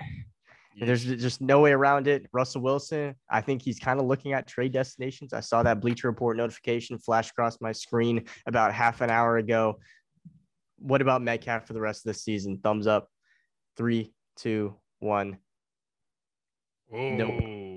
And 0.80 0.88
there's 0.88 1.04
just 1.04 1.42
no 1.42 1.60
way 1.60 1.72
around 1.72 2.08
it. 2.08 2.26
Russell 2.32 2.62
Wilson, 2.62 3.14
I 3.28 3.42
think 3.42 3.60
he's 3.60 3.78
kind 3.78 4.00
of 4.00 4.06
looking 4.06 4.32
at 4.32 4.46
trade 4.46 4.72
destinations. 4.72 5.34
I 5.34 5.40
saw 5.40 5.62
that 5.62 5.80
Bleacher 5.80 6.08
Report 6.08 6.36
notification 6.36 6.98
flash 6.98 7.30
across 7.30 7.60
my 7.60 7.72
screen 7.72 8.24
about 8.46 8.72
half 8.72 9.02
an 9.02 9.10
hour 9.10 9.36
ago. 9.36 9.78
What 10.78 11.02
about 11.02 11.20
Metcalf 11.20 11.66
for 11.66 11.74
the 11.74 11.80
rest 11.80 12.06
of 12.06 12.12
the 12.12 12.18
season? 12.18 12.58
Thumbs 12.58 12.86
up. 12.86 13.08
Three, 13.76 14.14
two, 14.36 14.74
one. 15.00 15.38
Nope. 16.90 17.71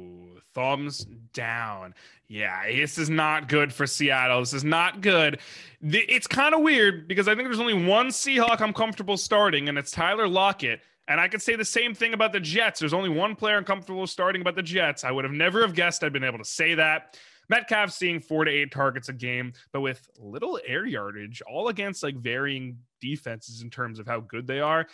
Thumbs 0.55 1.05
down. 1.33 1.93
Yeah, 2.27 2.65
this 2.65 2.97
is 2.97 3.09
not 3.09 3.47
good 3.47 3.71
for 3.71 3.85
Seattle. 3.85 4.39
This 4.39 4.53
is 4.53 4.63
not 4.63 5.01
good. 5.01 5.39
It's 5.83 6.25
kind 6.25 6.55
of 6.55 6.61
weird 6.61 7.07
because 7.07 7.27
I 7.27 7.35
think 7.35 7.47
there's 7.47 7.59
only 7.59 7.85
one 7.85 8.07
Seahawk 8.07 8.61
I'm 8.61 8.73
comfortable 8.73 9.17
starting, 9.17 9.69
and 9.69 9.77
it's 9.77 9.91
Tyler 9.91 10.27
Lockett. 10.27 10.81
And 11.07 11.19
I 11.19 11.27
could 11.27 11.43
say 11.43 11.55
the 11.55 11.63
same 11.63 11.93
thing 11.93 12.15
about 12.15 12.33
the 12.33 12.39
Jets. 12.39 12.79
There's 12.79 12.93
only 12.93 13.09
one 13.09 13.35
player 13.35 13.57
I'm 13.57 13.63
comfortable 13.63 14.07
starting 14.07 14.41
about 14.41 14.55
the 14.55 14.63
Jets. 14.63 15.03
I 15.03 15.11
would 15.11 15.23
have 15.23 15.33
never 15.33 15.61
have 15.61 15.75
guessed 15.75 16.03
I'd 16.03 16.13
been 16.13 16.23
able 16.23 16.39
to 16.39 16.45
say 16.45 16.73
that. 16.73 17.19
Metcalf 17.47 17.91
seeing 17.91 18.19
four 18.19 18.43
to 18.43 18.49
eight 18.49 18.71
targets 18.71 19.09
a 19.09 19.13
game, 19.13 19.53
but 19.71 19.81
with 19.81 20.09
little 20.17 20.59
air 20.65 20.83
yardage, 20.83 21.43
all 21.43 21.67
against 21.67 22.01
like 22.01 22.15
varying 22.15 22.79
defenses 23.01 23.61
in 23.61 23.69
terms 23.69 23.99
of 23.99 24.07
how 24.07 24.21
good 24.21 24.47
they 24.47 24.59
are. 24.61 24.87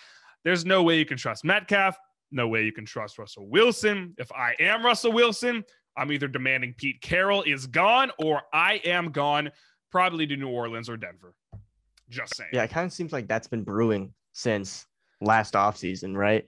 There's 0.44 0.66
no 0.66 0.84
way 0.84 0.98
you 0.98 1.06
can 1.06 1.18
trust 1.18 1.46
Metcalf. 1.46 1.98
No 2.32 2.48
way 2.48 2.64
you 2.64 2.72
can 2.72 2.86
trust 2.86 3.18
Russell 3.18 3.48
Wilson. 3.48 4.14
If 4.18 4.32
I 4.32 4.56
am 4.60 4.86
Russell 4.86 5.12
Wilson, 5.12 5.64
I'm 5.98 6.12
either 6.12 6.28
demanding 6.28 6.74
Pete 6.78 7.02
Carroll 7.02 7.44
is 7.44 7.68
gone 7.68 8.12
or 8.18 8.42
I 8.54 8.76
am 8.86 9.12
gone, 9.12 9.52
probably 9.92 10.26
to 10.28 10.38
New 10.38 10.50
Orleans 10.50 10.90
or 10.90 10.98
Denver. 10.98 11.34
Just 12.10 12.36
saying. 12.36 12.50
Yeah, 12.54 12.64
it 12.64 12.72
kind 12.72 12.86
of 12.86 12.94
seems 12.94 13.12
like 13.12 13.28
that's 13.28 13.48
been 13.48 13.64
brewing 13.64 14.14
since 14.34 14.86
last 15.20 15.54
offseason, 15.54 16.16
right? 16.16 16.46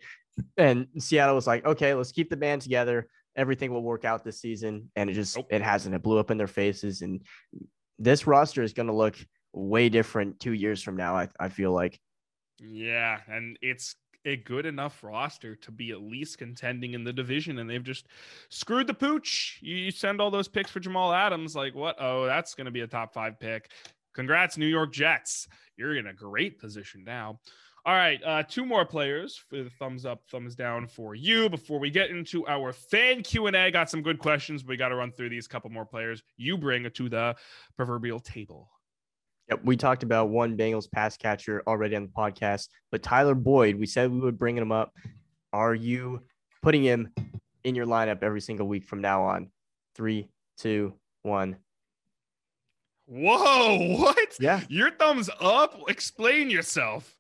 And 0.58 0.88
Seattle 1.00 1.36
was 1.36 1.48
like, 1.48 1.66
okay, 1.66 1.94
let's 1.94 2.12
keep 2.12 2.30
the 2.30 2.38
band 2.38 2.62
together. 2.62 3.08
Everything 3.36 3.72
will 3.72 3.84
work 3.84 4.06
out 4.06 4.24
this 4.24 4.40
season. 4.40 4.90
And 4.96 5.10
it 5.10 5.14
just, 5.14 5.38
nope. 5.38 5.48
it 5.50 5.62
hasn't. 5.62 5.96
It 5.96 6.04
blew 6.04 6.20
up 6.20 6.32
in 6.32 6.38
their 6.38 6.48
faces. 6.48 7.02
And 7.02 7.22
this 8.00 8.28
roster 8.28 8.64
is 8.64 8.74
going 8.74 8.88
to 8.88 8.94
look 8.94 9.16
way 9.54 9.90
different 9.90 10.40
two 10.40 10.54
years 10.54 10.82
from 10.82 10.98
now, 10.98 11.16
I, 11.16 11.30
I 11.40 11.50
feel 11.50 11.72
like. 11.72 12.00
Yeah. 12.60 13.20
And 13.28 13.58
it's 13.62 13.96
a 14.26 14.38
good 14.38 14.66
enough 14.66 15.04
roster 15.04 15.56
to 15.58 15.72
be 15.72 15.92
at 15.92 16.02
least 16.02 16.38
contending 16.38 16.94
in 16.94 17.04
the 17.04 17.14
division, 17.14 17.60
and 17.60 17.70
they've 17.70 17.84
just 17.84 18.08
screwed 18.50 18.88
the 18.88 18.94
pooch. 18.94 19.60
You 19.62 19.92
send 19.92 20.22
all 20.22 20.32
those 20.32 20.48
picks 20.48 20.72
for 20.72 20.80
Jamal 20.80 21.14
Adams, 21.14 21.56
like 21.56 21.76
what? 21.76 21.96
Oh, 22.00 22.26
that's 22.26 22.56
going 22.56 22.66
to 22.66 22.72
be 22.72 22.82
a 22.82 22.88
top 22.88 23.14
five 23.14 23.40
pick. 23.40 23.70
Congrats, 24.14 24.58
New 24.58 24.68
York 24.68 24.94
Jets. 24.94 25.48
You're 25.76 25.96
in 25.98 26.08
a 26.08 26.14
great 26.14 26.60
position 26.60 27.04
now. 27.04 27.40
All 27.86 27.96
right, 27.96 28.22
uh, 28.26 28.44
two 28.44 28.66
more 28.66 28.86
players 28.86 29.36
for 29.36 29.58
the 29.58 29.70
thumbs 29.70 30.06
up, 30.06 30.22
thumbs 30.32 30.56
down 30.56 30.88
for 30.88 31.16
you. 31.16 31.50
Before 31.50 31.80
we 31.80 31.90
get 31.90 32.12
into 32.12 32.48
our 32.48 32.72
fan 32.72 33.24
Q 33.24 33.48
and 33.48 33.58
A, 33.58 33.72
got 33.72 33.90
some 33.90 34.02
good 34.02 34.20
questions. 34.20 34.64
We 34.64 34.78
got 34.78 34.90
to 34.90 34.96
run 34.96 35.12
through 35.12 35.30
these 35.30 35.50
couple 35.50 35.70
more 35.70 35.86
players 35.86 36.24
you 36.38 36.58
bring 36.58 36.86
it 36.86 36.96
to 36.96 37.10
the 37.10 37.36
proverbial 37.76 38.22
table. 38.22 38.70
Yep, 39.50 39.62
we 39.64 39.76
talked 39.76 40.04
about 40.04 40.30
one 40.30 40.58
Bengals 40.58 40.90
pass 40.90 41.18
catcher 41.18 41.64
already 41.68 41.96
on 41.96 42.04
the 42.04 42.10
podcast, 42.10 42.70
but 42.92 43.04
Tyler 43.04 43.36
Boyd, 43.36 43.76
we 43.76 43.86
said 43.86 44.12
we 44.12 44.20
would 44.20 44.40
bring 44.40 44.58
him 44.58 44.72
up. 44.72 44.94
Are 45.52 45.76
you 45.76 46.22
putting 46.62 46.84
him 46.84 47.10
in 47.64 47.76
your 47.76 47.86
lineup 47.86 48.24
every 48.24 48.42
single 48.42 48.68
week 48.68 48.86
from 48.86 49.02
now 49.02 49.24
on? 49.24 49.50
Three, 49.96 50.30
two, 50.58 50.94
one. 51.24 51.58
Whoa, 53.06 53.98
what? 54.00 54.38
Yeah. 54.40 54.62
Your 54.70 54.92
thumbs 54.92 55.30
up? 55.42 55.78
Explain 55.90 56.50
yourself 56.50 57.14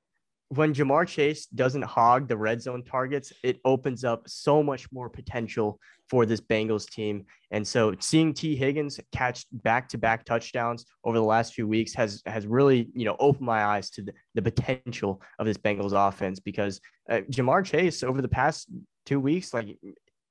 when 0.55 0.73
Ja'Marr 0.73 1.07
Chase 1.07 1.47
doesn't 1.47 1.83
hog 1.83 2.27
the 2.27 2.37
red 2.37 2.61
zone 2.61 2.83
targets, 2.83 3.33
it 3.43 3.59
opens 3.65 4.03
up 4.03 4.23
so 4.27 4.61
much 4.61 4.91
more 4.91 5.09
potential 5.09 5.79
for 6.09 6.25
this 6.25 6.41
Bengals 6.41 6.87
team. 6.87 7.25
And 7.51 7.65
so 7.65 7.93
seeing 7.99 8.33
Tee 8.33 8.55
Higgins 8.55 8.99
catch 9.11 9.45
back-to-back 9.51 10.25
touchdowns 10.25 10.85
over 11.03 11.17
the 11.17 11.23
last 11.23 11.53
few 11.53 11.67
weeks 11.67 11.93
has 11.95 12.21
has 12.25 12.45
really, 12.45 12.89
you 12.93 13.05
know, 13.05 13.15
opened 13.19 13.45
my 13.45 13.63
eyes 13.65 13.89
to 13.91 14.03
the, 14.03 14.13
the 14.35 14.41
potential 14.41 15.21
of 15.39 15.45
this 15.45 15.57
Bengals 15.57 15.93
offense 15.93 16.39
because 16.39 16.79
uh, 17.09 17.21
Ja'Marr 17.31 17.65
Chase 17.65 18.03
over 18.03 18.21
the 18.21 18.27
past 18.27 18.69
two 19.05 19.19
weeks, 19.19 19.53
like 19.53 19.77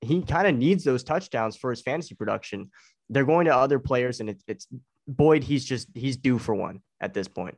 he 0.00 0.22
kind 0.22 0.46
of 0.46 0.54
needs 0.54 0.84
those 0.84 1.02
touchdowns 1.02 1.56
for 1.56 1.70
his 1.70 1.82
fantasy 1.82 2.14
production. 2.14 2.70
They're 3.08 3.24
going 3.24 3.46
to 3.46 3.56
other 3.56 3.78
players 3.78 4.20
and 4.20 4.30
it, 4.30 4.42
it's 4.46 4.66
Boyd, 5.08 5.42
he's 5.42 5.64
just 5.64 5.88
he's 5.94 6.16
due 6.16 6.38
for 6.38 6.54
one 6.54 6.80
at 7.00 7.12
this 7.12 7.28
point. 7.28 7.56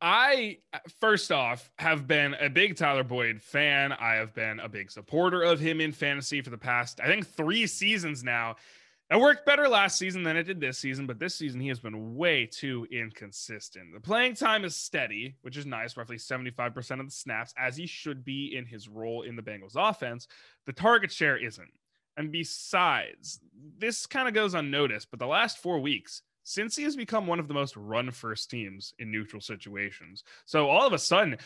I 0.00 0.58
first 1.00 1.32
off 1.32 1.70
have 1.78 2.06
been 2.06 2.34
a 2.34 2.48
big 2.48 2.76
Tyler 2.76 3.02
Boyd 3.02 3.42
fan. 3.42 3.92
I 3.92 4.14
have 4.14 4.32
been 4.32 4.60
a 4.60 4.68
big 4.68 4.90
supporter 4.90 5.42
of 5.42 5.58
him 5.58 5.80
in 5.80 5.92
fantasy 5.92 6.40
for 6.40 6.50
the 6.50 6.58
past, 6.58 7.00
I 7.00 7.06
think, 7.06 7.26
three 7.26 7.66
seasons 7.66 8.22
now. 8.22 8.56
It 9.10 9.18
worked 9.18 9.46
better 9.46 9.68
last 9.68 9.96
season 9.96 10.22
than 10.22 10.36
it 10.36 10.42
did 10.42 10.60
this 10.60 10.78
season, 10.78 11.06
but 11.06 11.18
this 11.18 11.34
season 11.34 11.60
he 11.60 11.68
has 11.68 11.80
been 11.80 12.14
way 12.14 12.44
too 12.44 12.86
inconsistent. 12.90 13.94
The 13.94 14.00
playing 14.00 14.34
time 14.34 14.66
is 14.66 14.76
steady, 14.76 15.34
which 15.40 15.56
is 15.56 15.64
nice, 15.64 15.96
roughly 15.96 16.16
75% 16.16 17.00
of 17.00 17.06
the 17.06 17.12
snaps, 17.12 17.54
as 17.56 17.74
he 17.74 17.86
should 17.86 18.22
be 18.22 18.54
in 18.54 18.66
his 18.66 18.86
role 18.86 19.22
in 19.22 19.34
the 19.34 19.42
Bengals 19.42 19.76
offense. 19.76 20.28
The 20.66 20.74
target 20.74 21.10
share 21.10 21.38
isn't. 21.38 21.72
And 22.18 22.30
besides, 22.30 23.40
this 23.78 24.04
kind 24.04 24.28
of 24.28 24.34
goes 24.34 24.52
unnoticed, 24.52 25.10
but 25.10 25.20
the 25.20 25.26
last 25.26 25.56
four 25.56 25.78
weeks, 25.78 26.22
since 26.48 26.74
he 26.74 26.82
has 26.84 26.96
become 26.96 27.26
one 27.26 27.38
of 27.38 27.46
the 27.46 27.52
most 27.52 27.76
run 27.76 28.10
first 28.10 28.48
teams 28.48 28.94
in 28.98 29.12
neutral 29.12 29.42
situations. 29.42 30.24
So 30.46 30.70
all 30.70 30.86
of 30.86 30.94
a 30.94 30.98
sudden, 30.98 31.36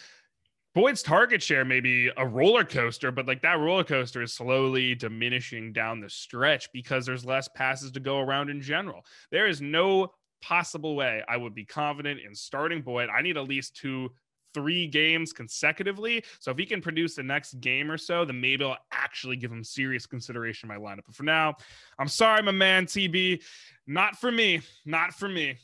Boyd's 0.77 1.03
target 1.03 1.43
share 1.43 1.65
may 1.65 1.81
be 1.81 2.09
a 2.17 2.25
roller 2.25 2.65
coaster, 2.65 3.11
but 3.11 3.27
like 3.27 3.43
that 3.43 3.59
roller 3.59 3.83
coaster 3.83 4.23
is 4.23 4.33
slowly 4.33 4.95
diminishing 4.95 5.73
down 5.73 6.01
the 6.01 6.09
stretch 6.09 6.69
because 6.73 7.05
there's 7.05 7.25
less 7.25 7.49
passes 7.49 7.91
to 7.91 8.01
go 8.01 8.21
around 8.21 8.49
in 8.49 8.61
general. 8.61 9.05
There 9.33 9.49
is 9.49 9.61
no 9.61 10.13
possible 10.41 10.95
way 10.95 11.23
I 11.29 11.37
would 11.37 11.55
be 11.55 11.65
confident 11.65 12.21
in 12.25 12.33
starting 12.33 12.83
Boyd. 12.83 13.09
I 13.09 13.23
need 13.23 13.37
at 13.37 13.49
least 13.49 13.75
two 13.75 14.13
three 14.55 14.87
games 14.87 15.33
consecutively. 15.33 16.25
So 16.41 16.51
if 16.51 16.59
he 16.59 16.67
can 16.67 16.81
produce 16.81 17.15
the 17.15 17.23
next 17.23 17.61
game 17.61 17.91
or 17.91 17.99
so, 17.99 18.25
then 18.25 18.41
maybe 18.41 18.65
I'll 18.65 18.79
actually 18.93 19.37
give 19.37 19.51
him 19.51 19.65
serious 19.65 20.07
consideration 20.07 20.71
in 20.71 20.77
my 20.77 20.91
lineup. 20.91 21.03
But 21.07 21.15
for 21.15 21.25
now, 21.25 21.57
I'm 21.99 22.09
sorry, 22.09 22.43
my 22.43 22.53
man 22.53 22.87
TB. 22.87 23.43
Not 23.87 24.17
for 24.17 24.31
me. 24.31 24.61
Not 24.85 25.15
for 25.15 25.29
me. 25.29 25.57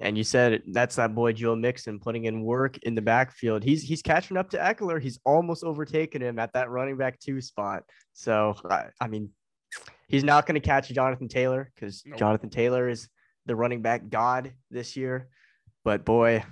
And 0.00 0.16
you 0.16 0.24
said 0.24 0.62
that's 0.72 0.96
that 0.96 1.14
boy 1.14 1.34
Joe 1.34 1.54
Mixon 1.54 2.00
putting 2.00 2.24
in 2.24 2.42
work 2.42 2.78
in 2.78 2.94
the 2.94 3.02
backfield. 3.02 3.62
He's 3.62 3.82
he's 3.82 4.00
catching 4.00 4.38
up 4.38 4.48
to 4.50 4.58
Ekeler. 4.58 5.00
He's 5.00 5.20
almost 5.26 5.62
overtaken 5.62 6.22
him 6.22 6.38
at 6.38 6.54
that 6.54 6.70
running 6.70 6.96
back 6.96 7.20
two 7.20 7.42
spot. 7.42 7.82
So 8.14 8.56
I, 8.70 8.86
I 8.98 9.08
mean, 9.08 9.30
he's 10.08 10.24
not 10.24 10.46
going 10.46 10.58
to 10.58 10.66
catch 10.66 10.88
Jonathan 10.88 11.28
Taylor 11.28 11.70
because 11.74 12.02
nope. 12.06 12.18
Jonathan 12.18 12.48
Taylor 12.48 12.88
is 12.88 13.08
the 13.44 13.54
running 13.54 13.82
back 13.82 14.08
god 14.08 14.52
this 14.70 14.96
year. 14.96 15.28
But 15.84 16.06
boy, 16.06 16.44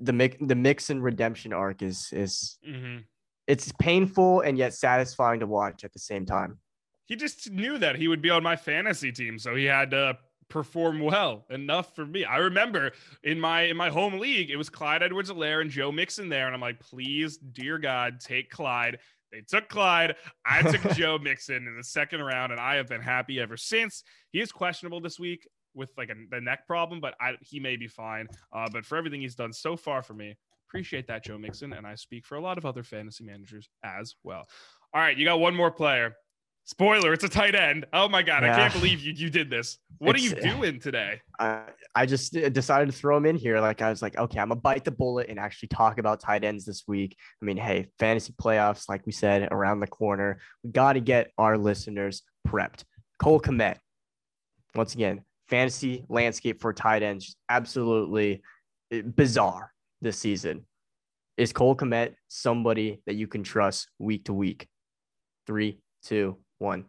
the 0.00 0.12
mix 0.12 0.36
the 0.40 0.54
Mixon 0.54 1.02
redemption 1.02 1.52
arc 1.52 1.82
is 1.82 2.08
is 2.12 2.58
mm-hmm. 2.66 2.98
it's 3.46 3.72
painful 3.78 4.40
and 4.40 4.56
yet 4.56 4.74
satisfying 4.74 5.40
to 5.40 5.46
watch 5.46 5.84
at 5.84 5.92
the 5.92 5.98
same 5.98 6.26
time. 6.26 6.58
He 7.06 7.16
just 7.16 7.50
knew 7.50 7.78
that 7.78 7.96
he 7.96 8.08
would 8.08 8.22
be 8.22 8.30
on 8.30 8.42
my 8.42 8.56
fantasy 8.56 9.12
team, 9.12 9.38
so 9.38 9.54
he 9.54 9.64
had 9.64 9.90
to 9.90 10.16
perform 10.48 11.00
well 11.00 11.44
enough 11.50 11.94
for 11.94 12.06
me. 12.06 12.24
I 12.24 12.38
remember 12.38 12.92
in 13.22 13.40
my 13.40 13.62
in 13.62 13.76
my 13.76 13.90
home 13.90 14.18
league, 14.18 14.50
it 14.50 14.56
was 14.56 14.70
Clyde 14.70 15.02
Edwards-Helaire 15.02 15.60
and 15.60 15.70
Joe 15.70 15.92
Mixon 15.92 16.28
there, 16.28 16.46
and 16.46 16.54
I'm 16.54 16.60
like, 16.60 16.80
please, 16.80 17.36
dear 17.36 17.78
God, 17.78 18.20
take 18.20 18.50
Clyde. 18.50 18.98
They 19.32 19.40
took 19.40 19.68
Clyde. 19.68 20.14
I 20.46 20.62
took 20.62 20.92
Joe 20.94 21.18
Mixon 21.18 21.66
in 21.66 21.76
the 21.76 21.84
second 21.84 22.22
round, 22.22 22.52
and 22.52 22.60
I 22.60 22.76
have 22.76 22.86
been 22.86 23.02
happy 23.02 23.40
ever 23.40 23.56
since. 23.56 24.04
He 24.30 24.40
is 24.40 24.52
questionable 24.52 25.00
this 25.00 25.18
week 25.18 25.48
with 25.74 25.90
like 25.96 26.10
a 26.10 26.14
the 26.30 26.40
neck 26.40 26.66
problem, 26.66 27.00
but 27.00 27.14
I, 27.20 27.34
he 27.40 27.60
may 27.60 27.76
be 27.76 27.88
fine. 27.88 28.28
Uh, 28.52 28.68
but 28.72 28.84
for 28.84 28.96
everything 28.96 29.20
he's 29.20 29.34
done 29.34 29.52
so 29.52 29.76
far 29.76 30.02
for 30.02 30.14
me, 30.14 30.36
appreciate 30.68 31.06
that, 31.08 31.24
Joe 31.24 31.38
Mixon, 31.38 31.72
and 31.72 31.86
I 31.86 31.94
speak 31.94 32.26
for 32.26 32.36
a 32.36 32.40
lot 32.40 32.58
of 32.58 32.66
other 32.66 32.82
fantasy 32.82 33.24
managers 33.24 33.68
as 33.84 34.14
well. 34.22 34.46
All 34.92 35.00
right, 35.00 35.16
you 35.16 35.24
got 35.24 35.40
one 35.40 35.54
more 35.54 35.70
player. 35.70 36.16
Spoiler, 36.66 37.12
it's 37.12 37.24
a 37.24 37.28
tight 37.28 37.54
end. 37.54 37.84
Oh 37.92 38.08
my 38.08 38.22
god, 38.22 38.42
yeah. 38.42 38.54
I 38.54 38.56
can't 38.56 38.72
believe 38.72 39.00
you 39.00 39.12
you 39.12 39.28
did 39.28 39.50
this. 39.50 39.76
What 39.98 40.16
it's, 40.16 40.32
are 40.32 40.36
you 40.36 40.42
doing 40.42 40.80
today? 40.80 41.20
I, 41.38 41.64
I 41.94 42.06
just 42.06 42.32
decided 42.32 42.86
to 42.90 42.96
throw 42.96 43.18
him 43.18 43.26
in 43.26 43.36
here. 43.36 43.60
Like 43.60 43.82
I 43.82 43.90
was 43.90 44.00
like, 44.00 44.16
okay, 44.16 44.40
I'm 44.40 44.48
gonna 44.48 44.60
bite 44.60 44.82
the 44.82 44.90
bullet 44.90 45.28
and 45.28 45.38
actually 45.38 45.68
talk 45.68 45.98
about 45.98 46.20
tight 46.20 46.42
ends 46.42 46.64
this 46.64 46.84
week. 46.88 47.18
I 47.42 47.44
mean, 47.44 47.58
hey, 47.58 47.88
fantasy 47.98 48.32
playoffs, 48.32 48.88
like 48.88 49.04
we 49.04 49.12
said, 49.12 49.46
around 49.52 49.80
the 49.80 49.86
corner. 49.86 50.40
We 50.62 50.70
got 50.70 50.94
to 50.94 51.00
get 51.00 51.32
our 51.36 51.58
listeners 51.58 52.22
prepped. 52.48 52.84
Cole 53.22 53.40
Kmet, 53.40 53.76
once 54.74 54.94
again, 54.94 55.22
fantasy 55.48 56.04
landscape 56.08 56.60
for 56.60 56.72
tight 56.72 57.02
ends 57.02 57.36
absolutely 57.48 58.42
eh, 58.90 59.02
bizarre 59.02 59.72
this 60.00 60.18
season. 60.18 60.64
Is 61.36 61.52
Cole 61.52 61.74
Kmet 61.76 62.14
somebody 62.28 63.00
that 63.06 63.14
you 63.14 63.26
can 63.26 63.42
trust 63.42 63.90
week 63.98 64.24
to 64.26 64.32
week? 64.32 64.68
Three, 65.46 65.80
two, 66.04 66.38
one. 66.58 66.84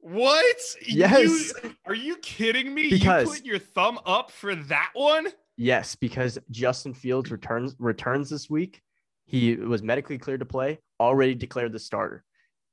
What? 0.00 0.56
Yes. 0.86 1.52
You, 1.62 1.74
are 1.86 1.94
you 1.94 2.16
kidding 2.16 2.72
me? 2.72 2.88
Because 2.88 3.26
you 3.26 3.34
put 3.34 3.44
your 3.44 3.58
thumb 3.58 3.98
up 4.06 4.30
for 4.30 4.54
that 4.54 4.90
one? 4.94 5.28
Yes, 5.56 5.96
because 5.96 6.38
Justin 6.50 6.94
Fields 6.94 7.30
returns 7.30 7.74
returns 7.78 8.30
this 8.30 8.48
week. 8.48 8.80
He 9.26 9.56
was 9.56 9.82
medically 9.82 10.16
cleared 10.16 10.40
to 10.40 10.46
play, 10.46 10.78
already 10.98 11.34
declared 11.34 11.72
the 11.72 11.78
starter. 11.78 12.24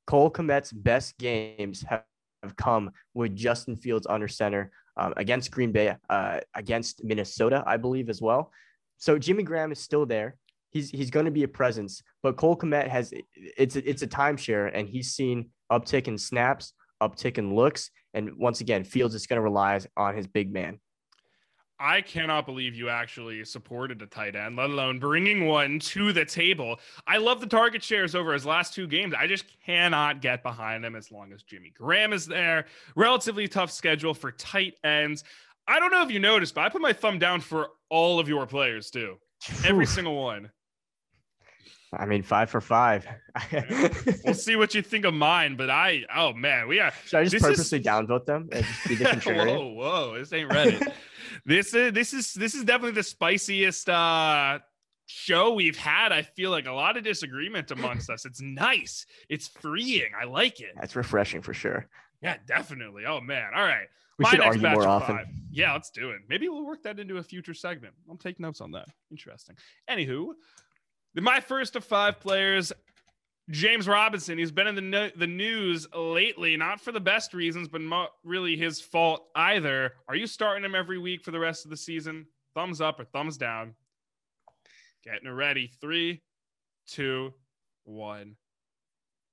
Cole 0.07 0.31
Kmet's 0.31 0.71
best 0.71 1.17
games 1.17 1.83
have 1.89 2.03
have 2.45 2.55
come 2.55 2.91
with 3.13 3.35
Justin 3.35 3.75
Fields 3.75 4.07
under 4.09 4.27
center 4.27 4.71
um, 4.97 5.13
against 5.17 5.51
Green 5.51 5.71
Bay, 5.71 5.95
uh, 6.09 6.39
against 6.53 7.03
Minnesota, 7.03 7.63
I 7.65 7.77
believe, 7.77 8.09
as 8.09 8.21
well. 8.21 8.51
So 8.97 9.17
Jimmy 9.19 9.43
Graham 9.43 9.71
is 9.71 9.79
still 9.79 10.05
there. 10.05 10.35
He's 10.71 10.89
he's 10.89 11.09
going 11.09 11.25
to 11.25 11.31
be 11.31 11.43
a 11.43 11.47
presence, 11.47 12.01
but 12.21 12.37
Cole 12.37 12.57
Kmet 12.57 12.87
has 12.87 13.13
it's 13.35 13.75
a, 13.75 13.89
it's 13.89 14.01
a 14.01 14.07
timeshare, 14.07 14.71
and 14.73 14.87
he's 14.87 15.11
seen 15.11 15.49
uptick 15.71 16.07
in 16.07 16.17
snaps, 16.17 16.73
uptick 17.01 17.37
in 17.37 17.55
looks, 17.55 17.91
and 18.13 18.37
once 18.37 18.61
again, 18.61 18.83
Fields 18.83 19.15
is 19.15 19.27
going 19.27 19.37
to 19.37 19.41
rely 19.41 19.79
on 19.95 20.15
his 20.15 20.27
big 20.27 20.51
man. 20.51 20.79
I 21.79 22.01
cannot 22.01 22.45
believe 22.45 22.73
you 22.75 22.89
actually 22.89 23.43
supported 23.43 24.01
a 24.01 24.05
tight 24.05 24.35
end, 24.35 24.55
let 24.55 24.69
alone 24.69 24.97
bringing 24.99 25.45
one 25.45 25.79
to 25.79 26.13
the 26.13 26.23
table. 26.23 26.79
I 27.05 27.17
love 27.17 27.41
the 27.41 27.47
target 27.47 27.83
shares 27.83 28.15
over 28.15 28.33
his 28.33 28.45
last 28.45 28.73
two 28.73 28.87
games. 28.87 29.13
I 29.17 29.27
just 29.27 29.45
cannot 29.65 30.21
get 30.21 30.41
behind 30.41 30.85
him 30.85 30.95
as 30.95 31.11
long 31.11 31.33
as 31.33 31.43
Jimmy 31.43 31.73
Graham 31.75 32.13
is 32.13 32.25
there. 32.25 32.65
Relatively 32.95 33.47
tough 33.47 33.71
schedule 33.71 34.13
for 34.13 34.31
tight 34.31 34.75
ends. 34.83 35.23
I 35.67 35.79
don't 35.79 35.91
know 35.91 36.03
if 36.03 36.11
you 36.11 36.19
noticed, 36.19 36.55
but 36.55 36.61
I 36.61 36.69
put 36.69 36.81
my 36.81 36.93
thumb 36.93 37.19
down 37.19 37.41
for 37.41 37.69
all 37.89 38.19
of 38.19 38.29
your 38.29 38.45
players 38.45 38.89
too. 38.89 39.17
Every 39.65 39.85
single 39.85 40.15
one. 40.23 40.51
I 41.97 42.05
mean, 42.05 42.23
five 42.23 42.49
for 42.49 42.61
five. 42.61 43.07
we'll 44.23 44.33
see 44.33 44.55
what 44.55 44.73
you 44.73 44.81
think 44.81 45.05
of 45.05 45.13
mine, 45.13 45.55
but 45.55 45.69
I, 45.69 46.03
oh 46.13 46.33
man, 46.33 46.67
we 46.67 46.79
are. 46.79 46.91
Should 47.05 47.19
I 47.19 47.23
just 47.25 47.43
purposely 47.43 47.79
is... 47.79 47.85
downvote 47.85 48.25
them 48.25 48.49
and 48.51 48.65
just 48.65 48.87
be 48.87 48.95
the 48.95 49.05
contrarian? 49.05 49.57
whoa, 49.57 49.67
whoa, 49.67 50.17
this 50.17 50.33
ain't 50.33 50.49
Reddit. 50.49 50.91
this 51.45 51.73
is 51.73 51.93
this 51.93 52.13
is 52.13 52.33
this 52.33 52.55
is 52.55 52.63
definitely 52.63 52.95
the 52.95 53.03
spiciest 53.03 53.89
uh 53.89 54.59
show 55.07 55.53
we've 55.53 55.77
had. 55.77 56.11
I 56.11 56.23
feel 56.23 56.51
like 56.51 56.65
a 56.65 56.71
lot 56.71 56.97
of 56.97 57.03
disagreement 57.03 57.71
amongst 57.71 58.09
us. 58.09 58.25
It's 58.25 58.41
nice. 58.41 59.05
It's 59.29 59.47
freeing. 59.47 60.11
I 60.19 60.25
like 60.25 60.59
it. 60.59 60.73
That's 60.75 60.95
refreshing 60.95 61.41
for 61.41 61.53
sure. 61.53 61.87
Yeah, 62.21 62.37
definitely. 62.47 63.03
Oh 63.05 63.21
man. 63.21 63.51
All 63.55 63.63
right. 63.63 63.87
We 64.17 64.23
My 64.23 64.29
should 64.31 64.39
argue 64.39 64.69
more 64.69 64.87
often. 64.87 65.17
Five. 65.17 65.27
Yeah, 65.51 65.73
let's 65.73 65.89
do 65.89 66.11
it. 66.11 66.21
Maybe 66.29 66.47
we'll 66.47 66.65
work 66.65 66.83
that 66.83 66.99
into 66.99 67.17
a 67.17 67.23
future 67.23 67.53
segment. 67.53 67.93
I'll 68.09 68.15
take 68.15 68.39
notes 68.39 68.61
on 68.61 68.71
that. 68.71 68.87
Interesting. 69.11 69.57
Anywho, 69.89 70.29
my 71.15 71.41
first 71.41 71.75
of 71.75 71.83
five 71.83 72.19
players, 72.19 72.71
James 73.51 73.87
Robinson. 73.87 74.37
He's 74.37 74.51
been 74.51 74.67
in 74.67 74.75
the 74.75 74.81
no- 74.81 75.11
the 75.15 75.27
news 75.27 75.87
lately, 75.93 76.57
not 76.57 76.81
for 76.81 76.91
the 76.91 76.99
best 76.99 77.33
reasons, 77.33 77.67
but 77.67 77.81
not 77.81 78.11
really 78.23 78.57
his 78.57 78.81
fault 78.81 79.27
either. 79.35 79.93
Are 80.07 80.15
you 80.15 80.27
starting 80.27 80.63
him 80.63 80.73
every 80.75 80.97
week 80.97 81.23
for 81.23 81.31
the 81.31 81.39
rest 81.39 81.65
of 81.65 81.71
the 81.71 81.77
season? 81.77 82.25
Thumbs 82.55 82.81
up 82.81 82.99
or 82.99 83.05
thumbs 83.05 83.37
down? 83.37 83.75
Getting 85.03 85.29
ready. 85.29 85.71
Three, 85.79 86.23
two, 86.87 87.33
one. 87.83 88.35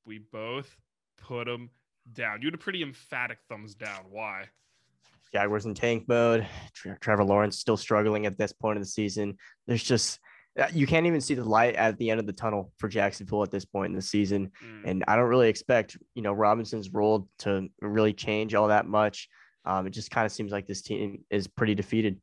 We 0.05 0.19
both 0.19 0.77
put 1.17 1.49
him 1.49 1.71
down. 2.13 2.43
You 2.43 2.49
had 2.49 2.55
a 2.55 2.59
pretty 2.59 2.83
emphatic 2.83 3.39
thumbs 3.49 3.75
down. 3.75 4.07
Why? 4.11 4.47
Jaguars 5.33 5.65
in 5.65 5.75
tank 5.75 6.07
mode. 6.09 6.47
Trevor 7.01 7.25
Lawrence 7.25 7.59
still 7.59 7.79
struggling 7.79 8.27
at 8.27 8.37
this 8.37 8.53
point 8.53 8.77
of 8.77 8.83
the 8.83 8.89
season. 8.89 9.39
There's 9.67 9.83
just 9.83 10.21
you 10.73 10.87
can't 10.87 11.07
even 11.07 11.21
see 11.21 11.35
the 11.35 11.45
light 11.45 11.75
at 11.77 11.97
the 11.99 12.11
end 12.11 12.21
of 12.21 12.27
the 12.27 12.33
tunnel 12.33 12.73
for 12.79 12.89
Jacksonville 12.89 13.43
at 13.43 13.51
this 13.51 13.65
point 13.65 13.91
in 13.91 13.97
the 13.97 14.03
season. 14.03 14.51
Mm. 14.65 14.91
And 14.91 15.05
I 15.09 15.17
don't 15.17 15.29
really 15.29 15.49
expect, 15.49 15.97
you 16.15 16.23
know, 16.23 16.33
Robinson's 16.33 16.93
role 16.93 17.29
to 17.39 17.69
really 17.81 18.13
change 18.13 18.55
all 18.55 18.69
that 18.69 18.87
much. 18.87 19.29
Um, 19.65 19.87
it 19.87 19.91
just 19.91 20.11
kind 20.11 20.27
of 20.27 20.33
seems 20.33 20.53
like 20.53 20.67
this 20.67 20.83
team 20.83 21.25
is 21.31 21.47
pretty 21.47 21.75
defeated. 21.75 22.21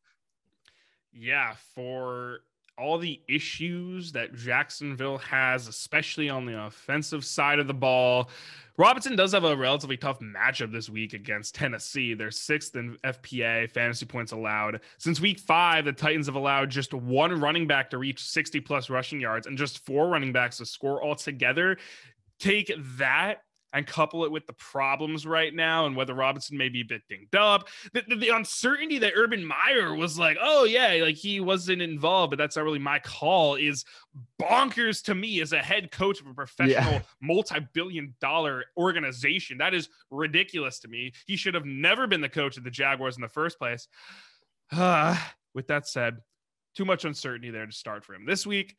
Yeah, 1.12 1.56
for 1.74 2.40
all 2.80 2.98
the 2.98 3.22
issues 3.28 4.12
that 4.14 4.34
Jacksonville 4.34 5.18
has, 5.20 5.68
especially 5.68 6.30
on 6.30 6.46
the 6.46 6.66
offensive 6.66 7.26
side 7.26 7.60
of 7.60 7.68
the 7.68 7.74
ball. 7.74 8.30
Robinson 8.78 9.18
does 9.18 9.34
have 9.34 9.44
a 9.44 9.58
relatively 9.58 9.98
tough 9.98 10.20
matchup 10.20 10.72
this 10.72 10.90
week 10.90 11.14
against 11.14 11.54
Tennessee. 11.56 12.14
They're 12.14 12.32
sixth 12.32 12.76
in 12.78 12.98
FPA 13.04 13.70
fantasy 13.70 14.06
points 14.06 14.32
allowed. 14.32 14.80
Since 14.98 15.20
week 15.20 15.40
five, 15.40 15.84
the 15.84 15.92
Titans 15.92 16.28
have 16.28 16.36
allowed 16.36 16.70
just 16.70 16.94
one 16.94 17.42
running 17.42 17.68
back 17.68 17.90
to 17.90 17.98
reach 17.98 18.24
60 18.24 18.62
plus 18.62 18.90
rushing 18.90 19.20
yards 19.20 19.48
and 19.48 19.58
just 19.58 19.86
four 19.86 20.08
running 20.08 20.32
backs 20.32 20.60
to 20.60 20.66
score 20.66 21.04
altogether. 21.04 21.78
Take 22.40 22.72
that 22.98 23.42
and 23.74 23.86
couple 23.86 24.26
it 24.26 24.32
with 24.32 24.46
the 24.48 24.54
problems 24.54 25.26
right 25.26 25.54
now 25.54 25.86
and 25.86 25.96
whether 25.96 26.14
Robinson 26.14 26.58
may 26.58 26.70
be 26.70 26.82
a 26.82 26.86
bit 26.86 27.02
dinged 27.08 27.36
up. 27.36 27.68
The, 27.94 28.04
the, 28.08 28.16
the, 28.16 28.30
uncertainty 28.30 28.98
that 29.00 29.14
Urban 29.16 29.46
Meyer 29.46 29.94
was 29.94 30.18
like, 30.18 30.38
oh, 30.42 30.64
yeah, 30.64 31.00
like 31.02 31.16
he 31.16 31.40
wasn't 31.40 31.82
involved, 31.82 32.32
but 32.32 32.38
that's 32.38 32.56
not 32.56 32.66
really 32.66 32.80
my 32.80 33.00
call 33.00 33.56
is 33.56 33.86
bonkers 34.42 35.04
to 35.04 35.16
me 35.16 35.42
as 35.42 35.54
a 35.54 35.60
head 35.60 35.92
coach 35.92 36.20
of 36.20 36.28
a 36.28 36.34
professional 36.34 36.94
yeah. 36.94 37.02
multi 37.22 37.60
billion 37.74 38.16
dollar 38.20 38.66
organization. 38.78 39.58
That 39.60 39.74
is 39.74 39.90
ridiculous 40.10 40.80
to 40.80 40.88
me. 40.88 41.14
He 41.28 41.36
should 41.36 41.54
have 41.54 41.66
never 41.66 42.08
been 42.08 42.22
the 42.22 42.30
coach 42.30 42.58
of 42.58 42.64
the 42.64 42.72
Jaguars 42.72 43.18
in 43.18 43.22
the 43.22 43.30
first 43.30 43.60
place. 43.60 43.88
Uh, 44.72 45.18
with 45.54 45.68
that 45.68 45.88
said, 45.88 46.18
too 46.76 46.86
much 46.86 47.06
uncertainty 47.06 47.50
there 47.50 47.66
to 47.66 47.72
start 47.72 48.06
for 48.06 48.14
him 48.14 48.26
this 48.26 48.46
week 48.46 48.76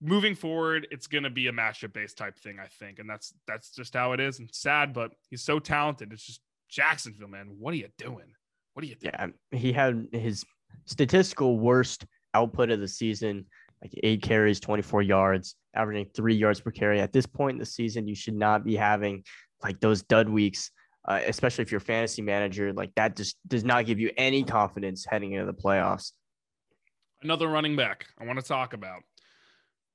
moving 0.00 0.34
forward, 0.34 0.86
it's 0.90 1.06
going 1.06 1.24
to 1.24 1.30
be 1.30 1.48
a 1.48 1.52
matchup 1.52 1.92
based 1.92 2.18
type 2.18 2.38
thing, 2.38 2.58
I 2.60 2.66
think, 2.66 2.98
and 2.98 3.08
that's 3.08 3.34
that's 3.46 3.70
just 3.70 3.94
how 3.94 4.12
it 4.12 4.20
is. 4.20 4.38
And 4.38 4.48
sad, 4.52 4.92
but 4.92 5.12
he's 5.30 5.42
so 5.42 5.58
talented. 5.58 6.12
It's 6.12 6.24
just 6.24 6.40
Jacksonville, 6.68 7.28
man. 7.28 7.48
What 7.58 7.72
are 7.74 7.78
you 7.78 7.88
doing? 7.98 8.32
What 8.74 8.84
are 8.84 8.88
you 8.88 8.96
doing? 8.96 9.12
Yeah, 9.14 9.58
he 9.58 9.72
had 9.72 10.08
his 10.12 10.44
statistical 10.84 11.58
worst 11.58 12.04
output 12.34 12.70
of 12.70 12.80
the 12.80 12.88
season, 12.88 13.46
like 13.82 13.92
eight 14.02 14.22
carries, 14.22 14.60
24 14.60 15.02
yards, 15.02 15.56
averaging 15.74 16.06
three 16.14 16.34
yards 16.34 16.60
per 16.60 16.70
carry. 16.70 17.00
At 17.00 17.12
this 17.12 17.26
point 17.26 17.54
in 17.54 17.58
the 17.58 17.66
season, 17.66 18.06
you 18.06 18.14
should 18.14 18.34
not 18.34 18.64
be 18.64 18.76
having 18.76 19.24
like 19.62 19.80
those 19.80 20.02
dud 20.02 20.28
weeks. 20.28 20.70
Uh, 21.08 21.20
especially 21.28 21.62
if 21.62 21.70
you're 21.70 21.78
a 21.78 21.80
fantasy 21.80 22.20
manager, 22.20 22.72
like 22.72 22.92
that 22.96 23.14
just 23.14 23.36
does 23.46 23.62
not 23.62 23.86
give 23.86 24.00
you 24.00 24.10
any 24.16 24.42
confidence 24.42 25.06
heading 25.08 25.34
into 25.34 25.46
the 25.46 25.54
playoffs. 25.54 26.10
Another 27.22 27.46
running 27.46 27.76
back 27.76 28.06
I 28.18 28.24
want 28.24 28.40
to 28.40 28.44
talk 28.44 28.72
about 28.72 29.04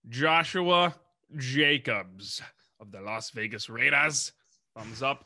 Joshua 0.09 0.95
Jacobs 1.37 2.41
of 2.79 2.91
the 2.91 3.01
Las 3.01 3.29
Vegas 3.31 3.69
Raiders. 3.69 4.31
Thumbs 4.75 5.03
up 5.03 5.25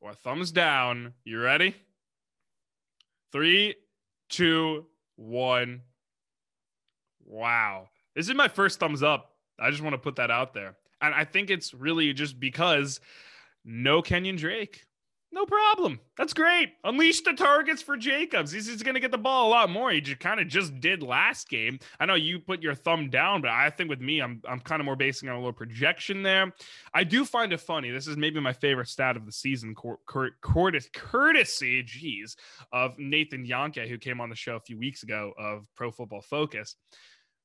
or 0.00 0.14
thumbs 0.14 0.50
down. 0.52 1.14
You 1.24 1.40
ready? 1.40 1.74
Three, 3.32 3.74
two, 4.28 4.86
one. 5.16 5.82
Wow. 7.24 7.88
This 8.14 8.28
is 8.28 8.34
my 8.34 8.48
first 8.48 8.80
thumbs 8.80 9.02
up. 9.02 9.36
I 9.60 9.70
just 9.70 9.82
want 9.82 9.94
to 9.94 9.98
put 9.98 10.16
that 10.16 10.30
out 10.30 10.54
there. 10.54 10.76
And 11.00 11.14
I 11.14 11.24
think 11.24 11.50
it's 11.50 11.74
really 11.74 12.12
just 12.12 12.40
because 12.40 13.00
no 13.64 14.02
Kenyon 14.02 14.36
Drake. 14.36 14.86
No 15.30 15.44
problem. 15.44 16.00
That's 16.16 16.32
great. 16.32 16.70
Unleash 16.84 17.20
the 17.20 17.34
targets 17.34 17.82
for 17.82 17.98
Jacobs. 17.98 18.50
He's, 18.50 18.66
he's 18.66 18.82
going 18.82 18.94
to 18.94 19.00
get 19.00 19.10
the 19.10 19.18
ball 19.18 19.48
a 19.48 19.50
lot 19.50 19.68
more. 19.68 19.90
He 19.90 20.00
just 20.00 20.20
kind 20.20 20.40
of 20.40 20.48
just 20.48 20.80
did 20.80 21.02
last 21.02 21.50
game. 21.50 21.78
I 22.00 22.06
know 22.06 22.14
you 22.14 22.38
put 22.38 22.62
your 22.62 22.74
thumb 22.74 23.10
down, 23.10 23.42
but 23.42 23.50
I 23.50 23.68
think 23.68 23.90
with 23.90 24.00
me, 24.00 24.20
I'm 24.20 24.40
I'm 24.48 24.58
kind 24.60 24.80
of 24.80 24.86
more 24.86 24.96
basing 24.96 25.28
on 25.28 25.34
a 25.34 25.38
little 25.38 25.52
projection 25.52 26.22
there. 26.22 26.52
I 26.94 27.04
do 27.04 27.26
find 27.26 27.52
it 27.52 27.60
funny. 27.60 27.90
This 27.90 28.06
is 28.06 28.16
maybe 28.16 28.40
my 28.40 28.54
favorite 28.54 28.88
stat 28.88 29.16
of 29.16 29.26
the 29.26 29.32
season, 29.32 29.74
courtesy, 30.06 30.88
courtesy, 30.94 31.82
geez, 31.82 32.36
of 32.72 32.98
Nathan 32.98 33.46
Jahnke, 33.46 33.86
who 33.86 33.98
came 33.98 34.22
on 34.22 34.30
the 34.30 34.36
show 34.36 34.56
a 34.56 34.60
few 34.60 34.78
weeks 34.78 35.02
ago 35.02 35.34
of 35.38 35.66
Pro 35.76 35.90
Football 35.90 36.22
Focus. 36.22 36.76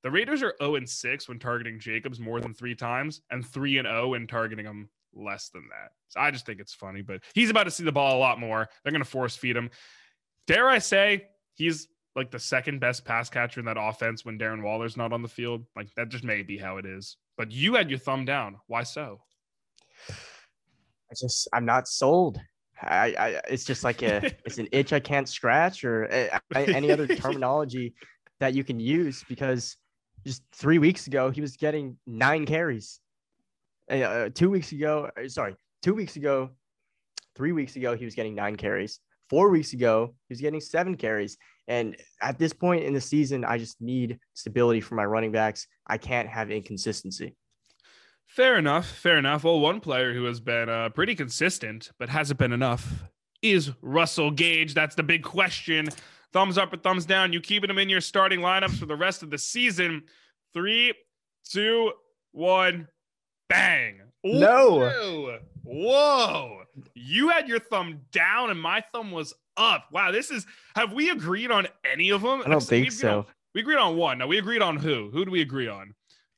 The 0.03 0.11
Raiders 0.11 0.41
are 0.41 0.55
0 0.61 0.75
and 0.75 0.89
6 0.89 1.29
when 1.29 1.39
targeting 1.39 1.79
Jacobs 1.79 2.19
more 2.19 2.39
than 2.39 2.53
three 2.53 2.75
times, 2.75 3.21
and 3.29 3.45
3 3.45 3.77
and 3.79 3.87
0 3.87 4.09
when 4.09 4.27
targeting 4.27 4.65
him 4.65 4.89
less 5.15 5.49
than 5.49 5.63
that. 5.69 5.91
So 6.09 6.19
I 6.19 6.31
just 6.31 6.45
think 6.45 6.59
it's 6.59 6.73
funny, 6.73 7.01
but 7.01 7.21
he's 7.33 7.49
about 7.49 7.63
to 7.63 7.71
see 7.71 7.83
the 7.83 7.91
ball 7.91 8.17
a 8.17 8.19
lot 8.19 8.39
more. 8.39 8.69
They're 8.83 8.91
going 8.91 9.03
to 9.03 9.09
force 9.09 9.35
feed 9.35 9.55
him. 9.55 9.69
Dare 10.47 10.67
I 10.67 10.79
say 10.79 11.27
he's 11.55 11.87
like 12.15 12.31
the 12.31 12.39
second 12.39 12.79
best 12.79 13.05
pass 13.05 13.29
catcher 13.29 13.59
in 13.59 13.65
that 13.65 13.77
offense 13.79 14.23
when 14.23 14.37
Darren 14.37 14.63
Waller's 14.63 14.97
not 14.97 15.13
on 15.13 15.21
the 15.21 15.27
field? 15.27 15.65
Like 15.75 15.87
that 15.95 16.09
just 16.09 16.23
may 16.23 16.43
be 16.43 16.57
how 16.57 16.77
it 16.77 16.85
is. 16.85 17.17
But 17.37 17.51
you 17.51 17.75
had 17.75 17.89
your 17.89 17.99
thumb 17.99 18.25
down. 18.25 18.57
Why 18.67 18.83
so? 18.83 19.21
I 20.09 21.15
just 21.19 21.47
I'm 21.53 21.65
not 21.65 21.87
sold. 21.87 22.39
I, 22.81 23.15
I 23.17 23.27
it's 23.47 23.63
just 23.63 23.83
like 23.83 24.01
a 24.01 24.25
it's 24.45 24.57
an 24.57 24.67
itch 24.71 24.93
I 24.93 24.99
can't 24.99 25.29
scratch 25.29 25.83
or 25.83 26.07
eh, 26.11 26.37
a, 26.55 26.59
any 26.69 26.91
other 26.91 27.07
terminology 27.15 27.93
that 28.39 28.53
you 28.53 28.63
can 28.63 28.79
use 28.79 29.23
because 29.27 29.77
just 30.25 30.43
three 30.53 30.77
weeks 30.77 31.07
ago 31.07 31.29
he 31.29 31.41
was 31.41 31.55
getting 31.57 31.97
nine 32.05 32.45
carries 32.45 32.99
uh, 33.89 34.29
two 34.33 34.49
weeks 34.49 34.71
ago, 34.71 35.09
uh, 35.17 35.27
sorry, 35.27 35.55
two 35.81 35.93
weeks 35.93 36.15
ago, 36.15 36.49
three 37.35 37.51
weeks 37.51 37.75
ago, 37.75 37.95
he 37.95 38.05
was 38.05 38.15
getting 38.15 38.35
nine 38.35 38.55
carries. 38.55 38.99
Four 39.29 39.49
weeks 39.49 39.73
ago, 39.73 40.13
he 40.27 40.33
was 40.33 40.41
getting 40.41 40.61
seven 40.61 40.95
carries. 40.95 41.37
And 41.67 41.95
at 42.21 42.37
this 42.37 42.53
point 42.53 42.83
in 42.83 42.93
the 42.93 43.01
season, 43.01 43.45
I 43.45 43.57
just 43.57 43.81
need 43.81 44.19
stability 44.33 44.81
for 44.81 44.95
my 44.95 45.05
running 45.05 45.31
backs. 45.31 45.67
I 45.87 45.97
can't 45.97 46.27
have 46.27 46.51
inconsistency. 46.51 47.35
Fair 48.27 48.57
enough. 48.57 48.87
Fair 48.87 49.17
enough. 49.17 49.43
Well, 49.43 49.59
one 49.59 49.79
player 49.79 50.13
who 50.13 50.25
has 50.25 50.39
been 50.39 50.69
uh, 50.69 50.89
pretty 50.89 51.15
consistent, 51.15 51.91
but 51.99 52.09
hasn't 52.09 52.39
been 52.39 52.51
enough 52.51 53.03
is 53.41 53.71
Russell 53.81 54.31
Gage. 54.31 54.73
That's 54.73 54.95
the 54.95 55.03
big 55.03 55.23
question. 55.23 55.89
Thumbs 56.31 56.57
up 56.57 56.73
or 56.73 56.77
thumbs 56.77 57.05
down. 57.05 57.31
You 57.31 57.41
keeping 57.41 57.69
him 57.69 57.77
in 57.77 57.89
your 57.89 58.01
starting 58.01 58.39
lineups 58.39 58.79
for 58.79 58.85
the 58.87 58.95
rest 58.95 59.21
of 59.21 59.29
the 59.29 59.37
season. 59.37 60.03
Three, 60.53 60.93
two, 61.49 61.91
one. 62.31 62.87
Bang. 63.49 63.99
No. 64.23 65.39
Whoa. 65.63 66.61
You 66.93 67.29
had 67.29 67.47
your 67.47 67.59
thumb 67.59 68.01
down 68.11 68.49
and 68.51 68.59
my 68.59 68.83
thumb 68.93 69.11
was 69.11 69.33
up. 69.57 69.85
Wow. 69.91 70.11
This 70.11 70.31
is, 70.31 70.45
have 70.75 70.93
we 70.93 71.09
agreed 71.09 71.51
on 71.51 71.67
any 71.89 72.09
of 72.11 72.21
them? 72.21 72.41
I 72.45 72.49
don't 72.49 72.61
think 72.63 72.85
we 72.85 72.89
so. 72.91 73.19
On, 73.19 73.25
we 73.53 73.61
agreed 73.61 73.77
on 73.77 73.95
one. 73.97 74.17
No, 74.17 74.27
we 74.27 74.37
agreed 74.37 74.61
on 74.61 74.77
who? 74.77 75.09
Who 75.11 75.25
do 75.25 75.31
we 75.31 75.41
agree 75.41 75.67
on? 75.67 75.93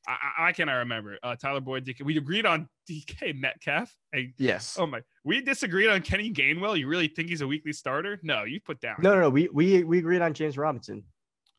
I, 0.08 0.49
I 0.49 0.51
can't 0.51 0.70
I 0.70 0.74
remember. 0.74 1.18
Uh, 1.24 1.36
Tyler 1.36 1.62
Boyd, 1.62 1.86
DK. 1.86 2.03
We 2.03 2.18
agreed 2.18 2.45
on 2.45 2.70
DK 2.89 3.39
Metcalf. 3.39 3.95
Hey, 4.12 4.34
Yes. 4.38 4.78
oh 4.80 4.86
my, 4.86 5.01
we 5.24 5.41
disagreed 5.41 5.89
on 5.89 6.01
Kenny 6.01 6.32
Gainwell. 6.32 6.78
You 6.78 6.88
really 6.88 7.08
think 7.08 7.30
he's 7.30 7.41
a 7.41 7.47
weekly 7.47 7.74
starter? 7.74 8.20
No, 8.22 8.43
you 8.43 8.60
put 8.60 8.80
down. 8.82 8.97
No, 8.99 9.16
no, 9.16 9.22
no. 9.22 9.30
We 9.32 9.49
we 9.51 9.84
we 9.84 9.97
agreed 9.97 10.22
on 10.22 10.34
James 10.36 10.60
Robinson, 10.60 11.03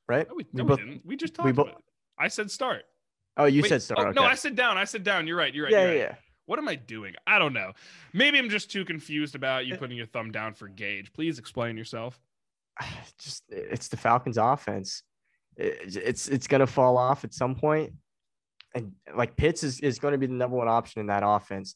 right? 0.09 0.29
no, 0.29 0.35
we, 0.37 0.45
we 0.45 0.49
no, 0.53 0.63
we 0.65 0.69
both- 0.69 0.79
didn't. 0.79 1.03
We 1.05 1.17
just 1.17 1.35
talked 1.35 1.47
we 1.47 1.53
both- 1.53 1.67
about 1.69 1.79
it. 1.79 1.85
I 2.21 2.29
said 2.29 2.49
start. 2.51 2.85
Oh, 3.37 3.45
you 3.45 3.63
Wait, 3.63 3.69
said 3.69 3.83
start. 3.83 3.99
oh, 4.01 4.03
okay. 4.11 4.15
No, 4.21 4.25
I 4.25 4.35
said 4.35 4.57
down. 4.57 4.79
I 4.79 4.85
said 4.85 5.05
down. 5.05 5.27
You're 5.27 5.37
right. 5.37 5.55
You're 5.55 5.65
right. 5.65 5.73
yeah, 5.73 5.83
you're 5.83 5.93
yeah, 5.95 6.03
right. 6.05 6.11
yeah. 6.13 6.17
What 6.47 6.59
am 6.59 6.69
I 6.69 6.77
doing? 6.77 7.15
I 7.27 7.39
don't 7.39 7.53
know. 7.53 7.73
Maybe 8.13 8.39
I'm 8.39 8.49
just 8.49 8.71
too 8.71 8.85
confused 8.85 9.35
about 9.35 9.67
you 9.67 9.77
putting 9.77 9.97
your 9.97 10.07
thumb 10.07 10.31
down 10.31 10.55
for 10.55 10.69
Gage. 10.69 11.13
Please 11.13 11.39
explain 11.39 11.77
yourself. 11.77 12.19
Just 13.19 13.43
it's 13.49 13.89
the 13.89 13.97
Falcons' 13.97 14.39
offense. 14.39 15.03
It- 15.57 15.97
It's 15.97 16.29
it's 16.29 16.47
gonna 16.47 16.67
fall 16.67 16.97
off 16.99 17.25
at 17.25 17.35
some 17.35 17.55
point, 17.57 17.93
and 18.75 18.93
like 19.15 19.37
Pitts 19.37 19.65
is 19.65 19.81
is 19.81 19.99
going 19.99 20.13
to 20.13 20.19
be 20.19 20.27
the 20.27 20.35
number 20.35 20.57
one 20.57 20.69
option 20.69 21.01
in 21.01 21.07
that 21.09 21.23
offense. 21.27 21.75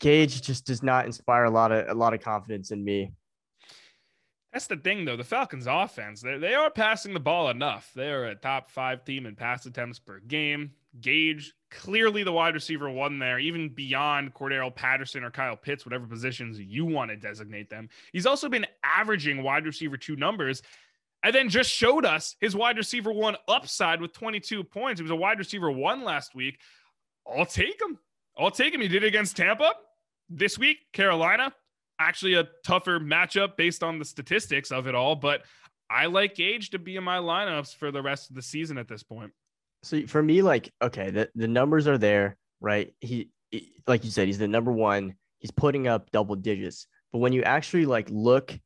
Gage 0.00 0.40
just 0.42 0.66
does 0.66 0.82
not 0.82 1.06
inspire 1.06 1.44
a 1.44 1.50
lot 1.50 1.72
of 1.72 1.88
a 1.88 1.94
lot 1.94 2.14
of 2.14 2.20
confidence 2.20 2.70
in 2.70 2.82
me. 2.84 3.12
That's 4.52 4.66
the 4.66 4.76
thing, 4.76 5.06
though. 5.06 5.16
The 5.16 5.24
Falcons' 5.24 5.66
offense, 5.66 6.20
they, 6.20 6.36
they 6.36 6.54
are 6.54 6.70
passing 6.70 7.14
the 7.14 7.20
ball 7.20 7.48
enough. 7.48 7.90
They 7.96 8.10
are 8.10 8.26
a 8.26 8.34
top 8.34 8.70
five 8.70 9.02
team 9.02 9.24
in 9.24 9.34
pass 9.34 9.64
attempts 9.64 9.98
per 9.98 10.20
game. 10.20 10.72
Gage, 11.00 11.54
clearly 11.70 12.22
the 12.22 12.32
wide 12.32 12.52
receiver 12.52 12.90
one 12.90 13.18
there, 13.18 13.38
even 13.38 13.70
beyond 13.70 14.34
Cordarrelle 14.34 14.74
Patterson 14.74 15.24
or 15.24 15.30
Kyle 15.30 15.56
Pitts, 15.56 15.86
whatever 15.86 16.06
positions 16.06 16.60
you 16.60 16.84
want 16.84 17.10
to 17.10 17.16
designate 17.16 17.70
them. 17.70 17.88
He's 18.12 18.26
also 18.26 18.50
been 18.50 18.66
averaging 18.84 19.42
wide 19.42 19.64
receiver 19.64 19.96
two 19.96 20.16
numbers 20.16 20.62
and 21.22 21.34
then 21.34 21.48
just 21.48 21.70
showed 21.70 22.04
us 22.04 22.36
his 22.40 22.54
wide 22.54 22.76
receiver 22.76 23.10
one 23.10 23.36
upside 23.48 24.02
with 24.02 24.12
22 24.12 24.64
points. 24.64 24.98
He 24.98 25.02
was 25.02 25.12
a 25.12 25.16
wide 25.16 25.38
receiver 25.38 25.70
one 25.70 26.04
last 26.04 26.34
week. 26.34 26.58
I'll 27.26 27.46
take 27.46 27.80
him. 27.80 27.98
I'll 28.36 28.50
take 28.50 28.74
him. 28.74 28.82
He 28.82 28.88
did 28.88 29.02
it 29.02 29.06
against 29.06 29.34
Tampa 29.34 29.72
this 30.28 30.58
week, 30.58 30.78
Carolina 30.92 31.54
actually 32.02 32.34
a 32.34 32.48
tougher 32.64 32.98
matchup 33.00 33.56
based 33.56 33.82
on 33.82 33.98
the 33.98 34.04
statistics 34.04 34.70
of 34.70 34.86
it 34.86 34.94
all, 34.94 35.14
but 35.16 35.42
I 35.88 36.06
like 36.06 36.34
Gage 36.34 36.70
to 36.70 36.78
be 36.78 36.96
in 36.96 37.04
my 37.04 37.18
lineups 37.18 37.74
for 37.76 37.90
the 37.90 38.02
rest 38.02 38.30
of 38.30 38.36
the 38.36 38.42
season 38.42 38.78
at 38.78 38.88
this 38.88 39.02
point. 39.02 39.30
So 39.82 40.06
for 40.06 40.22
me, 40.22 40.42
like, 40.42 40.72
okay, 40.80 41.10
the, 41.10 41.28
the 41.34 41.48
numbers 41.48 41.86
are 41.88 41.98
there, 41.98 42.36
right? 42.60 42.94
He, 43.00 43.30
he- 43.50 43.72
like 43.86 44.04
you 44.04 44.10
said, 44.10 44.26
he's 44.26 44.38
the 44.38 44.48
number 44.48 44.72
one. 44.72 45.14
He's 45.38 45.50
putting 45.50 45.88
up 45.88 46.10
double 46.12 46.36
digits. 46.36 46.86
But 47.12 47.18
when 47.18 47.32
you 47.32 47.42
actually 47.42 47.84
like 47.86 48.08
look 48.10 48.56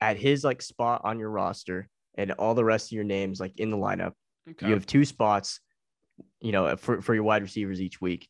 at 0.00 0.16
his 0.16 0.44
like 0.44 0.60
spot 0.62 1.02
on 1.04 1.18
your 1.18 1.30
roster 1.30 1.88
and 2.16 2.32
all 2.32 2.54
the 2.54 2.64
rest 2.64 2.88
of 2.88 2.92
your 2.92 3.04
names 3.04 3.38
like 3.38 3.58
in 3.58 3.70
the 3.70 3.76
lineup, 3.76 4.12
Okay. 4.48 4.66
you 4.68 4.72
have 4.74 4.86
two 4.86 5.04
spots, 5.04 5.60
you 6.40 6.52
know, 6.52 6.76
for, 6.76 7.02
for 7.02 7.14
your 7.14 7.24
wide 7.24 7.42
receivers 7.42 7.80
each 7.80 8.00
week. 8.00 8.28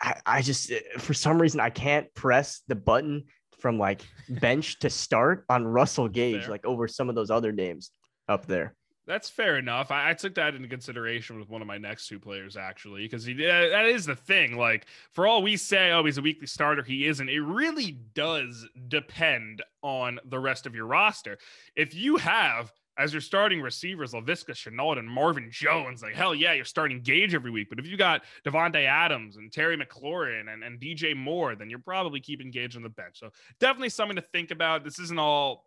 I, 0.00 0.20
I 0.26 0.42
just 0.42 0.70
eh, 0.70 0.80
for 0.98 1.14
some 1.14 1.40
reason 1.40 1.60
I 1.60 1.70
can't 1.70 2.12
press 2.14 2.62
the 2.68 2.74
button 2.74 3.24
from 3.58 3.78
like 3.78 4.02
bench 4.28 4.78
to 4.80 4.90
start 4.90 5.44
on 5.48 5.66
Russell 5.66 6.08
Gage 6.08 6.42
Fair. 6.42 6.50
like 6.50 6.64
over 6.64 6.88
some 6.88 7.08
of 7.08 7.14
those 7.14 7.30
other 7.30 7.52
names 7.52 7.90
up 8.28 8.46
there. 8.46 8.74
That's 9.08 9.30
fair 9.30 9.56
enough. 9.56 9.90
I, 9.90 10.10
I 10.10 10.14
took 10.14 10.34
that 10.34 10.54
into 10.54 10.68
consideration 10.68 11.40
with 11.40 11.48
one 11.48 11.62
of 11.62 11.66
my 11.66 11.78
next 11.78 12.08
two 12.08 12.20
players, 12.20 12.58
actually, 12.58 13.04
because 13.04 13.24
he 13.24 13.32
uh, 13.34 13.68
that 13.70 13.86
is 13.86 14.04
the 14.04 14.14
thing. 14.14 14.58
Like, 14.58 14.84
for 15.14 15.26
all 15.26 15.42
we 15.42 15.56
say, 15.56 15.92
oh, 15.92 16.04
he's 16.04 16.18
a 16.18 16.22
weekly 16.22 16.46
starter, 16.46 16.82
he 16.82 17.06
isn't. 17.06 17.28
It 17.28 17.40
really 17.40 17.98
does 18.12 18.66
depend 18.88 19.62
on 19.82 20.20
the 20.26 20.38
rest 20.38 20.66
of 20.66 20.74
your 20.74 20.84
roster. 20.84 21.38
If 21.74 21.94
you 21.94 22.18
have 22.18 22.70
as 22.98 23.12
your 23.12 23.20
starting 23.20 23.62
receivers, 23.62 24.12
Laviska 24.12 24.50
Shenault 24.50 24.98
and 24.98 25.08
Marvin 25.08 25.48
Jones, 25.50 26.02
like 26.02 26.14
hell 26.14 26.34
yeah, 26.34 26.52
you're 26.52 26.64
starting 26.64 27.00
Gage 27.00 27.34
every 27.34 27.50
week. 27.50 27.68
But 27.70 27.78
if 27.78 27.86
you 27.86 27.96
got 27.96 28.24
Davante 28.44 28.84
Adams 28.84 29.36
and 29.36 29.52
Terry 29.52 29.78
McLaurin 29.78 30.52
and, 30.52 30.64
and 30.64 30.80
DJ 30.80 31.16
Moore, 31.16 31.54
then 31.54 31.70
you're 31.70 31.78
probably 31.78 32.20
keeping 32.20 32.50
Gage 32.50 32.76
on 32.76 32.82
the 32.82 32.88
bench. 32.88 33.20
So 33.20 33.30
definitely 33.60 33.90
something 33.90 34.16
to 34.16 34.24
think 34.32 34.50
about. 34.50 34.84
This 34.84 34.98
isn't 34.98 35.18
all 35.18 35.64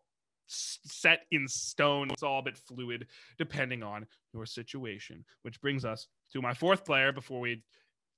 set 0.47 1.21
in 1.31 1.47
stone. 1.47 2.11
It's 2.11 2.23
all 2.23 2.39
a 2.39 2.43
bit 2.43 2.57
fluid 2.57 3.07
depending 3.37 3.81
on 3.81 4.05
your 4.33 4.45
situation. 4.45 5.23
Which 5.43 5.61
brings 5.61 5.85
us 5.85 6.07
to 6.33 6.41
my 6.41 6.53
fourth 6.53 6.83
player 6.83 7.13
before 7.13 7.39
we 7.39 7.63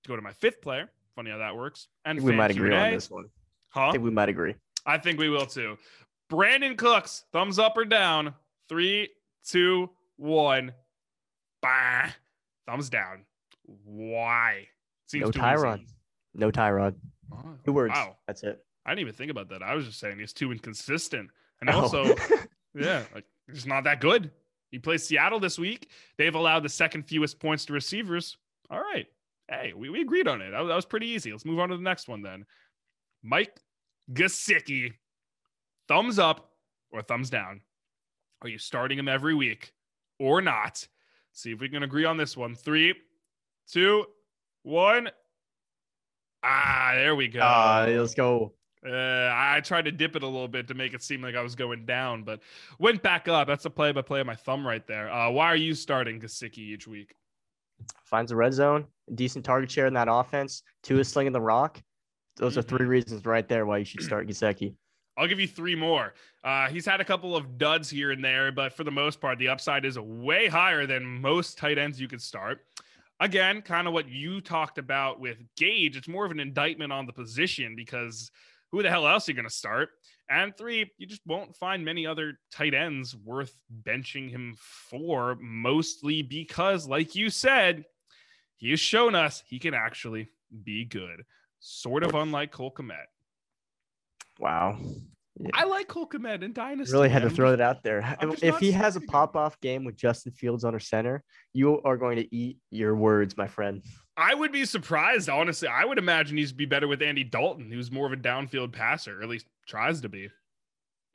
go 0.07 0.16
to 0.16 0.22
my 0.22 0.34
fifth 0.34 0.61
player. 0.61 0.89
Funny 1.16 1.30
how 1.30 1.38
that 1.38 1.55
works. 1.55 1.88
And 2.03 2.20
we 2.20 2.32
might 2.32 2.49
agree 2.49 2.76
on 2.76 2.91
this 2.91 3.11
one. 3.11 3.26
Huh? 3.70 3.89
I 3.89 3.91
think 3.91 4.03
we 4.03 4.09
might 4.09 4.30
agree. 4.30 4.55
I 4.88 4.97
think 4.97 5.20
we 5.20 5.30
will 5.30 5.45
too. 5.45 5.78
Brandin 6.32 6.76
Cooks, 6.78 7.26
thumbs 7.32 7.59
up 7.59 7.78
or 7.78 7.86
down. 7.86 8.34
Three, 8.74 9.09
two, 9.45 9.91
one. 10.17 10.71
Bah. 11.61 12.07
Thumbs 12.65 12.89
down. 12.89 13.24
Why? 13.86 14.65
No 15.13 15.30
too 15.30 15.39
Tyrod. 15.39 15.84
easy. 15.84 15.93
No 16.34 16.49
Tyrod. 16.49 16.95
Oh, 17.32 17.38
Two 17.63 17.74
words. 17.74 17.93
Wow. 17.93 18.17
That's 18.26 18.41
it. 18.41 18.65
I 18.84 18.89
didn't 18.89 19.01
even 19.01 19.13
think 19.13 19.30
about 19.30 19.49
that. 19.49 19.61
I 19.61 19.76
was 19.76 19.86
just 19.86 19.99
saying 19.99 20.17
he's 20.17 20.34
too 20.34 20.51
inconsistent. 20.51 21.30
And 21.61 21.69
Oh. 21.69 21.82
also, 21.82 22.03
yeah, 22.74 23.03
like 23.13 23.26
he's 23.51 23.67
not 23.67 23.84
that 23.84 24.01
good. 24.01 24.32
He 24.71 24.80
plays 24.80 25.05
Seattle 25.05 25.39
this 25.39 25.59
week. 25.59 25.91
They've 26.17 26.34
allowed 26.34 26.63
the 26.63 26.69
second 26.69 27.03
fewest 27.03 27.39
points 27.39 27.65
to 27.65 27.74
receivers. 27.74 28.38
All 28.71 28.80
right. 28.80 29.05
Hey, 29.47 29.74
we, 29.76 29.89
we 29.91 30.01
agreed 30.01 30.28
on 30.28 30.41
it. 30.41 30.49
That, 30.49 30.61
was- 30.61 30.69
that 30.69 30.76
was 30.76 30.86
pretty 30.86 31.09
easy. 31.09 31.32
Let's 31.32 31.45
move 31.45 31.59
on 31.59 31.69
to 31.69 31.78
the 31.78 31.84
next 31.84 32.07
one 32.07 32.24
then. 32.24 32.43
Mike 33.21 33.55
Gesicki. 34.11 34.93
Thumbs 35.88 36.17
up 36.17 36.49
or 36.91 37.03
thumbs 37.03 37.30
down? 37.30 37.61
Are 38.43 38.49
you 38.49 38.57
starting 38.57 38.99
him 38.99 39.07
every 39.07 39.33
week 39.33 39.73
or 40.19 40.41
not? 40.41 40.85
See 41.31 41.51
if 41.51 41.59
we 41.59 41.69
can 41.69 41.83
agree 41.83 42.05
on 42.05 42.17
this 42.17 42.35
one. 42.35 42.55
Three, 42.55 42.93
two, 43.67 44.05
one. 44.63 45.09
Ah, 46.43 46.91
there 46.93 47.15
we 47.15 47.29
go. 47.29 47.39
uh, 47.39 47.85
let's 47.89 48.13
go. 48.13 48.53
Uh, 48.85 49.29
I 49.31 49.61
tried 49.63 49.85
to 49.85 49.93
dip 49.93 50.17
it 50.17 50.23
a 50.23 50.27
little 50.27 50.49
bit 50.49 50.67
to 50.67 50.73
make 50.73 50.93
it 50.93 51.01
seem 51.01 51.21
like 51.21 51.35
I 51.35 51.41
was 51.41 51.55
going 51.55 51.85
down, 51.85 52.23
but 52.23 52.41
went 52.79 53.01
back 53.01 53.29
up. 53.29 53.47
That's 53.47 53.63
a 53.63 53.69
play 53.69 53.93
by 53.93 54.01
play 54.01 54.19
of 54.19 54.27
my 54.27 54.35
thumb 54.35 54.67
right 54.67 54.85
there. 54.85 55.09
Uh, 55.09 55.29
why 55.31 55.45
are 55.45 55.55
you 55.55 55.73
starting 55.73 56.19
Gesicki 56.19 56.57
each 56.57 56.85
week? 56.85 57.15
Finds 58.03 58.29
the 58.29 58.35
red 58.35 58.53
zone, 58.53 58.85
decent 59.15 59.45
target 59.45 59.71
share 59.71 59.87
in 59.87 59.93
that 59.93 60.09
offense. 60.11 60.63
Tua 60.83 60.99
is 60.99 61.07
slinging 61.07 61.31
the 61.31 61.41
rock. 61.41 61.81
Those 62.35 62.57
are 62.57 62.61
three 62.61 62.85
reasons 62.85 63.25
right 63.25 63.47
there 63.47 63.65
why 63.65 63.77
you 63.77 63.85
should 63.85 64.01
start 64.01 64.27
Gesicki. 64.27 64.75
I'll 65.18 65.28
give 65.28 65.39
you 65.39 65.47
three 65.47 65.76
more. 65.76 66.14
Uh, 66.43 66.68
he's 66.68 66.86
had 66.86 66.99
a 66.99 67.05
couple 67.05 67.36
of 67.36 67.57
duds 67.57 67.89
here 67.89 68.11
and 68.11 68.24
there, 68.24 68.51
but 68.51 68.74
for 68.74 68.84
the 68.84 68.91
most 68.91 69.22
part, 69.22 69.38
the 69.38 69.49
upside 69.49 69.86
is 69.86 69.97
way 69.99 70.47
higher 70.47 70.86
than 70.88 71.05
most 71.05 71.57
tight 71.57 71.78
ends 71.78 71.99
you 71.99 72.07
could 72.07 72.22
start. 72.22 72.61
Again, 73.20 73.61
kind 73.61 73.88
of 73.88 73.93
what 73.93 74.09
you 74.09 74.41
talked 74.41 74.78
about 74.78 75.20
with 75.20 75.38
Gage. 75.55 75.95
It's 75.95 76.07
more 76.07 76.26
of 76.26 76.32
an 76.32 76.39
indictment 76.39 76.91
on 76.91 77.05
the 77.05 77.14
position 77.14 77.76
because 77.76 78.32
who 78.72 78.82
the 78.82 78.89
hell 78.89 79.07
else 79.07 79.28
are 79.28 79.32
you 79.32 79.36
going 79.36 79.47
to 79.47 79.53
start? 79.53 79.89
And 80.30 80.57
three, 80.57 80.91
you 80.97 81.05
just 81.05 81.22
won't 81.28 81.55
find 81.55 81.86
many 81.86 82.07
other 82.07 82.39
tight 82.51 82.74
ends 82.74 83.16
worth 83.16 83.55
benching 83.86 84.32
him 84.32 84.55
for, 84.57 85.38
mostly 85.39 86.24
because, 86.24 86.88
like 86.88 87.14
you 87.14 87.30
said, 87.30 87.86
he 88.55 88.72
has 88.72 88.80
shown 88.80 89.14
us 89.14 89.43
he 89.45 89.59
can 89.59 89.76
actually 89.76 90.30
be 90.64 90.86
good. 90.86 91.24
Sort 91.59 92.03
of 92.03 92.16
unlike 92.16 92.51
Cole 92.51 92.74
Kmet. 92.74 93.05
Wow. 94.43 94.77
I 95.53 95.63
like 95.63 95.87
Cole 95.87 96.05
Kmet 96.05 96.43
in 96.43 96.51
Dynasty. 96.51 96.91
Really 96.91 97.07
had 97.07 97.21
to 97.21 97.29
throw 97.29 97.51
that 97.51 97.61
out 97.61 97.81
there. 97.81 98.17
I'm 98.19 98.35
If 98.41 98.59
he 98.59 98.73
has 98.73 98.97
a 98.97 99.01
pop 99.01 99.37
off 99.37 99.57
game 99.61 99.85
with 99.85 99.95
Justin 99.95 100.33
Fields 100.33 100.65
on 100.65 100.69
under 100.69 100.79
center, 100.81 101.23
you 101.53 101.81
are 101.83 101.95
going 101.95 102.17
to 102.17 102.35
eat 102.35 102.57
your 102.69 102.93
words, 102.93 103.37
my 103.37 103.47
friend. 103.47 103.81
I 104.17 104.33
would 104.33 104.51
be 104.51 104.65
surprised, 104.65 105.29
honestly. 105.29 105.69
I 105.69 105.85
would 105.85 105.97
imagine 105.97 106.35
he's 106.35 106.51
be 106.51 106.65
better 106.65 106.89
with 106.89 107.01
Andy 107.01 107.23
Dalton, 107.23 107.71
who's 107.71 107.89
more 107.89 108.05
of 108.05 108.11
a 108.11 108.17
downfield 108.17 108.73
passer, 108.73 109.19
or 109.19 109.23
at 109.23 109.29
least 109.29 109.47
tries 109.65 110.01
to 110.01 110.09
be. 110.09 110.29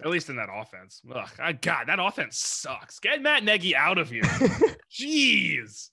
At 0.03 0.09
least 0.09 0.31
in 0.31 0.37
that 0.37 0.49
offense. 0.51 1.03
Ugh, 1.15 1.31
I, 1.39 1.53
God, 1.53 1.89
that 1.89 2.01
offense 2.01 2.39
sucks. 2.39 3.01
Get 3.01 3.21
Matt 3.21 3.45
Nagy 3.45 3.77
out 3.77 3.99
of 3.99 4.09
here. 4.09 4.23
Jeez. 4.91 5.91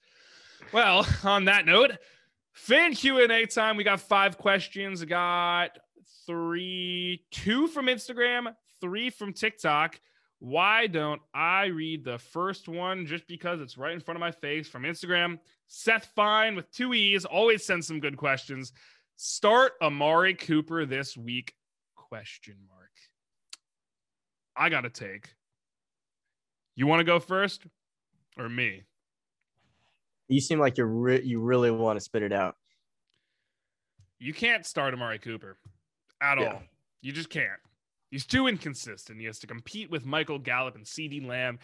Well, 0.72 1.06
on 1.24 1.46
that 1.46 1.66
note, 1.66 1.92
fan 2.54 2.94
Q&A 2.96 3.46
time. 3.46 3.76
We 3.76 3.84
got 3.84 4.00
five 4.00 4.38
questions. 4.38 5.02
We 5.02 5.08
got 5.08 5.78
three, 6.26 7.24
two 7.32 7.68
from 7.68 7.88
Instagram, 7.88 8.54
three 8.82 9.10
from 9.10 9.34
TikTok. 9.34 10.00
Why 10.40 10.88
don't 10.88 11.22
I 11.34 11.66
read 11.66 12.04
the 12.04 12.20
first 12.20 12.68
one 12.68 13.06
just 13.06 13.28
because 13.28 13.62
it's 13.62 13.78
right 13.78 13.94
in 13.94 14.00
front 14.00 14.18
of 14.18 14.22
my 14.22 14.32
face 14.32 14.68
from 14.68 14.84
Instagram? 14.84 15.40
Seth 15.68 16.12
Fine 16.16 16.56
with 16.56 16.70
two 16.72 16.94
E's 16.94 17.26
always 17.26 17.66
sends 17.66 17.88
some 17.88 18.00
good 18.00 18.18
questions. 18.18 18.74
Start 19.16 19.74
Amari 19.82 20.34
Cooper 20.34 20.86
this 20.86 21.16
week? 21.16 21.54
Question 21.96 22.56
mark. 22.70 22.92
I 24.56 24.70
got 24.70 24.82
to 24.82 24.90
take. 24.90 25.34
You 26.76 26.88
want 26.88 27.00
to 27.00 27.06
go 27.06 27.20
first 27.20 27.66
or 28.38 28.50
me? 28.50 28.84
You 30.28 30.42
seem 30.42 30.60
like 30.60 30.78
you're 30.78 30.88
re- 30.88 31.24
you 31.24 31.40
really 31.40 31.72
want 31.72 31.98
to 31.98 32.02
spit 32.04 32.24
it 32.24 32.34
out. 32.34 32.56
You 34.20 34.34
can't 34.34 34.66
start 34.66 34.94
Amari 34.94 35.20
Cooper 35.20 35.58
at 36.22 36.40
Yeah. 36.40 36.54
all. 36.54 36.64
You 37.02 37.12
just 37.12 37.30
can't. 37.30 37.60
He's 38.12 38.26
too 38.26 38.48
inconsistent. 38.48 39.20
He 39.20 39.26
has 39.26 39.40
to 39.40 39.48
compete 39.48 39.90
with 39.90 40.06
Michael 40.06 40.40
Gallup 40.40 40.76
and 40.76 40.86
CeeDee 40.86 41.26
Lamb. 41.26 41.60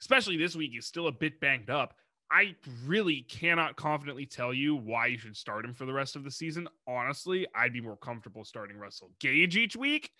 Especially 0.00 0.36
this 0.36 0.54
week, 0.54 0.72
he's 0.72 0.86
still 0.86 1.06
a 1.08 1.12
bit 1.12 1.40
banged 1.40 1.70
up. 1.70 1.98
I 2.30 2.56
really 2.84 3.22
cannot 3.22 3.76
confidently 3.76 4.26
tell 4.26 4.52
you 4.52 4.74
why 4.74 5.06
you 5.06 5.18
should 5.18 5.36
start 5.36 5.64
him 5.64 5.74
for 5.74 5.86
the 5.86 5.92
rest 5.92 6.16
of 6.16 6.24
the 6.24 6.30
season. 6.30 6.68
Honestly, 6.86 7.46
I'd 7.54 7.72
be 7.72 7.80
more 7.80 7.96
comfortable 7.96 8.44
starting 8.44 8.76
Russell 8.78 9.12
Gage 9.20 9.56
each 9.56 9.76
week. 9.76 10.10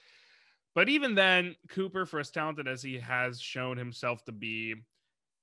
But 0.74 0.89
even 0.89 1.14
then, 1.14 1.57
Cooper, 1.68 2.07
for 2.07 2.20
as 2.20 2.30
talented 2.30 2.68
as 2.68 2.82
he 2.82 2.99
has 2.99 3.41
shown 3.41 3.76
himself 3.76 4.24
to 4.26 4.32
be, 4.32 4.74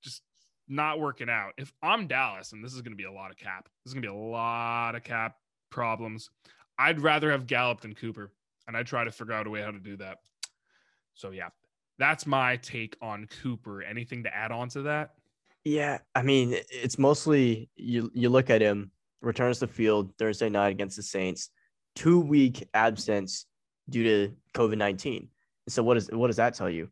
just 0.02 0.22
not 0.68 1.00
working 1.00 1.28
out. 1.28 1.52
If 1.58 1.72
I'm 1.82 2.06
Dallas, 2.06 2.52
and 2.52 2.64
this 2.64 2.72
is 2.72 2.80
going 2.80 2.92
to 2.92 2.96
be 2.96 3.04
a 3.04 3.12
lot 3.12 3.30
of 3.30 3.36
cap, 3.36 3.68
this 3.84 3.90
is 3.90 3.94
going 3.94 4.02
to 4.02 4.08
be 4.08 4.14
a 4.16 4.18
lot 4.18 4.94
of 4.94 5.02
cap 5.02 5.36
problems. 5.70 6.30
I'd 6.78 7.00
rather 7.00 7.30
have 7.30 7.46
Gallup 7.46 7.80
than 7.80 7.94
Cooper, 7.94 8.32
and 8.66 8.76
I'd 8.76 8.86
try 8.86 9.04
to 9.04 9.12
figure 9.12 9.34
out 9.34 9.46
a 9.46 9.50
way 9.50 9.62
how 9.62 9.70
to 9.70 9.78
do 9.78 9.96
that. 9.98 10.18
So, 11.14 11.30
yeah, 11.30 11.48
that's 11.98 12.26
my 12.26 12.56
take 12.56 12.96
on 13.00 13.26
Cooper. 13.42 13.82
Anything 13.82 14.24
to 14.24 14.34
add 14.34 14.50
on 14.50 14.68
to 14.70 14.82
that? 14.82 15.14
Yeah, 15.64 15.98
I 16.14 16.22
mean, 16.22 16.56
it's 16.70 16.98
mostly 16.98 17.70
you. 17.76 18.10
You 18.14 18.28
look 18.28 18.50
at 18.50 18.60
him 18.60 18.90
returns 19.22 19.58
the 19.58 19.66
field 19.66 20.12
Thursday 20.18 20.50
night 20.50 20.68
against 20.68 20.96
the 20.96 21.02
Saints, 21.02 21.48
two 21.94 22.20
week 22.20 22.68
absence 22.74 23.46
due 23.88 24.02
to 24.02 24.34
COVID 24.52 24.76
nineteen. 24.76 25.28
So 25.68 25.82
what 25.82 25.94
does 25.94 26.08
what 26.08 26.26
does 26.26 26.36
that 26.36 26.54
tell 26.54 26.68
you? 26.68 26.90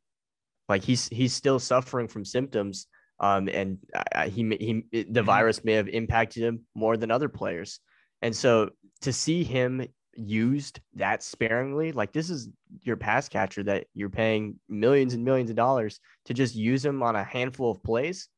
Like 0.69 0.83
he's 0.83 1.09
he's 1.09 1.35
still 1.35 1.59
suffering 1.59 2.09
from 2.09 2.25
symptoms, 2.25 2.87
um, 3.21 3.49
and 3.53 3.79
he 4.27 4.43
he 4.59 4.85
the 4.91 5.05
mm-hmm. 5.05 5.25
virus 5.27 5.65
may 5.65 5.75
have 5.75 5.89
impacted 5.89 6.43
him 6.43 6.61
more 6.75 6.97
than 6.97 7.11
other 7.11 7.29
players, 7.29 7.81
and 8.23 8.35
so 8.35 8.71
to 9.03 9.13
see 9.13 9.45
him 9.45 9.87
used 10.15 10.81
that 10.95 11.23
sparingly, 11.23 11.93
like 11.93 12.13
this 12.13 12.31
is 12.31 12.49
your 12.83 12.97
pass 12.97 13.29
catcher 13.29 13.63
that 13.65 13.87
you're 13.95 14.11
paying 14.11 14.59
millions 14.69 15.15
and 15.15 15.25
millions 15.25 15.51
of 15.51 15.57
dollars 15.57 16.01
to 16.27 16.35
just 16.35 16.55
use 16.55 16.85
him 16.85 17.03
on 17.03 17.17
a 17.17 17.25
handful 17.25 17.71
of 17.71 17.83
plays 17.83 18.29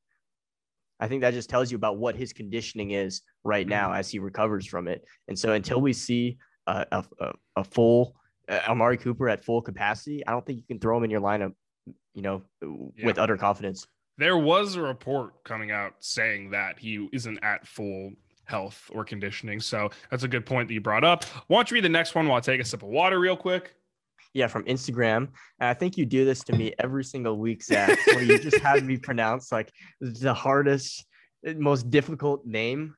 I 1.01 1.09
think 1.09 1.23
that 1.23 1.35
just 1.35 1.51
tells 1.51 1.71
you 1.71 1.77
about 1.77 1.99
what 1.99 2.17
his 2.17 2.33
conditioning 2.33 2.93
is 2.93 3.23
right 3.43 3.67
now 3.67 3.89
mm-hmm. 3.89 3.99
as 3.99 4.11
he 4.11 4.19
recovers 4.19 4.67
from 4.67 4.89
it. 4.89 5.05
And 5.29 5.39
so 5.39 5.53
until 5.53 5.81
we 5.81 5.93
see 5.93 6.39
a, 6.67 6.87
a, 6.93 7.33
a 7.57 7.65
full 7.65 8.15
uh, 8.49 8.61
Amari 8.69 8.97
Cooper 8.97 9.29
at 9.29 9.45
full 9.45 9.61
capacity, 9.61 10.27
I 10.27 10.31
don't 10.31 10.47
think 10.47 10.59
you 10.59 10.65
can 10.67 10.79
throw 10.79 10.97
him 10.97 11.05
in 11.05 11.11
your 11.11 11.21
lineup, 11.21 11.53
you 12.15 12.23
know, 12.23 12.43
yeah. 12.63 13.07
with 13.07 13.19
utter 13.19 13.37
confidence. 13.37 13.87
There 14.17 14.39
was 14.39 14.77
a 14.77 14.83
report 14.83 15.43
coming 15.45 15.73
out 15.73 15.95
saying 15.99 16.51
that 16.51 16.79
he 16.79 17.09
isn't 17.13 17.39
at 17.43 17.67
full 17.67 18.13
health 18.45 18.91
or 18.93 19.05
conditioning. 19.05 19.61
So 19.61 19.91
that's 20.11 20.23
a 20.23 20.29
good 20.29 20.47
point 20.47 20.69
that 20.69 20.75
you 20.75 20.81
brought 20.81 21.05
up. 21.05 21.25
Why 21.49 21.59
don't 21.59 21.71
you 21.71 21.77
read 21.77 21.85
the 21.85 21.89
next 21.89 22.15
one 22.15 22.29
while 22.29 22.39
I 22.39 22.41
take 22.41 22.61
a 22.61 22.65
sip 22.65 22.83
of 22.83 22.89
water 22.89 23.19
real 23.19 23.37
quick? 23.37 23.75
Yeah, 24.33 24.49
from 24.49 24.65
Instagram. 24.65 25.29
And 25.61 25.69
I 25.69 25.75
think 25.75 25.97
you 25.97 26.05
do 26.05 26.25
this 26.25 26.43
to 26.45 26.53
me 26.53 26.75
every 26.79 27.05
single 27.05 27.39
week, 27.39 27.63
Zach, 27.63 27.97
where 28.09 28.23
you 28.23 28.39
just 28.39 28.59
have 28.59 28.83
me 28.85 28.97
pronounce 29.03 29.53
like 29.53 29.73
the 30.01 30.35
hardest, 30.35 31.07
most 31.57 31.89
difficult 31.91 32.45
name 32.45 32.95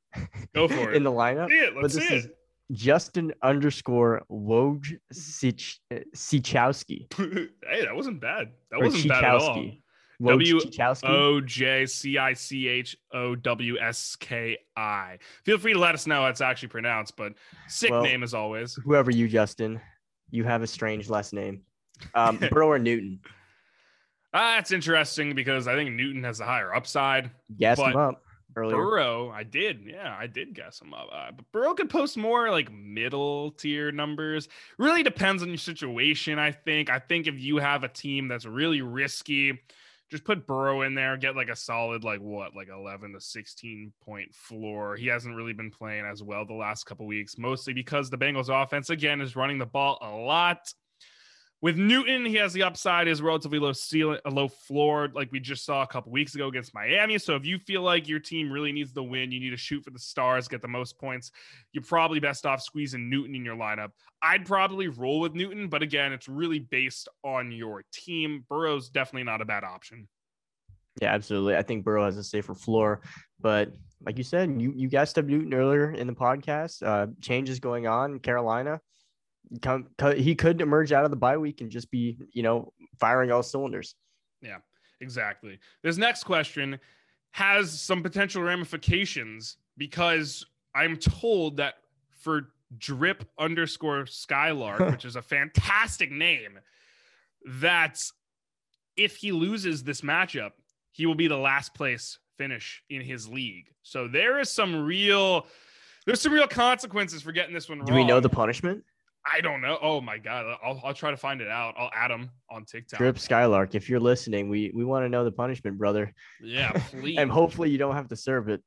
Go 0.54 0.68
for 0.68 0.92
in 0.94 1.02
the 1.02 1.12
lineup. 1.12 1.48
See 1.48 1.58
it, 1.58 1.74
let's 1.74 1.94
but 1.94 2.00
this 2.00 2.10
is 2.10 2.24
it. 2.26 2.38
Justin 2.72 3.32
underscore 3.42 4.22
Woj 4.30 4.94
uh, 4.94 5.96
Sichowski. 6.14 7.12
hey, 7.68 7.84
that 7.84 7.94
wasn't 7.94 8.20
bad. 8.20 8.50
That 8.70 8.80
or 8.80 8.84
wasn't 8.86 9.08
bad 9.08 9.24
at 9.24 9.34
all. 9.36 9.70
W 10.24 10.60
O 11.04 11.40
J 11.40 11.86
C 11.86 12.18
I 12.18 12.32
C 12.32 12.68
H 12.68 12.96
O 13.12 13.34
W 13.34 13.78
S 13.78 14.16
K 14.16 14.58
I. 14.76 15.18
Feel 15.44 15.58
free 15.58 15.72
to 15.72 15.78
let 15.78 15.94
us 15.94 16.06
know 16.06 16.22
how 16.22 16.26
it's 16.28 16.40
actually 16.40 16.68
pronounced, 16.68 17.16
but 17.16 17.34
sick 17.68 17.90
well, 17.90 18.02
name 18.02 18.22
as 18.22 18.34
always. 18.34 18.74
Whoever 18.84 19.10
you, 19.10 19.28
Justin 19.28 19.80
you 20.30 20.44
have 20.44 20.62
a 20.62 20.66
strange 20.66 21.08
last 21.08 21.32
name. 21.32 21.62
Um, 22.14 22.38
Burrow 22.50 22.68
or 22.68 22.78
Newton? 22.78 23.20
Uh, 24.32 24.56
that's 24.56 24.72
interesting 24.72 25.34
because 25.34 25.66
I 25.66 25.74
think 25.74 25.92
Newton 25.92 26.24
has 26.24 26.40
a 26.40 26.44
higher 26.44 26.74
upside. 26.74 27.30
Guess 27.58 27.78
him 27.78 27.96
up 27.96 28.22
earlier. 28.54 28.76
Burrow, 28.76 29.30
I 29.30 29.44
did. 29.44 29.84
Yeah, 29.86 30.14
I 30.18 30.26
did 30.26 30.54
guess 30.54 30.80
him 30.80 30.92
up. 30.92 31.08
Uh, 31.10 31.30
but 31.34 31.50
Burrow 31.52 31.74
could 31.74 31.88
post 31.88 32.16
more 32.16 32.50
like 32.50 32.70
middle 32.70 33.52
tier 33.52 33.92
numbers. 33.92 34.48
Really 34.78 35.02
depends 35.02 35.42
on 35.42 35.48
your 35.48 35.56
situation, 35.56 36.38
I 36.38 36.52
think. 36.52 36.90
I 36.90 36.98
think 36.98 37.26
if 37.26 37.38
you 37.38 37.56
have 37.58 37.84
a 37.84 37.88
team 37.88 38.28
that's 38.28 38.44
really 38.44 38.82
risky, 38.82 39.58
just 40.10 40.24
put 40.24 40.46
Burrow 40.46 40.82
in 40.82 40.94
there, 40.94 41.16
get 41.16 41.36
like 41.36 41.48
a 41.48 41.56
solid, 41.56 42.04
like 42.04 42.20
what, 42.20 42.54
like 42.54 42.68
11 42.68 43.12
to 43.12 43.20
16 43.20 43.92
point 44.04 44.34
floor. 44.34 44.96
He 44.96 45.06
hasn't 45.06 45.34
really 45.34 45.52
been 45.52 45.70
playing 45.70 46.04
as 46.04 46.22
well 46.22 46.44
the 46.44 46.54
last 46.54 46.84
couple 46.84 47.06
weeks, 47.06 47.38
mostly 47.38 47.72
because 47.72 48.08
the 48.08 48.18
Bengals 48.18 48.48
offense, 48.48 48.90
again, 48.90 49.20
is 49.20 49.36
running 49.36 49.58
the 49.58 49.66
ball 49.66 49.98
a 50.00 50.10
lot. 50.10 50.72
With 51.66 51.78
Newton, 51.78 52.24
he 52.24 52.36
has 52.36 52.52
the 52.52 52.62
upside, 52.62 53.08
is 53.08 53.20
relatively 53.20 53.58
low 53.58 53.72
ceiling, 53.72 54.20
low 54.30 54.46
floor, 54.46 55.08
like 55.12 55.32
we 55.32 55.40
just 55.40 55.64
saw 55.64 55.82
a 55.82 55.86
couple 55.88 56.12
weeks 56.12 56.36
ago 56.36 56.46
against 56.46 56.72
Miami. 56.72 57.18
So 57.18 57.34
if 57.34 57.44
you 57.44 57.58
feel 57.58 57.82
like 57.82 58.06
your 58.06 58.20
team 58.20 58.52
really 58.52 58.70
needs 58.70 58.92
the 58.92 59.02
win, 59.02 59.32
you 59.32 59.40
need 59.40 59.50
to 59.50 59.56
shoot 59.56 59.82
for 59.82 59.90
the 59.90 59.98
stars, 59.98 60.46
get 60.46 60.62
the 60.62 60.68
most 60.68 60.96
points. 60.96 61.32
You're 61.72 61.82
probably 61.82 62.20
best 62.20 62.46
off 62.46 62.62
squeezing 62.62 63.10
Newton 63.10 63.34
in 63.34 63.44
your 63.44 63.56
lineup. 63.56 63.88
I'd 64.22 64.46
probably 64.46 64.86
roll 64.86 65.18
with 65.18 65.34
Newton, 65.34 65.68
but 65.68 65.82
again, 65.82 66.12
it's 66.12 66.28
really 66.28 66.60
based 66.60 67.08
on 67.24 67.50
your 67.50 67.82
team. 67.92 68.44
Burrow's 68.48 68.88
definitely 68.88 69.24
not 69.24 69.40
a 69.40 69.44
bad 69.44 69.64
option. 69.64 70.06
Yeah, 71.02 71.12
absolutely. 71.12 71.56
I 71.56 71.62
think 71.62 71.84
Burrow 71.84 72.04
has 72.04 72.16
a 72.16 72.22
safer 72.22 72.54
floor, 72.54 73.00
but 73.40 73.72
like 74.04 74.18
you 74.18 74.24
said, 74.24 74.62
you 74.62 74.72
you 74.76 74.88
guessed 74.88 75.18
up 75.18 75.24
Newton 75.24 75.52
earlier 75.52 75.90
in 75.90 76.06
the 76.06 76.14
podcast. 76.14 76.86
Uh, 76.86 77.08
changes 77.20 77.58
going 77.58 77.88
on 77.88 78.12
in 78.12 78.18
Carolina 78.20 78.80
come, 79.62 79.88
he 80.16 80.34
could 80.34 80.60
emerge 80.60 80.92
out 80.92 81.04
of 81.04 81.10
the 81.10 81.16
bye 81.16 81.36
week 81.36 81.60
and 81.60 81.70
just 81.70 81.90
be, 81.90 82.18
you 82.32 82.42
know, 82.42 82.72
firing 82.98 83.30
all 83.30 83.42
cylinders. 83.42 83.94
Yeah, 84.42 84.58
exactly. 85.00 85.58
This 85.82 85.96
next 85.96 86.24
question 86.24 86.78
has 87.32 87.80
some 87.80 88.02
potential 88.02 88.42
ramifications 88.42 89.56
because 89.76 90.44
I'm 90.74 90.96
told 90.96 91.58
that 91.58 91.74
for 92.18 92.48
drip 92.78 93.28
underscore 93.38 94.06
skylark, 94.06 94.80
which 94.90 95.04
is 95.04 95.16
a 95.16 95.22
fantastic 95.22 96.10
name, 96.10 96.58
that 97.46 98.02
if 98.96 99.16
he 99.16 99.32
loses 99.32 99.84
this 99.84 100.00
matchup, 100.00 100.52
he 100.92 101.06
will 101.06 101.14
be 101.14 101.28
the 101.28 101.36
last 101.36 101.74
place 101.74 102.18
finish 102.36 102.82
in 102.90 103.00
his 103.02 103.28
league. 103.28 103.70
So 103.82 104.08
there 104.08 104.40
is 104.40 104.50
some 104.50 104.84
real 104.84 105.46
there's 106.06 106.20
some 106.20 106.32
real 106.32 106.46
consequences 106.46 107.22
for 107.22 107.32
getting 107.32 107.52
this 107.52 107.68
one 107.68 107.78
wrong. 107.78 107.86
Do 107.86 107.94
we 107.94 108.04
know 108.04 108.20
the 108.20 108.28
punishment? 108.28 108.84
I 109.30 109.40
don't 109.40 109.60
know. 109.60 109.78
Oh 109.82 110.00
my 110.00 110.18
god, 110.18 110.46
I'll, 110.62 110.80
I'll 110.84 110.94
try 110.94 111.10
to 111.10 111.16
find 111.16 111.40
it 111.40 111.48
out. 111.48 111.74
I'll 111.76 111.90
add 111.94 112.10
him 112.10 112.30
on 112.50 112.64
TikTok. 112.64 112.98
Drip 112.98 113.18
Skylark, 113.18 113.74
if 113.74 113.88
you're 113.88 114.00
listening, 114.00 114.48
we 114.48 114.70
we 114.74 114.84
want 114.84 115.04
to 115.04 115.08
know 115.08 115.24
the 115.24 115.32
punishment, 115.32 115.78
brother. 115.78 116.12
Yeah, 116.40 116.72
please. 116.90 117.18
and 117.18 117.30
hopefully 117.30 117.70
you 117.70 117.78
don't 117.78 117.94
have 117.94 118.08
to 118.08 118.16
serve 118.16 118.48
it. 118.48 118.62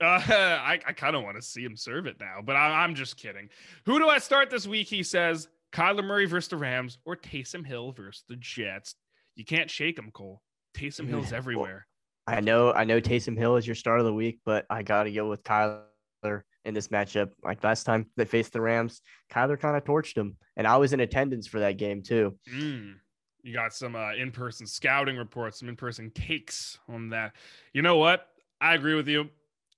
Uh, 0.00 0.20
I 0.28 0.80
I 0.86 0.92
kind 0.92 1.16
of 1.16 1.22
want 1.22 1.36
to 1.36 1.42
see 1.42 1.64
him 1.64 1.76
serve 1.76 2.06
it 2.06 2.16
now, 2.20 2.40
but 2.44 2.56
I, 2.56 2.84
I'm 2.84 2.94
just 2.94 3.16
kidding. 3.16 3.48
Who 3.86 3.98
do 3.98 4.08
I 4.08 4.18
start 4.18 4.50
this 4.50 4.66
week? 4.66 4.88
He 4.88 5.02
says 5.02 5.48
Kyler 5.72 6.04
Murray 6.04 6.26
versus 6.26 6.48
the 6.48 6.56
Rams 6.56 6.98
or 7.04 7.16
Taysom 7.16 7.66
Hill 7.66 7.92
versus 7.92 8.24
the 8.28 8.36
Jets. 8.36 8.94
You 9.36 9.44
can't 9.44 9.70
shake 9.70 9.98
him, 9.98 10.10
Cole. 10.10 10.42
Taysom 10.76 11.08
Hill's 11.08 11.32
everywhere. 11.32 11.86
I 12.26 12.40
know, 12.40 12.72
I 12.72 12.84
know. 12.84 13.00
Taysom 13.00 13.38
Hill 13.38 13.56
is 13.56 13.66
your 13.66 13.74
start 13.74 14.00
of 14.00 14.06
the 14.06 14.12
week, 14.12 14.40
but 14.44 14.66
I 14.68 14.82
gotta 14.82 15.10
go 15.10 15.28
with 15.28 15.42
Kyler 15.42 16.42
in 16.64 16.74
this 16.74 16.88
matchup. 16.88 17.30
Like 17.42 17.62
last 17.64 17.84
time 17.84 18.06
they 18.16 18.24
faced 18.24 18.52
the 18.52 18.60
Rams, 18.60 19.00
Kyler 19.30 19.58
kind 19.58 19.76
of 19.76 19.84
torched 19.84 20.14
them, 20.14 20.36
and 20.56 20.66
I 20.66 20.76
was 20.76 20.92
in 20.92 21.00
attendance 21.00 21.46
for 21.46 21.60
that 21.60 21.76
game 21.78 22.02
too. 22.02 22.36
Mm, 22.52 22.94
you 23.42 23.54
got 23.54 23.72
some 23.72 23.96
uh, 23.96 24.14
in-person 24.14 24.66
scouting 24.66 25.16
reports, 25.16 25.60
some 25.60 25.68
in-person 25.68 26.10
takes 26.10 26.78
on 26.88 27.10
that. 27.10 27.32
You 27.72 27.82
know 27.82 27.96
what? 27.96 28.26
I 28.60 28.74
agree 28.74 28.94
with 28.94 29.08
you. 29.08 29.30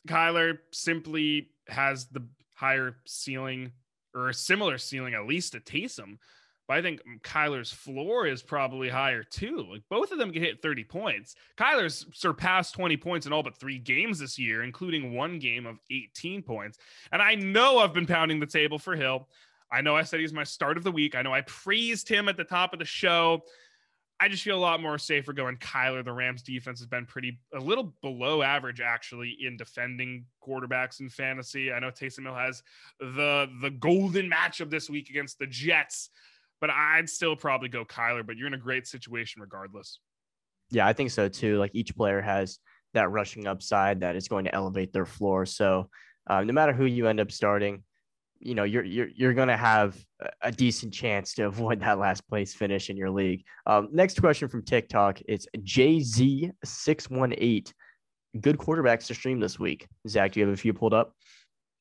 Kyler 0.08 0.58
simply 0.72 1.50
has 1.68 2.06
the 2.06 2.26
higher 2.54 2.96
ceiling 3.06 3.72
or 4.14 4.28
a 4.28 4.34
similar 4.34 4.78
ceiling, 4.78 5.14
at 5.14 5.26
least 5.26 5.52
to 5.52 5.60
Taysom. 5.60 6.18
But 6.70 6.78
I 6.78 6.82
think 6.82 7.00
Kyler's 7.22 7.72
floor 7.72 8.28
is 8.28 8.44
probably 8.44 8.88
higher 8.88 9.24
too. 9.24 9.66
Like 9.68 9.82
both 9.90 10.12
of 10.12 10.18
them 10.18 10.30
can 10.30 10.40
hit 10.40 10.62
30 10.62 10.84
points. 10.84 11.34
Kyler's 11.58 12.06
surpassed 12.12 12.76
20 12.76 12.96
points 12.96 13.26
in 13.26 13.32
all 13.32 13.42
but 13.42 13.56
three 13.56 13.76
games 13.76 14.20
this 14.20 14.38
year, 14.38 14.62
including 14.62 15.12
one 15.12 15.40
game 15.40 15.66
of 15.66 15.80
18 15.90 16.44
points. 16.44 16.78
And 17.10 17.20
I 17.20 17.34
know 17.34 17.78
I've 17.78 17.92
been 17.92 18.06
pounding 18.06 18.38
the 18.38 18.46
table 18.46 18.78
for 18.78 18.94
Hill. 18.94 19.26
I 19.72 19.80
know 19.80 19.96
I 19.96 20.04
said 20.04 20.20
he's 20.20 20.32
my 20.32 20.44
start 20.44 20.76
of 20.76 20.84
the 20.84 20.92
week. 20.92 21.16
I 21.16 21.22
know 21.22 21.34
I 21.34 21.40
praised 21.40 22.08
him 22.08 22.28
at 22.28 22.36
the 22.36 22.44
top 22.44 22.72
of 22.72 22.78
the 22.78 22.84
show. 22.84 23.42
I 24.20 24.28
just 24.28 24.44
feel 24.44 24.56
a 24.56 24.60
lot 24.60 24.80
more 24.80 24.96
safer 24.96 25.32
going 25.32 25.56
Kyler. 25.56 26.04
The 26.04 26.12
Rams 26.12 26.42
defense 26.42 26.78
has 26.78 26.86
been 26.86 27.04
pretty 27.04 27.40
a 27.52 27.58
little 27.58 27.94
below 28.00 28.42
average 28.42 28.80
actually 28.80 29.36
in 29.40 29.56
defending 29.56 30.24
quarterbacks 30.40 31.00
in 31.00 31.08
fantasy. 31.08 31.72
I 31.72 31.80
know 31.80 31.90
Taysom 31.90 32.22
Hill 32.22 32.34
has 32.36 32.62
the 33.00 33.48
the 33.60 33.70
golden 33.70 34.30
matchup 34.30 34.70
this 34.70 34.88
week 34.88 35.10
against 35.10 35.40
the 35.40 35.48
Jets 35.48 36.10
but 36.60 36.70
I'd 36.70 37.08
still 37.08 37.36
probably 37.36 37.68
go 37.68 37.84
Kyler. 37.84 38.26
But 38.26 38.36
you're 38.36 38.46
in 38.46 38.54
a 38.54 38.58
great 38.58 38.86
situation 38.86 39.40
regardless. 39.42 39.98
Yeah, 40.70 40.86
I 40.86 40.92
think 40.92 41.10
so 41.10 41.28
too. 41.28 41.58
Like 41.58 41.72
each 41.74 41.96
player 41.96 42.20
has 42.20 42.58
that 42.94 43.10
rushing 43.10 43.46
upside 43.46 44.00
that 44.00 44.16
is 44.16 44.28
going 44.28 44.44
to 44.44 44.54
elevate 44.54 44.92
their 44.92 45.06
floor. 45.06 45.46
So 45.46 45.88
uh, 46.28 46.42
no 46.44 46.52
matter 46.52 46.72
who 46.72 46.84
you 46.84 47.06
end 47.08 47.20
up 47.20 47.32
starting, 47.32 47.82
you 48.42 48.54
know 48.54 48.64
you're 48.64 48.84
you're 48.84 49.08
you're 49.14 49.34
going 49.34 49.48
to 49.48 49.56
have 49.56 50.02
a 50.40 50.50
decent 50.50 50.94
chance 50.94 51.34
to 51.34 51.46
avoid 51.46 51.80
that 51.80 51.98
last 51.98 52.26
place 52.28 52.54
finish 52.54 52.88
in 52.90 52.96
your 52.96 53.10
league. 53.10 53.44
Um, 53.66 53.88
next 53.92 54.20
question 54.20 54.48
from 54.48 54.64
TikTok. 54.64 55.20
It's 55.28 55.46
JZ 55.58 56.50
six 56.64 57.10
one 57.10 57.34
eight. 57.36 57.74
good 58.40 58.58
quarterbacks 58.58 59.06
to 59.08 59.14
stream 59.14 59.40
this 59.40 59.58
week. 59.58 59.88
Zach, 60.08 60.32
do 60.32 60.40
you 60.40 60.46
have 60.46 60.54
a 60.54 60.56
few 60.56 60.72
pulled 60.72 60.94
up? 60.94 61.14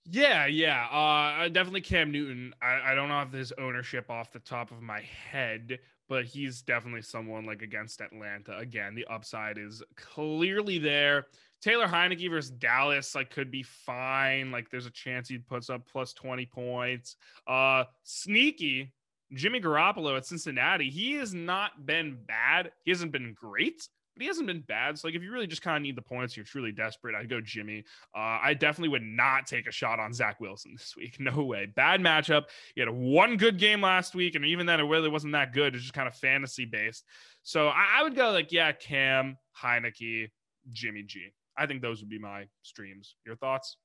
Yeah, 0.06 0.48
yeah. 0.48 0.86
Uh, 0.88 1.50
definitely 1.50 1.82
Cam 1.82 2.12
Newton. 2.12 2.54
I, 2.62 2.92
I 2.92 2.96
don't 2.96 3.10
have 3.10 3.32
his 3.32 3.52
ownership 3.58 4.10
off 4.10 4.32
the 4.32 4.40
top 4.40 4.72
of 4.72 4.82
my 4.82 5.02
head, 5.02 5.80
but 6.08 6.26
he's 6.26 6.62
definitely 6.62 7.04
someone 7.04 7.46
like 7.46 7.62
against 7.62 8.02
Atlanta. 8.02 8.58
Again, 8.58 8.96
the 8.96 9.06
upside 9.06 9.58
is 9.58 9.84
clearly 9.96 10.80
there. 10.80 11.28
Taylor 11.62 11.88
Heinicke 11.88 12.30
versus 12.30 12.52
Dallas, 12.52 13.14
like, 13.14 13.30
could 13.30 13.52
be 13.52 13.64
fine. 13.64 14.50
Like, 14.52 14.70
there's 14.70 14.86
a 14.86 14.92
chance 14.92 15.28
he 15.28 15.38
puts 15.38 15.70
up 15.70 15.86
plus 15.88 16.14
20 16.14 16.46
points. 16.46 17.18
Uh, 17.46 17.84
sneaky 18.04 18.94
Jimmy 19.34 19.60
Garoppolo 19.62 20.18
at 20.18 20.26
Cincinnati. 20.26 20.90
He 20.90 21.14
has 21.16 21.34
not 21.34 21.86
been 21.86 22.18
bad. 22.26 22.72
He 22.86 22.92
hasn't 22.92 23.12
been 23.12 23.34
great, 23.34 23.88
but 24.20 24.24
he 24.24 24.28
hasn't 24.28 24.48
been 24.48 24.60
bad. 24.60 25.00
So, 25.00 25.08
like, 25.08 25.16
if 25.16 25.24
you 25.24 25.32
really 25.32 25.48
just 25.48 25.62
kind 25.62 25.78
of 25.78 25.82
need 25.82 25.96
the 25.96 26.02
points, 26.02 26.36
you're 26.36 26.44
truly 26.46 26.74
desperate, 26.74 27.16
I'd 27.16 27.30
go 27.30 27.40
Jimmy. 27.40 27.86
Uh, 28.14 28.38
I 28.44 28.54
definitely 28.54 28.90
would 28.90 29.02
not 29.02 29.48
take 29.48 29.66
a 29.66 29.72
shot 29.72 29.98
on 29.98 30.12
Zach 30.12 30.42
Wilson 30.42 30.74
this 30.78 30.94
week. 30.98 31.18
No 31.22 31.44
way. 31.44 31.68
Bad 31.74 32.02
matchup. 32.02 32.48
He 32.76 32.82
had 32.82 32.90
one 32.90 33.38
good 33.38 33.58
game 33.58 33.82
last 33.82 34.14
week, 34.14 34.36
and 34.36 34.44
even 34.44 34.66
then, 34.66 34.82
it 34.82 34.84
really 34.84 35.08
wasn't 35.08 35.32
that 35.34 35.54
good. 35.54 35.74
It's 35.74 35.84
just 35.84 35.94
kind 35.94 36.08
of 36.08 36.16
fantasy 36.16 36.66
based. 36.66 37.06
So, 37.44 37.70
I, 37.70 38.00
I 38.00 38.04
would 38.04 38.16
go 38.16 38.32
like, 38.32 38.52
yeah, 38.52 38.74
Cam, 38.74 39.38
Heinicke, 39.58 40.30
Jimmy 40.74 41.04
G. 41.04 41.30
I 41.58 41.66
think 41.66 41.82
those 41.82 42.02
would 42.02 42.10
be 42.10 42.20
my 42.20 42.48
streams. 42.62 43.16
Your 43.26 43.38
thoughts? 43.38 43.78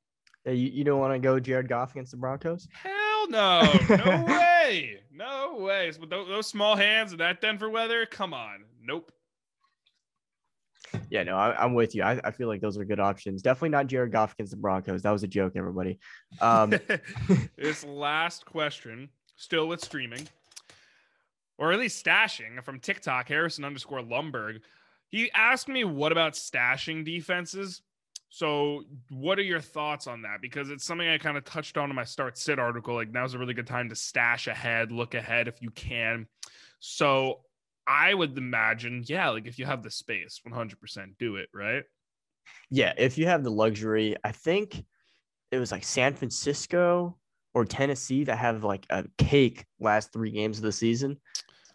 you, 0.47 0.53
you 0.53 0.85
don't 0.85 0.99
want 0.99 1.15
to 1.15 1.19
go 1.19 1.39
Jared 1.41 1.69
Goff 1.69 1.93
against 1.93 2.11
the 2.11 2.17
Broncos? 2.17 2.69
Hell 2.73 3.31
no. 3.31 3.73
No 3.89 4.25
way. 4.27 5.01
No 5.13 5.57
way. 5.59 5.93
Those, 6.09 6.29
those 6.29 6.47
small 6.47 6.75
hands 6.75 7.13
and 7.13 7.21
that 7.21 7.41
Denver 7.41 7.71
weather, 7.71 8.07
come 8.07 8.35
on. 8.35 8.65
Nope. 8.83 9.13
Yeah, 11.11 11.23
no, 11.23 11.37
I, 11.37 11.65
am 11.65 11.75
with 11.75 11.95
you. 11.95 12.03
I, 12.03 12.21
I, 12.25 12.31
feel 12.31 12.49
like 12.49 12.61
those 12.61 12.77
are 12.79 12.85
good 12.85 13.01
options. 13.01 13.43
Definitely 13.43 13.71
not 13.71 13.87
Jared 13.87 14.13
Goff 14.13 14.33
against 14.33 14.53
the 14.53 14.57
Broncos. 14.57 15.03
That 15.03 15.11
was 15.11 15.23
a 15.23 15.29
joke, 15.29 15.53
everybody. 15.57 15.99
Um, 16.41 16.71
this 17.57 17.85
last 17.85 18.45
question, 18.45 19.09
still 19.37 19.69
with 19.69 19.81
streaming, 19.81 20.27
or 21.59 21.73
at 21.73 21.79
least 21.79 22.05
stashing 22.05 22.63
from 22.65 22.81
TikTok, 22.81 23.29
Harrison 23.29 23.65
underscore 23.65 24.01
Lumberg. 24.01 24.61
He 25.09 25.31
asked 25.33 25.69
me, 25.69 25.85
what 25.85 26.13
about 26.13 26.33
stashing 26.33 27.05
defenses? 27.05 27.83
So, 28.31 28.83
what 29.11 29.39
are 29.39 29.43
your 29.43 29.61
thoughts 29.61 30.09
on 30.09 30.23
that? 30.23 30.41
Because 30.43 30.69
it's 30.69 30.85
something 30.85 31.07
I 31.07 31.19
kind 31.19 31.37
of 31.37 31.45
touched 31.45 31.79
on 31.79 31.89
in 31.89 31.95
my 31.95 32.03
start 32.03 32.37
sit 32.37 32.59
article. 32.59 32.97
Like, 32.97 33.13
now's 33.13 33.35
a 33.35 33.39
really 33.39 33.55
good 33.55 33.69
time 33.69 33.89
to 33.91 33.95
stash 33.95 34.49
ahead, 34.49 34.91
look 34.91 35.15
ahead 35.15 35.47
if 35.47 35.63
you 35.63 35.71
can. 35.71 36.27
So, 36.81 37.43
I 37.87 38.15
would 38.15 38.37
imagine, 38.39 39.05
yeah, 39.07 39.29
like 39.31 39.47
if 39.47 39.59
you 39.59 39.67
have 39.67 39.83
the 39.83 39.91
space, 39.91 40.41
100% 40.47 41.19
do 41.19 41.37
it, 41.37 41.49
right? 41.53 41.85
Yeah, 42.71 42.93
if 42.97 43.19
you 43.19 43.27
have 43.27 43.45
the 43.45 43.51
luxury, 43.51 44.17
I 44.25 44.33
think 44.33 44.85
it 45.51 45.59
was 45.59 45.71
like 45.71 45.85
San 45.85 46.15
Francisco 46.15 47.17
or 47.55 47.65
Tennessee 47.65 48.25
that 48.25 48.37
have 48.39 48.65
like 48.65 48.87
a 48.91 49.05
cake 49.19 49.65
last 49.79 50.13
three 50.13 50.31
games 50.31 50.59
of 50.59 50.65
the 50.65 50.73
season. 50.73 51.19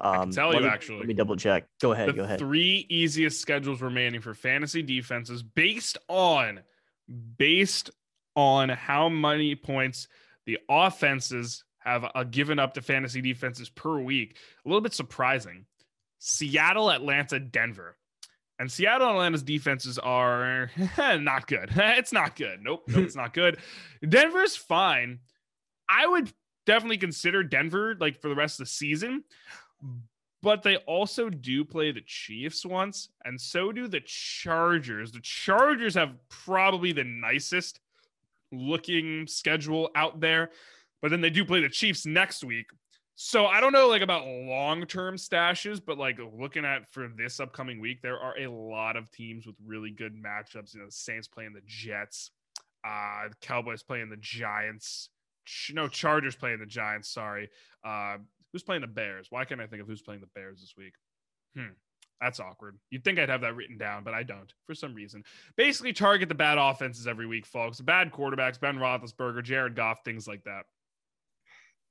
Um, 0.01 0.11
I 0.11 0.13
can 0.13 0.21
um, 0.21 0.31
tell 0.31 0.53
you 0.53 0.61
me, 0.61 0.67
actually. 0.67 0.99
Let 0.99 1.07
me 1.07 1.13
double 1.13 1.35
check. 1.35 1.65
Go 1.81 1.91
ahead. 1.91 2.09
The 2.09 2.13
go 2.13 2.23
ahead. 2.23 2.39
Three 2.39 2.85
easiest 2.89 3.41
schedules 3.41 3.81
remaining 3.81 4.21
for 4.21 4.33
fantasy 4.33 4.81
defenses 4.81 5.43
based 5.43 5.97
on 6.07 6.61
based 7.37 7.91
on 8.35 8.69
how 8.69 9.09
many 9.09 9.55
points 9.55 10.07
the 10.45 10.59
offenses 10.69 11.63
have 11.79 12.05
uh, 12.13 12.23
given 12.23 12.59
up 12.59 12.73
to 12.75 12.81
fantasy 12.81 13.21
defenses 13.21 13.69
per 13.69 13.99
week. 13.99 14.37
A 14.65 14.69
little 14.69 14.81
bit 14.81 14.93
surprising. 14.93 15.65
Seattle, 16.19 16.91
Atlanta, 16.91 17.39
Denver. 17.39 17.97
And 18.59 18.69
Seattle 18.69 19.07
and 19.07 19.15
Atlanta's 19.15 19.43
defenses 19.43 19.97
are 19.97 20.69
not 20.97 21.47
good. 21.47 21.71
it's 21.75 22.13
not 22.13 22.35
good. 22.35 22.59
Nope. 22.61 22.83
Nope. 22.87 23.05
it's 23.05 23.15
not 23.15 23.33
good. 23.33 23.57
Denver's 24.07 24.55
fine. 24.55 25.19
I 25.89 26.05
would 26.05 26.31
definitely 26.65 26.97
consider 26.97 27.41
Denver 27.43 27.95
like 27.99 28.21
for 28.21 28.29
the 28.29 28.35
rest 28.35 28.59
of 28.59 28.65
the 28.65 28.71
season 28.71 29.23
but 30.41 30.63
they 30.63 30.77
also 30.77 31.29
do 31.29 31.65
play 31.65 31.91
the 31.91 32.01
Chiefs 32.01 32.65
once, 32.65 33.09
and 33.25 33.39
so 33.39 33.71
do 33.71 33.87
the 33.87 34.01
Chargers. 34.01 35.11
The 35.11 35.19
Chargers 35.19 35.95
have 35.95 36.15
probably 36.29 36.91
the 36.91 37.03
nicest 37.03 37.79
looking 38.51 39.27
schedule 39.27 39.89
out 39.95 40.19
there, 40.19 40.51
but 41.01 41.11
then 41.11 41.21
they 41.21 41.29
do 41.29 41.43
play 41.43 41.61
the 41.61 41.69
Chiefs 41.69 42.05
next 42.05 42.43
week. 42.43 42.67
So 43.21 43.47
I 43.47 43.59
don't 43.59 43.73
know 43.73 43.89
like 43.89 44.01
about 44.01 44.25
long-term 44.25 45.17
stashes, 45.17 45.81
but 45.85 45.97
like 45.97 46.17
looking 46.39 46.63
at 46.63 46.89
for 46.93 47.09
this 47.17 47.41
upcoming 47.41 47.81
week, 47.81 48.01
there 48.01 48.17
are 48.17 48.39
a 48.39 48.47
lot 48.47 48.95
of 48.95 49.11
teams 49.11 49.45
with 49.45 49.57
really 49.65 49.91
good 49.91 50.15
matchups. 50.15 50.73
You 50.73 50.79
know, 50.79 50.85
the 50.85 50.91
Saints 50.93 51.27
playing 51.27 51.51
the 51.51 51.61
Jets, 51.65 52.31
uh, 52.87 53.27
the 53.27 53.35
Cowboys 53.41 53.83
playing 53.83 54.09
the 54.09 54.15
Giants. 54.15 55.09
No, 55.73 55.89
Chargers 55.89 56.37
playing 56.37 56.59
the 56.59 56.65
Giants. 56.65 57.09
Sorry. 57.09 57.49
Uh, 57.83 58.19
Who's 58.53 58.63
playing 58.63 58.81
the 58.81 58.87
Bears? 58.87 59.27
Why 59.29 59.43
can't 59.43 59.59
I 59.59 59.67
think 59.67 59.81
of 59.81 59.87
who's 59.89 60.01
playing 60.01 60.21
the 60.21 60.27
Bears 60.33 60.61
this 60.61 60.75
week? 60.77 60.93
Hmm. 61.57 61.73
That's 62.21 62.39
awkward. 62.39 62.79
You'd 62.89 63.03
think 63.03 63.19
I'd 63.19 63.27
have 63.27 63.41
that 63.41 63.55
written 63.57 63.77
down, 63.77 64.05
but 64.05 64.13
I 64.13 64.23
don't 64.23 64.53
for 64.65 64.73
some 64.73 64.95
reason. 64.95 65.25
Basically, 65.57 65.91
target 65.91 66.29
the 66.29 66.35
bad 66.35 66.57
offenses 66.57 67.05
every 67.05 67.27
week, 67.27 67.45
folks. 67.45 67.81
Bad 67.81 68.13
quarterbacks, 68.13 68.61
Ben 68.61 68.77
Roethlisberger, 68.77 69.43
Jared 69.43 69.75
Goff, 69.75 70.05
things 70.05 70.25
like 70.25 70.45
that. 70.45 70.63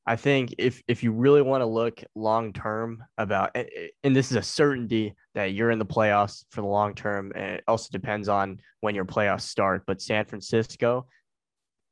I 0.09 0.17
think 0.17 0.55
if 0.59 0.83
if 0.89 1.03
you 1.03 1.13
really 1.13 1.43
want 1.43 1.61
to 1.61 1.67
look 1.67 2.03
long 2.15 2.53
term 2.53 3.05
about, 3.19 3.55
and 3.55 4.17
this 4.17 4.31
is 4.31 4.37
a 4.37 4.43
certainty 4.43 5.15
that 5.35 5.53
you're 5.53 5.71
in 5.71 5.79
the 5.79 5.87
playoffs 5.87 6.45
for 6.51 6.63
the 6.63 6.67
long 6.67 6.95
term, 6.95 7.33
and 7.35 7.57
it 7.57 7.65
also 7.69 7.89
depends 7.93 8.29
on 8.29 8.59
when 8.81 8.95
your 8.95 9.05
playoffs 9.05 9.43
start. 9.43 9.85
But 9.87 10.03
San 10.03 10.25
Francisco, 10.25 11.07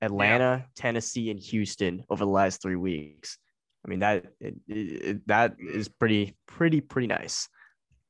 Atlanta, 0.03 0.65
yeah. 0.65 0.67
Tennessee, 0.75 1.31
and 1.31 1.39
Houston 1.39 2.05
over 2.11 2.25
the 2.25 2.31
last 2.31 2.63
three 2.63 2.77
weeks 2.77 3.39
I 3.87 3.89
mean 3.89 4.01
that 4.01 4.27
it, 4.41 4.55
it, 4.67 5.27
that 5.29 5.57
is 5.59 5.89
pretty 5.89 6.37
pretty 6.47 6.81
pretty 6.81 7.07
nice. 7.07 7.49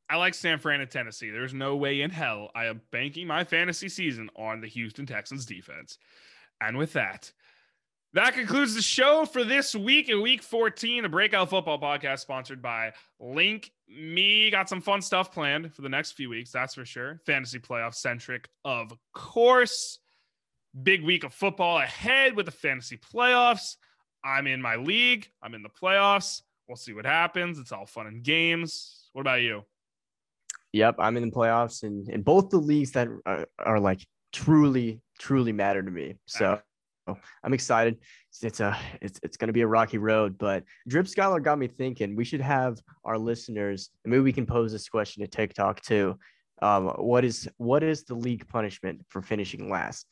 I 0.08 0.16
like 0.16 0.34
San 0.34 0.58
Fran 0.58 0.80
and 0.80 0.90
Tennessee. 0.90 1.30
There's 1.30 1.52
no 1.52 1.76
way 1.76 2.00
in 2.00 2.10
hell 2.10 2.50
I 2.54 2.66
am 2.66 2.80
banking 2.92 3.26
my 3.26 3.44
fantasy 3.44 3.88
season 3.88 4.30
on 4.36 4.60
the 4.60 4.68
Houston 4.68 5.04
Texans 5.04 5.44
defense. 5.44 5.98
And 6.60 6.78
with 6.78 6.92
that, 6.94 7.30
that 8.16 8.32
concludes 8.32 8.74
the 8.74 8.80
show 8.80 9.26
for 9.26 9.44
this 9.44 9.74
week 9.74 10.08
in 10.08 10.22
week 10.22 10.42
14, 10.42 11.02
the 11.02 11.08
breakout 11.08 11.50
football 11.50 11.78
podcast 11.78 12.20
sponsored 12.20 12.62
by 12.62 12.92
Link 13.20 13.70
Me. 13.88 14.50
Got 14.50 14.70
some 14.70 14.80
fun 14.80 15.02
stuff 15.02 15.32
planned 15.32 15.74
for 15.74 15.82
the 15.82 15.88
next 15.90 16.12
few 16.12 16.30
weeks, 16.30 16.50
that's 16.50 16.74
for 16.74 16.86
sure. 16.86 17.20
Fantasy 17.26 17.58
playoff 17.58 17.94
centric, 17.94 18.48
of 18.64 18.92
course. 19.12 19.98
Big 20.82 21.04
week 21.04 21.24
of 21.24 21.34
football 21.34 21.78
ahead 21.78 22.34
with 22.34 22.46
the 22.46 22.52
fantasy 22.52 22.96
playoffs. 22.96 23.76
I'm 24.24 24.46
in 24.46 24.62
my 24.62 24.76
league. 24.76 25.28
I'm 25.42 25.54
in 25.54 25.62
the 25.62 25.68
playoffs. 25.68 26.40
We'll 26.68 26.76
see 26.76 26.94
what 26.94 27.04
happens. 27.04 27.58
It's 27.58 27.72
all 27.72 27.86
fun 27.86 28.06
and 28.06 28.22
games. 28.22 29.10
What 29.12 29.20
about 29.20 29.42
you? 29.42 29.62
Yep, 30.72 30.96
I'm 30.98 31.18
in 31.18 31.28
the 31.28 31.36
playoffs 31.36 31.82
and 31.82 32.08
in 32.08 32.22
both 32.22 32.48
the 32.48 32.58
leagues 32.58 32.92
that 32.92 33.08
are, 33.26 33.46
are, 33.58 33.78
like 33.78 34.06
truly, 34.32 35.00
truly 35.18 35.52
matter 35.52 35.82
to 35.82 35.90
me. 35.90 36.16
So 36.26 36.60
I'm 37.42 37.54
excited. 37.54 37.98
It's 38.42 38.60
a 38.60 38.76
it's 39.00 39.20
it's 39.22 39.36
gonna 39.36 39.52
be 39.52 39.62
a 39.62 39.66
rocky 39.66 39.98
road, 39.98 40.36
but 40.38 40.64
Drip 40.88 41.08
Skylark 41.08 41.42
got 41.42 41.58
me 41.58 41.68
thinking 41.68 42.16
we 42.16 42.24
should 42.24 42.40
have 42.40 42.78
our 43.04 43.18
listeners, 43.18 43.90
maybe 44.04 44.22
we 44.22 44.32
can 44.32 44.46
pose 44.46 44.72
this 44.72 44.88
question 44.88 45.22
to 45.22 45.28
TikTok 45.28 45.80
too. 45.80 46.18
Um, 46.62 46.88
what 46.88 47.24
is 47.24 47.48
what 47.58 47.82
is 47.82 48.04
the 48.04 48.14
league 48.14 48.48
punishment 48.48 49.04
for 49.08 49.22
finishing 49.22 49.70
last? 49.70 50.06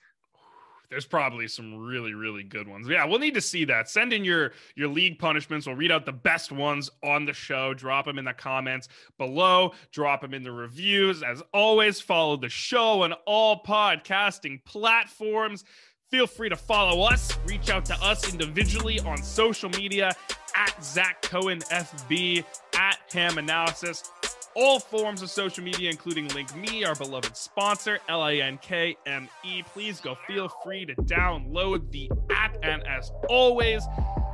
there's 0.90 1.06
probably 1.06 1.48
some 1.48 1.74
really 1.74 2.14
really 2.14 2.44
good 2.44 2.68
ones. 2.68 2.86
Yeah 2.88 3.04
we'll 3.04 3.18
need 3.18 3.34
to 3.34 3.40
see 3.40 3.64
that. 3.64 3.90
Send 3.90 4.12
in 4.12 4.24
your 4.24 4.52
your 4.76 4.86
league 4.86 5.18
punishments. 5.18 5.66
We'll 5.66 5.74
read 5.74 5.90
out 5.90 6.06
the 6.06 6.12
best 6.12 6.52
ones 6.52 6.88
on 7.02 7.24
the 7.24 7.32
show. 7.32 7.74
Drop 7.74 8.06
them 8.06 8.16
in 8.16 8.24
the 8.24 8.32
comments 8.32 8.88
below. 9.18 9.72
Drop 9.90 10.20
them 10.20 10.34
in 10.34 10.44
the 10.44 10.52
reviews. 10.52 11.24
As 11.24 11.42
always 11.52 12.00
follow 12.00 12.36
the 12.36 12.48
show 12.48 13.02
on 13.02 13.12
all 13.26 13.62
podcasting 13.64 14.64
platforms 14.64 15.64
feel 16.10 16.26
free 16.26 16.48
to 16.48 16.56
follow 16.56 17.02
us 17.02 17.36
reach 17.46 17.70
out 17.70 17.84
to 17.84 17.94
us 18.02 18.32
individually 18.32 19.00
on 19.00 19.16
social 19.22 19.70
media 19.70 20.10
at 20.56 20.84
zach 20.84 21.22
cohen 21.22 21.58
fb 21.70 22.44
at 22.76 22.98
ham 23.12 23.38
analysis 23.38 24.10
all 24.54 24.78
forms 24.78 25.22
of 25.22 25.30
social 25.30 25.64
media, 25.64 25.90
including 25.90 26.28
Link 26.28 26.54
Me, 26.56 26.84
our 26.84 26.94
beloved 26.94 27.36
sponsor, 27.36 27.98
L 28.08 28.22
I 28.22 28.34
N 28.34 28.58
K 28.58 28.96
M 29.06 29.28
E. 29.44 29.62
Please 29.62 30.00
go 30.00 30.16
feel 30.26 30.48
free 30.62 30.86
to 30.86 30.94
download 30.94 31.90
the 31.90 32.10
app. 32.30 32.56
And 32.62 32.86
as 32.86 33.10
always, 33.28 33.82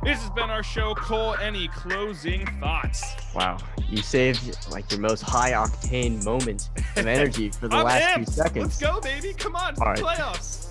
this 0.03 0.19
has 0.21 0.29
been 0.31 0.49
our 0.49 0.63
show. 0.63 0.93
Cole, 0.95 1.35
any 1.35 1.67
closing 1.69 2.45
thoughts? 2.59 3.03
Wow, 3.35 3.57
you 3.89 3.97
saved 3.97 4.57
like 4.71 4.89
your 4.91 4.99
most 4.99 5.21
high 5.21 5.51
octane 5.51 6.23
moment 6.23 6.69
of 6.95 7.07
energy 7.07 7.49
for 7.49 7.67
the 7.67 7.77
last 7.77 8.03
amped. 8.03 8.15
few 8.15 8.25
seconds. 8.25 8.81
Let's 8.81 8.93
go, 8.93 9.01
baby. 9.01 9.33
Come 9.33 9.55
on, 9.55 9.75
all 9.79 9.85
right. 9.85 9.99
playoffs. 9.99 10.70